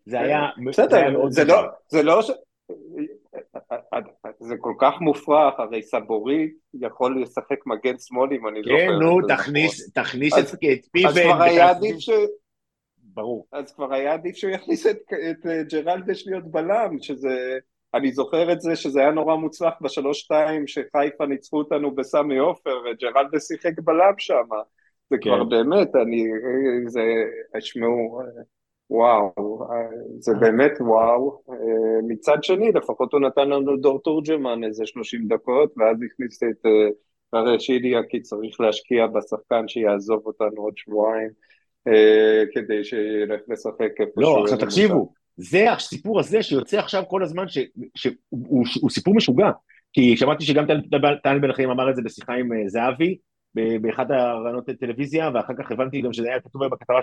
זה 0.06 0.20
היה... 0.20 0.40
בסדר, 0.66 1.24
זה 1.88 2.02
לא... 2.02 2.20
זה 4.40 4.54
כל 4.60 4.74
כך 4.78 4.94
מופרך, 5.00 5.60
הרי 5.60 5.82
סבורית 5.82 6.54
יכול 6.74 7.22
לשחק 7.22 7.66
מגן 7.66 7.98
שמאל 7.98 8.32
אם 8.32 8.48
אני 8.48 8.62
זוכר. 8.62 8.76
כן, 8.78 8.92
נו, 8.92 9.18
תכניס 9.94 10.38
את 10.70 10.84
פיבן. 10.92 11.08
אז 11.08 11.18
כבר 11.18 11.42
היה 11.42 11.70
עדיף 11.70 11.98
ש... 11.98 12.10
ברור. 13.14 13.46
אז 13.52 13.74
כבר 13.74 13.94
היה 13.94 14.12
עדיף 14.12 14.36
שהוא 14.36 14.50
יכניס 14.50 14.86
את, 14.86 14.96
את 15.30 15.46
אה, 15.46 15.62
ג'רלדש 15.62 16.26
להיות 16.26 16.44
בלם, 16.44 16.96
שזה, 17.00 17.58
אני 17.94 18.12
זוכר 18.12 18.52
את 18.52 18.60
זה 18.60 18.76
שזה 18.76 19.00
היה 19.00 19.10
נורא 19.10 19.36
מוצלח 19.36 19.74
בשלוש-שתיים 19.80 20.66
שחיפה 20.66 21.26
ניצחו 21.26 21.58
אותנו 21.58 21.94
בסמי 21.94 22.38
עופר 22.38 22.82
וג'רלדש 22.84 23.42
שיחק 23.42 23.78
בלם 23.84 24.14
שם, 24.18 24.48
זה 25.10 25.16
כן. 25.20 25.30
כבר 25.30 25.44
באמת, 25.44 25.96
אני, 25.96 26.24
זה, 26.86 27.02
תשמעו, 27.58 28.20
וואו, 28.92 29.58
זה 30.18 30.32
באמת 30.40 30.72
וואו. 30.80 31.42
מצד 32.08 32.44
שני, 32.44 32.72
לפחות 32.72 33.12
הוא 33.12 33.20
נתן 33.20 33.48
לנו 33.48 33.76
דור 33.76 34.00
תורג'מן 34.02 34.64
איזה 34.64 34.86
30 34.86 35.28
דקות, 35.28 35.74
ואז 35.76 35.96
הכניס 36.02 36.42
את 36.42 36.66
הרי 37.32 37.60
שידיה, 37.60 38.00
כי 38.08 38.20
צריך 38.20 38.60
להשקיע 38.60 39.06
בשחקן 39.06 39.68
שיעזוב 39.68 40.22
אותנו 40.26 40.62
עוד 40.62 40.72
שבועיים, 40.76 41.28
אה, 41.88 42.42
כדי 42.54 42.84
שילך 42.84 43.40
לשחק 43.48 44.00
איפה 44.00 44.20
לא, 44.20 44.42
עכשיו 44.42 44.58
תקשיבו, 44.58 45.12
זה 45.36 45.72
הסיפור 45.72 46.20
הזה 46.20 46.42
שיוצא 46.42 46.78
עכשיו 46.78 47.02
כל 47.08 47.22
הזמן, 47.22 47.44
שהוא 47.94 48.90
סיפור 48.90 49.14
משוגע. 49.14 49.50
כי 49.92 50.16
שמעתי 50.16 50.44
שגם 50.44 50.66
טל 51.22 51.38
בן 51.38 51.50
החיים 51.50 51.70
אמר 51.70 51.90
את 51.90 51.96
זה 51.96 52.02
בשיחה 52.02 52.32
עם 52.32 52.52
אה, 52.52 52.68
זהבי, 52.68 53.18
באחד 53.80 54.10
הרעיונות 54.10 54.70
טלוויזיה, 54.80 55.30
ואחר 55.34 55.52
כך 55.58 55.70
הבנתי 55.70 56.00
גם 56.00 56.12
שזה 56.12 56.28
היה 56.28 56.40
כתוב 56.40 56.66
בכתבה 56.66 57.02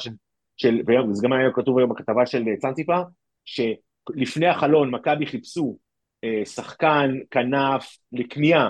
של 0.62 0.82
וזה 1.10 1.28
גם 1.28 1.34
היה 1.34 1.52
כתוב 1.54 1.78
היום 1.78 1.90
בכתבה 1.90 2.26
של 2.26 2.48
אה, 2.48 2.58
צנציפה, 2.58 3.00
שלפני 3.46 4.48
החלון 4.48 4.92
מכבי 4.92 5.26
חיפשו 5.26 5.78
אה, 6.24 6.46
שחקן 6.46 7.12
כנף 7.32 7.98
לקנייה 8.12 8.70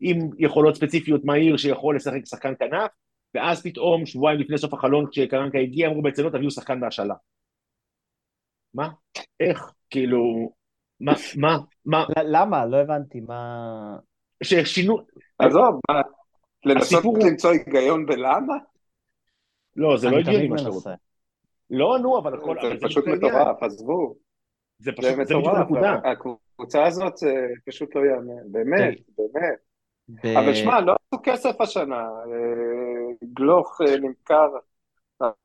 עם 0.00 0.18
יכולות 0.38 0.76
ספציפיות 0.76 1.24
מהיר 1.24 1.56
שיכול 1.56 1.96
לשחק 1.96 2.20
שחקן 2.24 2.52
כנף, 2.58 2.90
ואז 3.34 3.62
פתאום 3.62 4.06
שבועיים 4.06 4.40
לפני 4.40 4.58
סוף 4.58 4.74
החלון 4.74 5.06
כשקרנקה 5.10 5.58
הגיע 5.58 5.88
אמרו 5.88 6.02
בעצם 6.02 6.24
לא 6.24 6.30
תביאו 6.30 6.50
שחקן 6.50 6.80
בהשאלה. 6.80 7.14
מה? 8.74 8.88
איך? 9.40 9.72
כאילו... 9.90 10.52
מה? 11.00 11.12
מה? 11.36 11.58
מה? 11.84 12.04
למה? 12.24 12.66
לא 12.66 12.76
הבנתי, 12.76 13.20
מה... 13.20 13.96
ששינו... 14.42 14.98
עזוב, 15.38 15.80
מה? 15.90 16.00
לנסות 16.64 17.04
למצוא 17.22 17.50
היגיון 17.50 18.06
בלמה? 18.06 18.54
לא, 19.76 19.96
זה 19.96 20.10
לא 20.10 20.16
הגיוני 20.16 20.48
מה 20.48 20.58
שאתה 20.58 20.70
רוצה. 20.70 20.94
לא, 21.70 21.98
נו, 22.02 22.18
אבל 22.18 22.34
הכל... 22.34 22.56
זה 22.62 22.86
פשוט 22.86 23.06
מטורף, 23.06 23.62
עזבו. 23.62 24.14
זה 24.78 24.92
פשוט, 24.92 25.16
זה 25.16 25.24
בדיוק 25.24 25.54
הנקודה. 25.54 25.94
הקבוצה 26.04 26.86
הזאת 26.86 27.16
זה 27.16 27.34
פשוט 27.66 27.94
לא 27.94 28.00
יאמן, 28.00 28.52
באמת, 28.52 28.98
באמת. 29.18 29.58
אבל 30.38 30.54
שמע, 30.54 30.80
לא 30.80 30.92
עשו 30.92 31.22
כסף 31.22 31.60
השנה, 31.60 32.02
אה, 32.02 33.26
גלוך 33.34 33.80
אה, 33.80 33.98
נמכר 33.98 34.48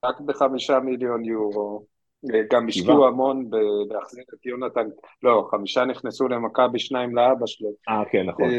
רק 0.05 0.19
בחמישה 0.19 0.79
מיליון 0.79 1.25
יורו, 1.25 1.85
אה, 2.33 2.41
גם 2.51 2.67
השקיעו 2.67 3.07
המון 3.07 3.49
בלהחזיר 3.49 4.23
את 4.33 4.45
יונתן, 4.45 4.87
לא, 5.23 5.47
חמישה 5.51 5.85
נכנסו 5.85 6.27
למכבי, 6.27 6.79
שניים 6.79 7.15
לאבא 7.15 7.45
שלו. 7.45 7.69
אה, 7.89 8.03
כן, 8.11 8.25
נכון. 8.25 8.49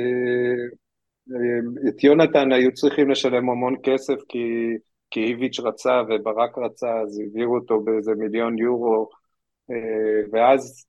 את 1.88 2.04
יונתן 2.04 2.52
היו 2.52 2.72
צריכים 2.72 3.10
לשלם 3.10 3.50
המון 3.50 3.76
כסף 3.82 4.16
כי, 4.28 4.76
כי 5.10 5.24
איביץ' 5.24 5.60
רצה 5.60 6.02
וברק 6.08 6.58
רצה, 6.58 7.00
אז 7.00 7.18
העבירו 7.18 7.56
אותו 7.56 7.80
באיזה 7.80 8.12
מיליון 8.14 8.58
יורו, 8.58 9.08
ואז, 10.32 10.86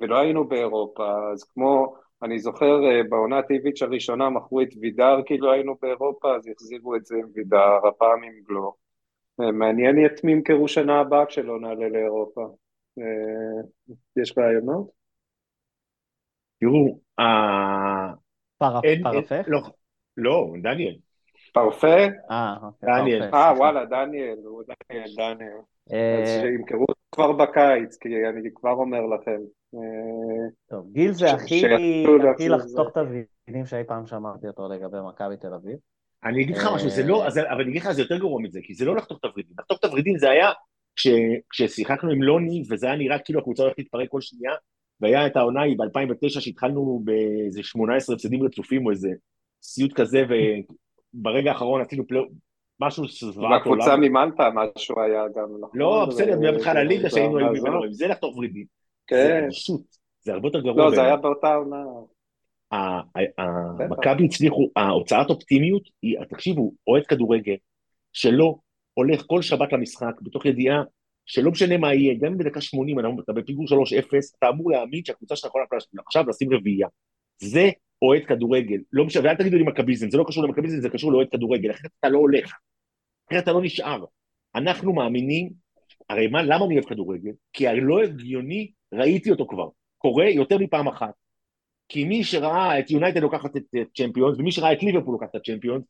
ולא 0.00 0.18
היינו 0.18 0.48
באירופה, 0.48 1.32
אז 1.32 1.44
כמו... 1.44 1.96
אני 2.22 2.38
זוכר 2.38 2.84
אה, 2.84 3.02
בעונת 3.08 3.50
איביץ' 3.50 3.82
הראשונה 3.82 4.30
מכרו 4.30 4.60
את 4.60 4.68
וידר 4.80 5.16
כאילו 5.26 5.52
היינו 5.52 5.76
באירופה, 5.82 6.36
אז 6.36 6.48
החזירו 6.48 6.96
את 6.96 7.06
זה 7.06 7.16
עם 7.16 7.28
וידר, 7.34 7.86
הפעם 7.88 8.22
עם 8.22 8.32
גלו. 8.48 8.74
אה, 9.40 9.52
מעניין 9.52 10.06
את 10.06 10.24
מי 10.24 10.32
ימכרו 10.32 10.68
שנה 10.68 11.00
הבאה 11.00 11.26
כשלא 11.26 11.60
נעלה 11.60 11.88
לאירופה. 11.88 12.48
אה, 12.98 13.62
יש 14.22 14.34
רעיונות? 14.38 14.90
תראו, 16.60 16.98
פרפה? 18.58 19.36
לא, 19.46 19.60
לא, 20.16 20.52
דניאל. 20.62 20.96
פרפה? 21.56 21.96
אה, 22.30 22.54
אוקיי, 22.62 22.88
דניאל. 23.00 23.22
אה, 23.34 23.52
וואלה, 23.56 23.84
דניאל, 23.84 24.36
דניאל, 24.90 25.08
דניאל. 25.16 25.58
אז 26.22 26.28
שימכרו 26.42 26.86
כבר 27.12 27.32
בקיץ, 27.32 27.96
כי 27.96 28.08
אני 28.08 28.48
כבר 28.54 28.72
אומר 28.72 29.00
לכם. 29.06 29.40
טוב, 30.70 30.92
גיל 30.92 31.12
זה 31.12 31.32
הכי 31.32 31.62
לחתוך 32.48 32.88
את 32.92 32.96
הווינים 32.96 33.66
שאי 33.66 33.84
פעם 33.86 34.06
שמעתי 34.06 34.46
אותו 34.46 34.68
לגבי 34.68 34.96
מכבי 35.08 35.36
תל 35.36 35.54
אביב. 35.54 35.76
אני 36.24 36.42
אגיד 36.42 36.56
לך 36.56 36.68
משהו, 36.74 36.88
זה 36.90 37.02
לא, 37.02 37.26
אבל 37.26 37.60
אני 37.60 37.70
אגיד 37.70 37.82
לך, 37.82 37.90
זה 37.90 38.02
יותר 38.02 38.18
גרוע 38.18 38.40
מזה, 38.40 38.60
כי 38.62 38.74
זה 38.74 38.84
לא 38.84 38.96
לחתוך 38.96 39.18
את 39.18 39.24
הוורידים. 39.24 39.52
לחתוך 39.58 39.78
את 39.78 39.84
הוורידים 39.84 40.18
זה 40.18 40.30
היה 40.30 40.50
כששיחקנו 41.50 42.10
עם 42.10 42.22
לוני, 42.22 42.62
וזה 42.70 42.86
היה 42.86 42.96
נראה 42.96 43.18
כאילו 43.18 43.40
הקבוצה 43.40 43.62
הולכת 43.62 43.78
להתפרק 43.78 44.08
כל 44.08 44.20
שנייה, 44.20 44.52
והיה 45.00 45.26
את 45.26 45.36
העונה 45.36 45.62
היא 45.62 45.76
ב-2009 45.78 46.40
שהתחלנו 46.40 47.00
באיזה 47.04 47.62
18 47.62 48.16
הפסדים 48.16 48.42
רצופים 48.42 48.86
או 48.86 48.90
איזה 48.90 49.08
סיוט 49.62 49.92
כזה, 49.92 50.24
וברגע 51.18 51.50
האחרון 51.50 51.80
עשינו 51.80 52.06
פלייאוף, 52.06 52.28
משהו 52.80 53.08
שזוועת 53.08 53.66
עולם. 53.66 53.78
בקבוצה 53.78 53.96
ממלטה 53.96 54.50
משהו 54.54 55.00
היה 55.00 55.22
גם, 55.36 55.48
נכון? 55.60 55.78
לא, 55.80 56.06
בסדר, 56.08 56.52
בכלל 56.58 56.76
הליגה 56.76 57.10
שהיינו 57.10 57.38
היו 57.38 57.52
ממנו, 57.52 57.92
זה 57.92 58.06
לחתוך 58.06 58.36
ורידים. 58.36 58.66
כן. 59.06 59.46
זה 59.50 59.72
זה 60.20 60.32
הרבה 60.32 60.48
יותר 60.48 60.60
גרוע. 60.60 60.84
לא, 60.84 60.90
זה 60.90 61.02
היה 61.02 61.16
באותה 61.16 61.54
עונה. 61.54 61.84
מכבי 63.90 64.24
הצליחו, 64.24 64.70
ההוצאת 64.76 65.30
אופטימיות 65.30 65.82
היא, 66.02 66.16
תקשיבו, 66.28 66.72
אוהד 66.86 67.06
כדורגל 67.06 67.56
שלא 68.12 68.56
הולך 68.94 69.22
כל 69.26 69.42
שבת 69.42 69.72
למשחק 69.72 70.20
בתוך 70.22 70.46
ידיעה 70.46 70.82
שלא 71.26 71.50
משנה 71.50 71.76
מה 71.76 71.94
יהיה, 71.94 72.14
גם 72.20 72.32
אם 72.32 72.38
בדקה 72.38 72.60
80 72.60 72.98
אתה 73.24 73.32
בפיגור 73.32 73.64
3-0, 73.64 73.68
אתה 74.38 74.48
אמור 74.48 74.70
להאמין 74.70 75.04
שהקבוצה 75.04 75.36
שלך 75.36 75.46
יכולה 75.46 75.64
עכשיו 76.06 76.24
לשים 76.28 76.52
רביעייה. 76.52 76.88
זה 77.38 77.70
אוהד 78.02 78.24
כדורגל, 78.24 78.78
לא 78.92 79.04
משנה, 79.04 79.24
ואל 79.24 79.34
תגידו 79.34 79.56
לי 79.56 79.62
מכביזם, 79.62 80.10
זה 80.10 80.18
לא 80.18 80.24
קשור 80.28 80.44
למכביזם, 80.44 80.80
זה 80.80 80.88
קשור 80.88 81.12
לאוהד 81.12 81.28
כדורגל, 81.30 81.70
אחרת 81.70 81.90
אתה 82.00 82.08
לא 82.08 82.18
הולך, 82.18 82.52
אחרת 83.28 83.42
אתה 83.42 83.52
לא 83.52 83.62
נשאר. 83.62 84.04
אנחנו 84.54 84.92
מאמינים, 84.92 85.50
הרי 86.10 86.26
מה, 86.26 86.42
למה 86.42 86.64
אני 86.64 86.74
אוהב 86.74 86.84
כדורגל? 86.84 87.30
כי 87.52 87.68
הלא 87.68 88.02
הגיוני 88.02 88.70
ראיתי 88.94 89.30
אותו 89.30 89.46
כבר, 89.46 89.68
קורה 89.98 90.28
יותר 90.28 90.58
מפעם 90.58 90.88
אחת. 90.88 91.12
כי 91.88 92.04
מי 92.04 92.24
שראה 92.24 92.78
את 92.78 92.90
יונייטד 92.90 93.20
לוקחת 93.20 93.56
את 93.56 93.62
צ'מפיונס, 93.96 94.38
ומי 94.38 94.52
שראה 94.52 94.72
את 94.72 94.82
ליברפול 94.82 95.12
לוקחת 95.12 95.36
את 95.36 95.42
צ'מפיונס, 95.46 95.84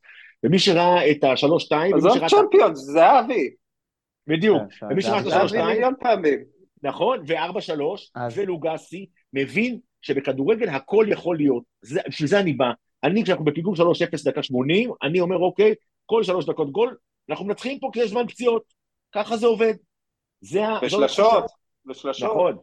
ומי 0.45 0.59
שראה 0.59 1.11
את 1.11 1.25
השלוש-שתיים, 1.25 1.95
עזוב 1.95 2.29
צ'מפיונס, 2.29 2.79
זה 2.79 3.19
אבי. 3.21 3.51
בדיוק, 4.27 4.63
כן, 4.81 4.87
ומי 4.91 5.03
שראה 5.03 5.21
את 5.21 5.27
השלוש-שתיים. 5.27 5.83
נכון, 6.83 7.23
וארבע 7.27 7.61
שלוש, 7.61 8.13
ולוגסי, 8.35 9.07
מבין 9.33 9.79
שבכדורגל 10.07 10.69
הכל 10.69 11.07
יכול 11.09 11.37
להיות. 11.37 11.65
בשביל 12.09 12.29
זה 12.29 12.41
אני 12.41 12.53
בא. 12.53 12.71
אני, 13.05 13.25
כשאנחנו 13.25 13.45
בפיגור 13.45 13.75
3-0 13.75 13.79
דקה 14.25 14.43
80, 14.43 14.91
אני 15.03 15.21
אומר, 15.21 15.37
אוקיי, 15.37 15.75
כל 16.07 16.23
שלוש 16.23 16.47
דקות 16.47 16.73
גול, 16.73 16.97
אנחנו 17.31 17.45
מנצחים 17.45 17.79
פה 17.81 17.91
כי 17.93 18.01
יש 18.01 18.11
זמן 18.11 18.27
פציעות. 18.27 18.63
ככה 19.15 19.37
זה 19.37 19.47
עובד. 19.47 19.75
זה 20.41 20.61
ושלשות. 20.83 21.45
ושלשות. 21.87 22.31
נכון. 22.31 22.57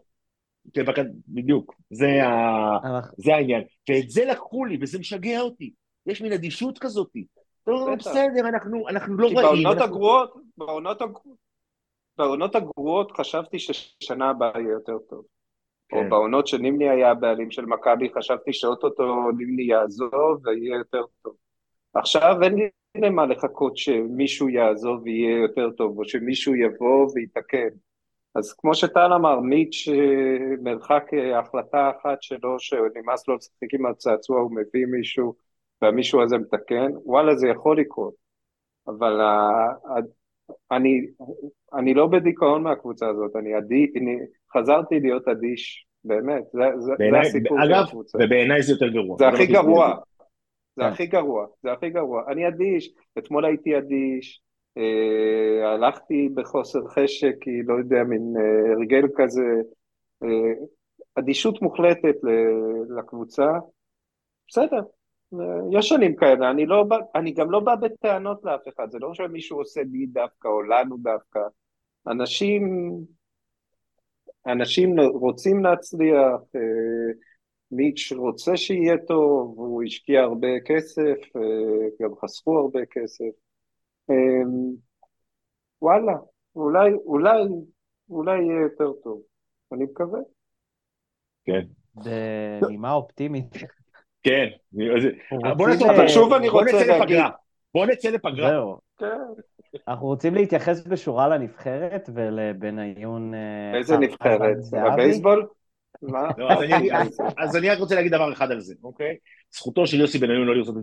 כן, 0.73 1.05
בדיוק, 1.27 1.75
זה, 1.89 2.23
ה... 2.23 2.79
זה 3.17 3.35
העניין. 3.35 3.63
ואת 3.89 4.09
זה 4.09 4.25
לקחו 4.25 4.65
לי, 4.65 4.77
וזה 4.81 4.99
משגע 4.99 5.41
אותי. 5.41 5.73
יש 6.05 6.21
מין 6.21 6.33
אדישות 6.33 6.79
כזאת. 6.79 7.09
לא, 7.67 7.87
לא, 7.87 7.95
בסדר, 7.95 8.49
אנחנו, 8.49 8.89
אנחנו 8.89 9.17
לא 9.17 9.27
רעים. 9.27 9.37
כי 9.37 9.43
בעונות 9.43 9.81
הגרועות, 9.81 10.33
בעונות 10.57 11.01
הגרועות, 11.01 11.37
בעונות 12.17 12.55
הגרועות 12.55 13.11
חשבתי 13.11 13.59
ששנה 13.59 14.29
הבאה 14.29 14.59
יהיה 14.61 14.71
יותר 14.71 14.97
טוב. 15.09 15.25
כן. 15.93 16.05
או 16.05 16.09
בעונות 16.09 16.47
שנימני 16.47 16.89
היה 16.89 17.11
הבעלים 17.11 17.51
של 17.51 17.65
מכבי, 17.65 18.09
חשבתי 18.17 18.53
שאו-טו-טו 18.53 19.31
נימני 19.37 19.63
יעזוב 19.63 20.41
ויהיה 20.45 20.77
יותר 20.77 21.03
טוב. 21.21 21.35
עכשיו 21.93 22.43
אין 22.43 22.55
לי 22.55 22.69
למה 22.97 23.25
לחכות 23.25 23.77
שמישהו 23.77 24.49
יעזוב 24.49 25.01
ויהיה 25.03 25.37
יותר 25.37 25.69
טוב, 25.71 25.99
או 25.99 26.05
שמישהו 26.05 26.55
יבוא 26.55 27.11
ויתקן. 27.15 27.69
אז 28.35 28.53
כמו 28.53 28.75
שטל 28.75 29.13
אמר, 29.13 29.39
מיץ' 29.39 29.87
אה, 29.87 30.55
מרחק 30.63 31.05
אה, 31.13 31.39
החלטה 31.39 31.89
אחת 31.89 32.21
שלו 32.21 32.59
שנמאס 32.59 33.27
לו 33.27 33.35
לשחק 33.35 33.73
עם 33.73 33.85
הצעצוע, 33.85 34.39
הוא 34.41 34.51
מביא 34.51 34.85
מישהו 34.85 35.33
והמישהו 35.81 36.21
הזה 36.21 36.37
מתקן, 36.37 36.91
וואלה 37.05 37.35
זה 37.35 37.47
יכול 37.47 37.79
לקרות, 37.79 38.13
אבל 38.87 39.21
אני, 40.71 41.01
אני 41.73 41.93
לא 41.93 42.07
בדיכאון 42.07 42.63
מהקבוצה 42.63 43.09
הזאת, 43.09 43.35
אני, 43.35 43.53
עדי, 43.53 43.91
אני 43.95 44.17
חזרתי 44.57 44.99
להיות 44.99 45.27
אדיש, 45.27 45.85
באמת, 46.03 46.43
זה, 46.53 46.59
זה, 46.79 46.93
זה 47.11 47.19
הסיפור 47.19 47.57
של 47.65 47.73
הקבוצה. 47.73 48.17
אגב, 48.17 48.27
ובעיניי 48.27 48.61
זה 48.61 48.73
יותר 48.73 48.87
גרוע. 48.87 49.17
זה 49.17 49.27
הכי 49.27 49.45
גרוע, 49.45 49.95
זה 50.75 50.85
הכי 50.85 51.05
גרוע, 51.05 51.45
זה 51.63 51.71
הכי 51.71 51.89
גרוע. 51.89 52.23
אני 52.31 52.47
אדיש, 52.47 52.93
אתמול 53.17 53.45
הייתי 53.45 53.77
אדיש, 53.77 54.41
אה, 54.77 55.73
הלכתי 55.73 56.29
בחוסר 56.33 56.87
חשק, 56.87 57.35
כי 57.41 57.63
לא 57.63 57.73
יודע, 57.73 58.03
מין 58.03 58.33
אה, 58.37 58.73
הרגל 58.73 59.07
כזה, 59.15 59.61
אה, 60.23 60.53
אדישות 61.15 61.61
מוחלטת 61.61 62.15
לקבוצה, 62.97 63.47
בסדר, 64.47 64.81
יש 65.71 65.89
שנים 65.89 66.15
כאלה, 66.15 66.51
אני, 66.51 66.65
לא 66.65 66.85
אני 67.15 67.31
גם 67.31 67.51
לא 67.51 67.59
בא 67.59 67.75
בטענות 67.75 68.43
לאף 68.43 68.61
אחד, 68.67 68.91
זה 68.91 68.97
לא 69.01 69.13
שמישהו 69.13 69.57
עושה 69.57 69.81
לי 69.91 70.05
דווקא 70.05 70.47
או 70.47 70.61
לנו 70.61 70.97
דווקא, 70.97 71.39
אנשים, 72.07 72.63
אנשים 74.47 74.99
רוצים 74.99 75.63
להצליח, 75.63 76.41
מיץ' 77.71 78.11
רוצה 78.15 78.57
שיהיה 78.57 78.97
טוב, 79.07 79.53
הוא 79.57 79.83
השקיע 79.83 80.21
הרבה 80.21 80.47
כסף, 80.65 81.17
גם 82.01 82.09
חסכו 82.23 82.59
הרבה 82.59 82.79
כסף, 82.91 83.33
אמ, 84.09 84.73
וואלה, 85.81 86.13
אולי, 86.55 86.93
אולי, 86.93 87.43
אולי 88.09 88.41
יהיה 88.41 88.61
יותר 88.61 88.91
טוב. 89.03 89.21
אני 89.73 89.83
מקווה. 89.83 90.19
כן. 91.45 91.61
בנימה 92.61 92.93
אופטימית. 92.93 93.53
כן. 94.23 94.47
בוא 95.57 95.69
נצא, 95.69 96.85
להגיד. 96.85 97.19
בוא 97.73 97.85
נצא 97.85 98.09
לפגרה. 98.09 98.49
זהו. 98.49 98.77
אנחנו 99.87 100.07
רוצים 100.07 100.35
להתייחס 100.35 100.87
בשורה 100.87 101.27
לנבחרת 101.27 102.09
ולבניון... 102.13 103.33
אה, 103.33 103.77
איזה 103.77 103.97
נבחרת? 103.97 104.57
בבייסבול? 104.71 105.47
לא, 106.37 106.49
אז 107.37 107.55
אני 107.55 107.69
רק 107.69 107.79
רוצה 107.79 107.95
להגיד 107.95 108.11
דבר 108.11 108.33
אחד 108.33 108.51
על 108.51 108.59
זה, 108.59 108.73
אוקיי? 108.83 109.15
זכותו 109.55 109.87
של 109.87 109.99
יוסי 109.99 110.17
בניון 110.17 110.47
לא 110.47 110.55
לרצות 110.55 110.75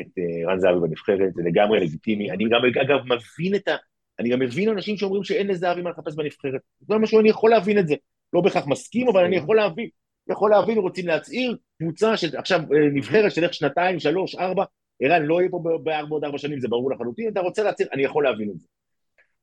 את 0.00 0.06
אה, 0.18 0.52
רן 0.52 0.60
זהבי 0.60 0.80
בנבחרת, 0.80 1.34
זה 1.34 1.42
לגמרי 1.42 1.80
לגיטימי. 1.80 2.30
אני 2.30 2.44
גם, 2.44 2.60
אגב, 2.82 2.98
מבין 3.04 3.54
את 3.54 3.68
ה... 3.68 3.76
אני 4.18 4.28
גם 4.28 4.38
מבין 4.38 4.68
אנשים 4.68 4.96
שאומרים 4.96 5.24
שאין 5.24 5.46
לזהבי 5.46 5.82
מה 5.82 5.90
לחפש 5.90 6.14
בנבחרת. 6.14 6.60
זה 6.80 6.94
משהו, 6.94 7.20
אני 7.20 7.28
יכול 7.28 7.50
להבין 7.50 7.78
את 7.78 7.88
זה. 7.88 7.94
לא 8.32 8.40
בהכרח 8.40 8.66
מסכים, 8.66 9.08
אבל 9.08 9.24
אני 9.24 9.36
יכול 9.36 9.56
להבין. 9.56 9.88
יכול 10.30 10.50
להבין, 10.50 10.78
רוצים 10.78 11.06
להצהיר, 11.06 11.56
קבוצה 11.82 12.16
שעכשיו 12.16 12.60
אה, 12.60 12.88
נבחרת 12.92 13.32
שתלך 13.32 13.54
שנתיים, 13.54 13.98
שלוש, 13.98 14.34
ארבע, 14.34 14.64
ערן 15.00 15.22
לא 15.22 15.40
יהיה 15.40 15.50
פה 15.50 15.62
בעוד 16.08 16.24
ארבע 16.24 16.38
שנים, 16.38 16.60
זה 16.60 16.68
ברור 16.68 16.90
לחלוטין, 16.90 17.28
אתה 17.28 17.40
רוצה 17.40 17.62
להצהיר, 17.62 17.88
אני 17.92 18.02
יכול 18.02 18.24
להבין 18.24 18.50
את 18.50 18.60
זה. 18.60 18.68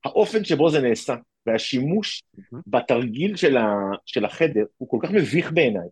האופן 0.05 0.43
שבו 0.43 0.69
זה 0.69 0.81
נעשה, 0.81 1.15
והשימוש 1.45 2.23
mm-hmm. 2.37 2.57
בתרגיל 2.67 3.35
של, 3.35 3.57
ה, 3.57 3.67
של 4.05 4.25
החדר 4.25 4.65
הוא 4.77 4.89
כל 4.89 4.97
כך 5.01 5.11
מביך 5.11 5.51
בעיניי, 5.51 5.87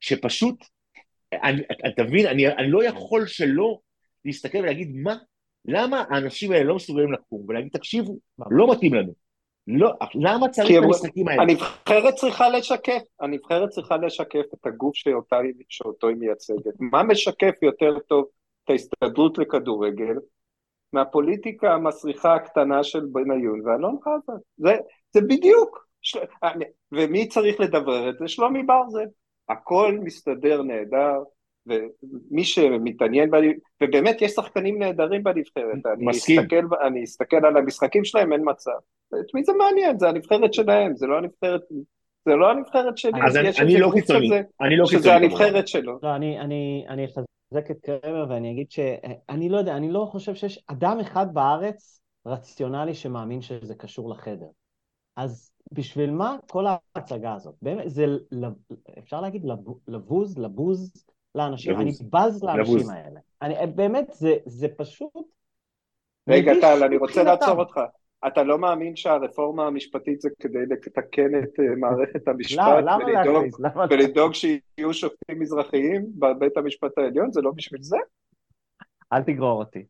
שפשוט, 0.00 0.64
אני, 1.32 1.62
תבין, 1.96 2.26
אני, 2.26 2.48
אני 2.48 2.70
לא 2.70 2.84
יכול 2.84 3.26
שלא 3.26 3.78
להסתכל 4.24 4.58
ולהגיד, 4.58 4.96
מה, 4.96 5.16
למה 5.64 6.04
האנשים 6.10 6.52
האלה 6.52 6.64
לא 6.64 6.76
מסוגלים 6.76 7.12
לקום 7.12 7.44
ולהגיד, 7.48 7.72
תקשיבו, 7.72 8.18
לא 8.50 8.72
מתאים 8.72 8.94
לנו. 8.94 9.12
לא, 9.66 9.92
למה 10.14 10.48
צריך 10.48 10.70
את 10.70 10.84
המשחקים 10.84 11.28
האלה? 11.28 11.42
הנבחרת 11.42 12.14
צריכה 12.14 12.48
לשקף, 12.48 13.02
הנבחרת 13.20 13.68
צריכה 13.68 13.96
לשקף 13.96 14.44
את 14.54 14.66
הגוף 14.66 14.96
שאותה, 14.96 15.36
שאותו 15.68 16.08
היא 16.08 16.16
מייצגת. 16.16 16.74
מה 16.80 17.02
משקף 17.02 17.54
יותר 17.62 17.98
טוב 17.98 18.24
את 18.64 18.70
ההסתדרות 18.70 19.38
לכדורגל 19.38 20.14
מהפוליטיקה 20.92 21.74
המסריחה 21.74 22.34
הקטנה 22.34 22.84
של 22.84 23.00
בניון 23.12 23.60
ואלון 23.68 23.96
חזן? 24.02 24.38
זה, 24.56 24.72
זה 25.12 25.20
בדיוק. 25.20 25.86
ש... 26.02 26.16
ומי 26.92 27.28
צריך 27.28 27.60
לדברר 27.60 28.10
את 28.10 28.14
זה? 28.18 28.28
שלומי 28.28 28.62
ברזל. 28.62 29.06
הכל 29.48 29.98
מסתדר 30.02 30.62
נהדר, 30.62 31.18
ומי 31.66 32.44
שמתעניין, 32.44 33.30
בנ- 33.34 33.58
ובאמת 33.82 34.22
יש 34.22 34.30
שחקנים 34.30 34.78
נהדרים 34.78 35.22
בנבחרת. 35.22 35.86
אני 35.86 36.06
מסכים. 36.06 36.40
אסתכל, 36.40 36.66
אני 36.86 37.04
אסתכל 37.04 37.36
על 37.36 37.56
המשחקים 37.56 38.04
שלהם, 38.04 38.32
אין 38.32 38.42
מצב. 38.44 38.70
את 39.08 39.34
מי 39.34 39.44
זה 39.44 39.52
מעניין? 39.52 39.98
זה 39.98 40.08
הנבחרת 40.08 40.54
שלהם, 40.54 40.96
זה 40.96 41.06
לא 41.06 41.18
הנבחרת, 41.18 41.60
זה 42.24 42.34
לא 42.34 42.50
הנבחרת 42.50 42.98
שלי. 42.98 43.12
אז 43.26 43.36
אני, 43.36 43.48
יש 43.48 43.60
אני 43.60 43.80
לא 43.80 43.90
קיצוני, 43.94 44.30
אני 44.60 44.76
לא 44.76 44.86
שזה 44.86 44.96
קיצוני. 44.96 45.28
כמובן. 45.28 45.44
הנבחרת 45.44 45.68
שלו. 45.68 45.98
לא, 46.02 46.16
אני, 46.16 46.40
אני, 46.40 46.84
אני 46.88 47.04
אחזק 47.52 47.70
את 47.70 47.78
קרמר 47.80 48.26
ואני 48.30 48.52
אגיד 48.52 48.70
שאני 48.70 49.48
לא 49.48 49.58
יודע, 49.58 49.76
אני 49.76 49.90
לא 49.92 50.08
חושב 50.12 50.34
שיש 50.34 50.64
אדם 50.66 50.98
אחד 51.00 51.34
בארץ 51.34 52.00
רציונלי 52.26 52.94
שמאמין 52.94 53.42
שזה 53.42 53.74
קשור 53.74 54.10
לחדר. 54.10 54.46
אז 55.16 55.52
בשביל 55.72 56.10
מה 56.10 56.36
כל 56.50 56.64
ההצגה 56.66 57.34
הזאת? 57.34 57.54
באמת, 57.62 57.90
זה, 57.90 58.04
אפשר 58.98 59.20
להגיד 59.20 59.44
לב- 59.44 59.58
לבוז, 59.88 60.38
לבוז 60.38 61.04
לאנשים. 61.34 61.76
אני 61.76 61.84
לבוז. 61.84 62.02
בז 62.02 62.44
לאנשים 62.44 62.76
לבוז. 62.76 62.90
האלה. 62.90 63.20
אני, 63.42 63.66
באמת, 63.66 64.06
זה, 64.12 64.36
זה 64.46 64.68
פשוט... 64.76 65.12
רגע, 66.28 66.52
טל, 66.60 66.84
אני 66.84 66.96
רוצה. 66.96 67.22
לעצור 67.22 67.58
אותך. 67.58 67.80
אתה 68.26 68.42
לא 68.42 68.58
מאמין 68.58 68.96
שהרפורמה 68.96 69.66
המשפטית 69.66 70.20
זה 70.20 70.28
כדי 70.40 70.58
לתקן 70.70 71.38
את 71.42 71.60
אה, 71.60 71.76
מערכת 71.76 72.28
המשפט 72.28 72.58
למה, 72.82 72.98
ולדאוג-? 73.06 73.56
למה 73.58 73.86
ולדאוג 73.90 74.34
שיהיו 74.34 74.92
שופטים 74.94 75.40
מזרחיים 75.40 76.06
בבית 76.18 76.56
המשפט 76.56 76.98
העליון? 76.98 77.32
זה 77.32 77.40
לא 77.40 77.50
בשביל 77.56 77.82
זה? 77.82 77.96
אל 79.12 79.22
תגרור 79.22 79.58
אותי. 79.58 79.84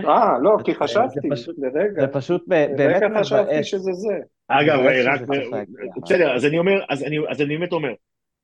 אה, 0.00 0.38
לא, 0.42 0.56
כי 0.64 0.74
חשבתי, 0.74 1.18
פשוט- 1.30 1.56
לרגע, 1.58 2.00
זה 2.00 2.06
פשוט 2.12 2.48
באמת 2.48 2.78
לרגע 3.02 3.20
חשבתי. 3.20 3.64
שזה 3.64 3.92
זה. 3.92 4.14
אגב, 4.48 4.80
מבאס 4.80 5.06
רק, 5.06 5.20
אבל- 5.20 5.64
בסדר, 6.02 6.36
אז 6.36 6.44
אני 6.44 6.58
אומר, 6.58 6.84
אז 6.88 7.02
אני, 7.04 7.16
אז 7.30 7.40
אני 7.40 7.56
באמת 7.58 7.72
אומר, 7.72 7.92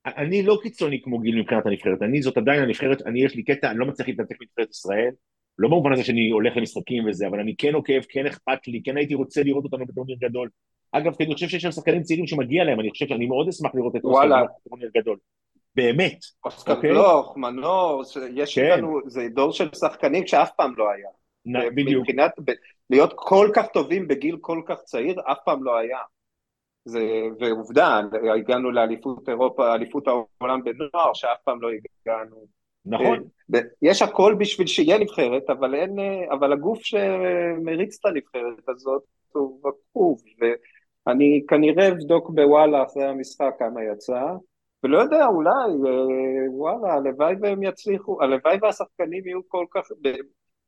אני 0.07 0.43
לא 0.43 0.59
קיצוני 0.62 1.03
כמו 1.03 1.18
גיל 1.18 1.41
מבחינת 1.41 1.66
הנבחרת, 1.66 2.03
אני 2.03 2.22
זאת 2.22 2.37
עדיין 2.37 2.62
הנבחרת, 2.62 3.03
אני 3.07 3.25
יש 3.25 3.35
לי 3.37 3.43
קטע, 3.43 3.70
אני 3.70 3.79
לא 3.79 3.87
מצליח 3.87 4.09
להתנתק 4.09 4.37
מנבחרת 4.41 4.70
ישראל, 4.70 5.11
לא 5.59 5.68
במובן 5.68 5.92
הזה 5.92 6.05
שאני 6.05 6.30
הולך 6.30 6.57
למשחקים 6.57 7.09
וזה, 7.09 7.26
אבל 7.26 7.40
אני 7.40 7.55
כן 7.59 7.74
עוקב, 7.74 8.00
כן 8.09 8.26
אכפת 8.26 8.66
לי, 8.66 8.82
כן 8.84 8.96
הייתי 8.96 9.14
רוצה 9.14 9.42
לראות 9.42 9.64
אותנו 9.64 9.86
בטורניר 9.86 10.16
גדול. 10.20 10.48
אגב, 10.92 11.14
כי 11.14 11.24
אני 11.24 11.34
חושב 11.34 11.48
שיש 11.48 11.62
שם 11.62 11.70
שחקנים 11.70 12.02
צעירים 12.02 12.26
שמגיע 12.26 12.64
להם, 12.64 12.80
אני 12.80 12.90
חושב 12.90 13.07
שאני 13.09 13.26
מאוד 13.26 13.48
אשמח 13.48 13.74
לראות 13.74 13.96
את 13.96 14.05
אוסקר 14.05 14.44
בטורניר 14.66 14.90
גדול. 14.96 15.16
באמת. 15.74 16.18
אוסקר 16.44 16.72
אוקיי. 16.72 16.90
גלוך, 16.90 17.36
מנור, 17.36 18.02
יש 18.34 18.55
כן. 18.55 18.72
איתנו, 18.72 19.00
זה 19.07 19.28
דור 19.34 19.52
של 19.52 19.68
שחקנים 19.74 20.26
שאף 20.26 20.50
פעם 20.57 20.74
לא 20.76 20.90
היה. 20.90 21.09
בדיוק. 21.70 22.00
מבחינת, 22.00 22.32
להיות 22.90 23.12
כל 23.16 23.50
כך 23.55 23.66
טובים 23.66 24.09
בגיל 24.09 24.36
כל 24.40 24.62
כך 24.66 24.80
צעיר, 24.80 25.20
אף 25.20 25.38
פעם 25.44 25.64
לא 25.64 25.76
היה. 25.76 25.98
זה, 26.84 27.00
ועובדה, 27.40 28.00
הגענו 28.36 28.70
לאליפות 28.70 29.28
אירופה, 29.28 29.74
אליפות 29.74 30.09
העולם 30.09 30.64
בנוער, 30.64 31.14
שאף 31.14 31.38
פעם 31.44 31.62
לא 31.62 31.68
הגענו. 31.68 32.46
נכון. 32.87 33.24
יש 33.82 34.03
הכל 34.03 34.35
בשביל 34.39 34.66
שיהיה 34.66 34.99
נבחרת, 34.99 35.51
אבל 35.51 35.74
אין, 35.74 35.97
אבל 36.30 36.53
הגוף 36.53 36.78
שמריץ 36.82 37.99
את 38.01 38.07
הנבחרת 38.07 38.68
הזאת 38.68 39.03
הוא 39.32 39.61
רקוב, 39.64 40.22
ואני 41.07 41.45
כנראה 41.49 41.89
אבדוק 41.89 42.30
בוואלה 42.30 42.82
אחרי 42.82 43.05
המשחק 43.05 43.51
כמה 43.59 43.85
יצא, 43.93 44.22
ולא 44.82 44.99
יודע, 44.99 45.26
אולי, 45.26 45.51
אה, 45.51 46.51
וואלה, 46.51 46.95
הלוואי 46.95 47.35
והם 47.41 47.62
יצליחו, 47.62 48.22
הלוואי 48.22 48.59
והשחקנים 48.62 49.26
יהיו 49.26 49.49
כל 49.49 49.64
כך... 49.70 49.89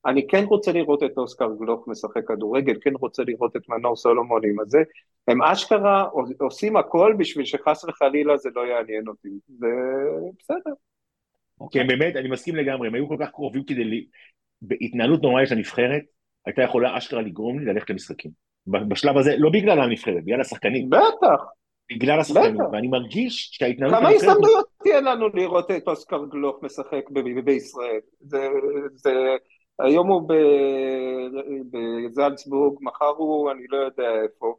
אני 0.06 0.26
כן 0.26 0.44
רוצה 0.44 0.72
לראות 0.72 1.02
את 1.02 1.18
אוסקר 1.18 1.48
גלוך 1.58 1.88
משחק 1.88 2.28
כדורגל, 2.28 2.74
כן 2.80 2.92
רוצה 3.00 3.22
לראות 3.26 3.56
את 3.56 3.68
מנור 3.68 3.96
סולומון 3.96 4.40
עם 4.44 4.60
הזה, 4.60 4.78
הם 5.28 5.42
אשכרה 5.42 6.08
עושים 6.40 6.76
הכל 6.76 7.14
בשביל 7.18 7.44
שחס 7.44 7.84
וחלילה 7.84 8.36
זה 8.36 8.48
לא 8.54 8.60
יעניין 8.60 9.08
אותי, 9.08 9.28
ובסדר. 11.60 11.82
כן, 11.82 11.86
באמת, 11.86 12.16
אני 12.16 12.28
מסכים 12.28 12.56
לגמרי, 12.56 12.88
הם 12.88 12.94
היו 12.94 13.08
כל 13.08 13.16
כך 13.20 13.30
קרובים 13.30 13.64
כדי... 13.64 13.84
ל... 13.84 13.94
בהתנהלות 14.62 15.22
נוראית 15.22 15.48
של 15.48 15.54
הנבחרת, 15.54 16.02
הייתה 16.46 16.62
יכולה 16.62 16.98
אשכרה 16.98 17.22
לגרום 17.22 17.58
לי 17.58 17.64
ללכת 17.64 17.90
למשחקים. 17.90 18.30
בשלב 18.66 19.16
הזה, 19.16 19.34
לא 19.38 19.50
בגלל 19.50 19.80
הנבחרת, 19.80 20.24
בגלל 20.24 20.40
השחקנים, 20.40 20.90
בטח. 20.90 21.44
בגלל 21.92 22.20
השחקנים. 22.20 22.60
ואני 22.72 22.88
מרגיש 22.88 23.48
שההתנהלות 23.52 23.98
כמה. 23.98 24.08
הזדמנויות 24.08 24.66
תהיה 24.82 25.00
לנו 25.00 25.28
לראות 25.28 25.70
את 25.70 25.88
אוסקר 25.88 26.24
גלוך 26.30 26.62
משחק 26.62 27.10
בישראל? 27.44 28.00
זה, 28.20 28.48
זה, 28.94 29.10
היום 29.78 30.08
הוא 30.08 30.28
בזלצבורג, 31.70 32.78
מחר 32.80 33.12
הוא 33.16 33.50
אני 33.50 33.62
לא 33.68 33.76
יודע 33.76 34.22
איפה. 34.24 34.54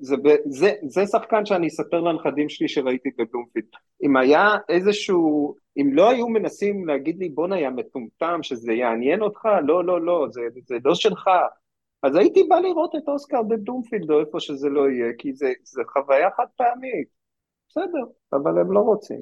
זה, 0.00 0.16
זה, 0.46 0.72
זה 0.82 1.06
שחקן 1.06 1.46
שאני 1.46 1.68
אספר 1.68 2.00
לנכדים 2.00 2.48
שלי 2.48 2.68
שראיתי 2.68 3.10
בבלומפילד. 3.18 3.66
אם 4.02 4.16
היה 4.16 4.48
איזשהו, 4.68 5.54
אם 5.76 5.90
לא 5.92 6.10
היו 6.10 6.28
מנסים 6.28 6.86
להגיד 6.86 7.18
לי 7.18 7.28
בואנה 7.28 7.60
יא 7.60 7.68
מטומטם 7.68 8.42
שזה 8.42 8.72
יעניין 8.72 9.22
אותך, 9.22 9.48
לא 9.66 9.84
לא 9.84 10.00
לא, 10.00 10.26
זה, 10.30 10.40
זה 10.66 10.76
לא 10.84 10.94
שלך. 10.94 11.30
אז 12.02 12.16
הייתי 12.16 12.42
בא 12.48 12.56
לראות 12.56 12.94
את 12.94 13.08
אוסקר 13.08 13.42
בבלומפילד 13.42 14.10
או 14.10 14.20
איפה 14.20 14.40
שזה 14.40 14.68
לא 14.68 14.90
יהיה, 14.90 15.12
כי 15.18 15.32
זה, 15.32 15.52
זה 15.62 15.82
חוויה 15.92 16.28
חד 16.36 16.46
פעמית. 16.56 17.08
בסדר, 17.68 18.04
אבל 18.32 18.60
הם 18.60 18.72
לא 18.72 18.80
רוצים. 18.80 19.20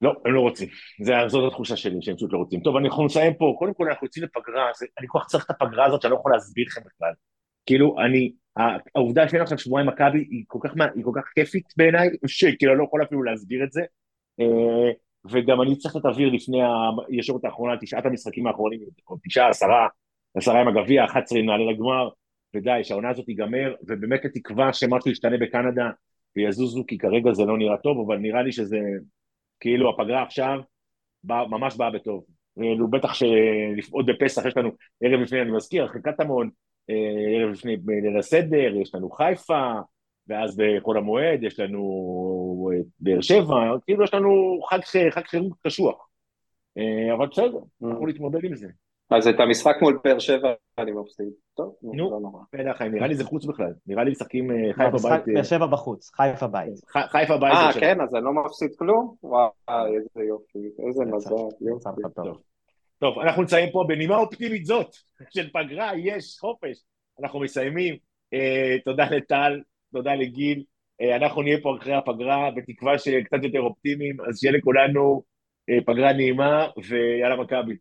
לא, 0.00 0.12
הם 0.24 0.34
לא 0.34 0.40
רוצים. 0.40 0.68
זה, 1.02 1.12
זאת 1.26 1.52
התחושה 1.52 1.76
שלי, 1.76 1.96
שהם 2.00 2.16
פשוט 2.16 2.32
לא 2.32 2.38
רוצים. 2.38 2.60
טוב, 2.60 2.76
אנחנו 2.76 3.04
נסיים 3.04 3.34
פה. 3.34 3.54
קודם 3.58 3.74
כל, 3.74 3.88
אנחנו 3.88 4.06
יוצאים 4.06 4.24
לפגרה, 4.24 4.70
זה, 4.78 4.86
אני 4.98 5.06
כל 5.10 5.18
כך 5.18 5.26
צריך 5.26 5.44
את 5.44 5.50
הפגרה 5.50 5.86
הזאת 5.86 6.02
שאני 6.02 6.10
לא 6.10 6.16
יכול 6.16 6.32
להסביר 6.32 6.64
לכם 6.68 6.80
בכלל. 6.80 7.12
כאילו, 7.66 7.96
אני, 8.06 8.32
העובדה 8.56 9.28
שאין 9.28 9.42
עכשיו 9.42 9.58
שבועיים 9.58 9.88
מכבי 9.88 10.18
היא 10.18 10.44
כל 10.46 10.58
כך, 10.62 10.70
היא 10.94 11.04
כל 11.04 11.10
כך 11.14 11.24
כיפית 11.34 11.64
בעיניי, 11.76 12.08
שכאילו 12.26 12.72
אני 12.72 12.78
לא 12.78 12.84
יכול 12.84 13.02
אפילו 13.02 13.22
להסביר 13.22 13.64
את 13.64 13.72
זה. 13.72 13.82
אה, 14.40 14.92
וגם 15.30 15.62
אני 15.62 15.76
צריך 15.76 15.96
את 15.96 16.04
האוויר 16.04 16.28
לפני 16.28 16.58
הישורת 17.08 17.44
האחרונה, 17.44 17.76
תשעת 17.80 18.06
המשחקים 18.06 18.46
האחרונים, 18.46 18.80
או 19.10 19.16
תשעה, 19.24 19.48
עשרה, 19.48 19.88
עשרה 20.34 20.60
עם 20.60 20.68
הגביע, 20.68 21.04
11 21.04 21.38
עם 21.38 21.46
נעלה 21.46 21.72
לגמר, 21.72 22.08
ודי, 22.54 22.80
שהעונה 22.82 23.10
הזאת 23.10 23.26
תיגמר, 23.26 23.74
ובאמת 23.82 24.24
התקווה 24.24 24.72
שמשהו 24.72 25.10
ישתנה 25.10 25.36
בקנדה 25.38 25.90
ויזוזו, 26.36 26.84
כי 26.86 26.98
כרגע 26.98 27.32
זה 27.32 27.44
לא 27.44 27.58
נראה 27.58 27.76
טוב, 27.76 28.06
אבל 28.06 28.16
נראה 28.18 28.42
לי 28.42 28.52
שזה, 28.52 28.78
כאילו 29.60 29.90
הפגרה 29.90 30.22
עכשיו 30.22 30.60
בא, 31.24 31.44
ממש 31.50 31.76
באה 31.76 31.90
בטוב. 31.90 32.24
ואילו 32.56 32.90
בטח 32.90 33.14
שעוד 33.14 34.06
בפסח 34.06 34.46
יש 34.46 34.56
לנו 34.56 34.70
ערב 35.00 35.20
לפני, 35.20 35.42
אני 35.42 35.50
מזכיר, 35.50 35.88
קטמון, 35.88 36.46
אה, 36.46 36.52
ערב 36.88 37.50
לפני 37.50 37.76
ליל 37.86 38.18
הסדר, 38.18 38.76
יש 38.82 38.94
לנו 38.94 39.10
חיפה, 39.10 39.72
ואז 40.28 40.56
בחול 40.56 40.98
המועד 40.98 41.42
יש 41.42 41.60
לנו 41.60 42.70
אה, 42.72 42.80
באר 43.00 43.20
שבע, 43.20 43.54
כאילו 43.84 44.04
יש 44.04 44.14
לנו 44.14 44.60
חג, 44.70 44.78
חג 45.10 45.24
חירום 45.24 45.50
קשוח. 45.66 46.08
אה, 46.78 47.14
אבל 47.14 47.26
בסדר, 47.26 47.58
אנחנו 47.82 48.06
נתמודד 48.06 48.44
עם 48.44 48.54
זה. 48.54 48.68
אז 49.10 49.28
את 49.28 49.40
המשחק 49.40 49.76
מול 49.82 49.98
באר 50.04 50.18
שבע 50.18 50.52
אני 50.78 50.92
מפסיד. 50.92 51.28
טוב, 51.54 51.76
נו. 51.82 52.10
לא 52.10 52.88
נראה 52.88 53.06
לי 53.06 53.14
זה 53.14 53.24
חוץ 53.24 53.44
בכלל, 53.44 53.72
נראה 53.86 54.04
לי 54.04 54.10
משחקים 54.10 54.50
אה, 54.50 54.72
חיפה 54.72 55.08
בית, 55.08 55.22
באר 55.34 55.42
שבע 55.42 55.66
בחוץ, 55.66 56.10
חיפה 56.14 56.46
בית. 56.46 56.84
חיפה 56.88 57.36
בית, 57.36 57.52
אה. 57.52 57.80
כן, 57.80 58.00
אז 58.00 58.14
אני 58.14 58.24
לא 58.24 58.32
מפסיד 58.32 58.70
כלום? 58.78 59.14
וואי, 59.22 59.50
איזה 59.68 60.28
יופי, 60.28 60.58
איזה 60.88 61.04
מזל, 61.04 61.34
יופי. 61.60 61.90
טוב. 63.04 63.18
אנחנו 63.18 63.42
נמצאים 63.42 63.72
פה 63.72 63.84
בנימה 63.88 64.16
אופטימית 64.16 64.66
זאת 64.66 64.96
של 65.30 65.50
פגרה, 65.50 65.90
יש 65.96 66.38
חופש. 66.40 66.84
אנחנו 67.22 67.40
מסיימים. 67.40 67.96
אה, 68.34 68.76
תודה 68.84 69.04
לטל, 69.10 69.60
תודה 69.92 70.14
לגיל. 70.14 70.64
אה, 71.00 71.16
אנחנו 71.16 71.42
נהיה 71.42 71.58
פה 71.62 71.76
אחרי 71.76 71.94
הפגרה, 71.94 72.50
בתקווה 72.56 72.98
שקצת 72.98 73.42
יותר 73.42 73.60
אופטימיים, 73.60 74.16
אז 74.28 74.38
שיהיה 74.38 74.58
לכולנו 74.58 75.22
אה, 75.70 75.78
פגרה 75.86 76.12
נעימה, 76.12 76.68
ויאללה 76.88 77.36
מכבי. 77.36 77.76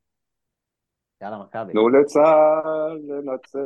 יאללה, 1.21 1.38
מכבי. 1.38 1.74
תנו 1.74 1.89
לצה"ל 1.89 2.99
לנצח. 3.07 3.59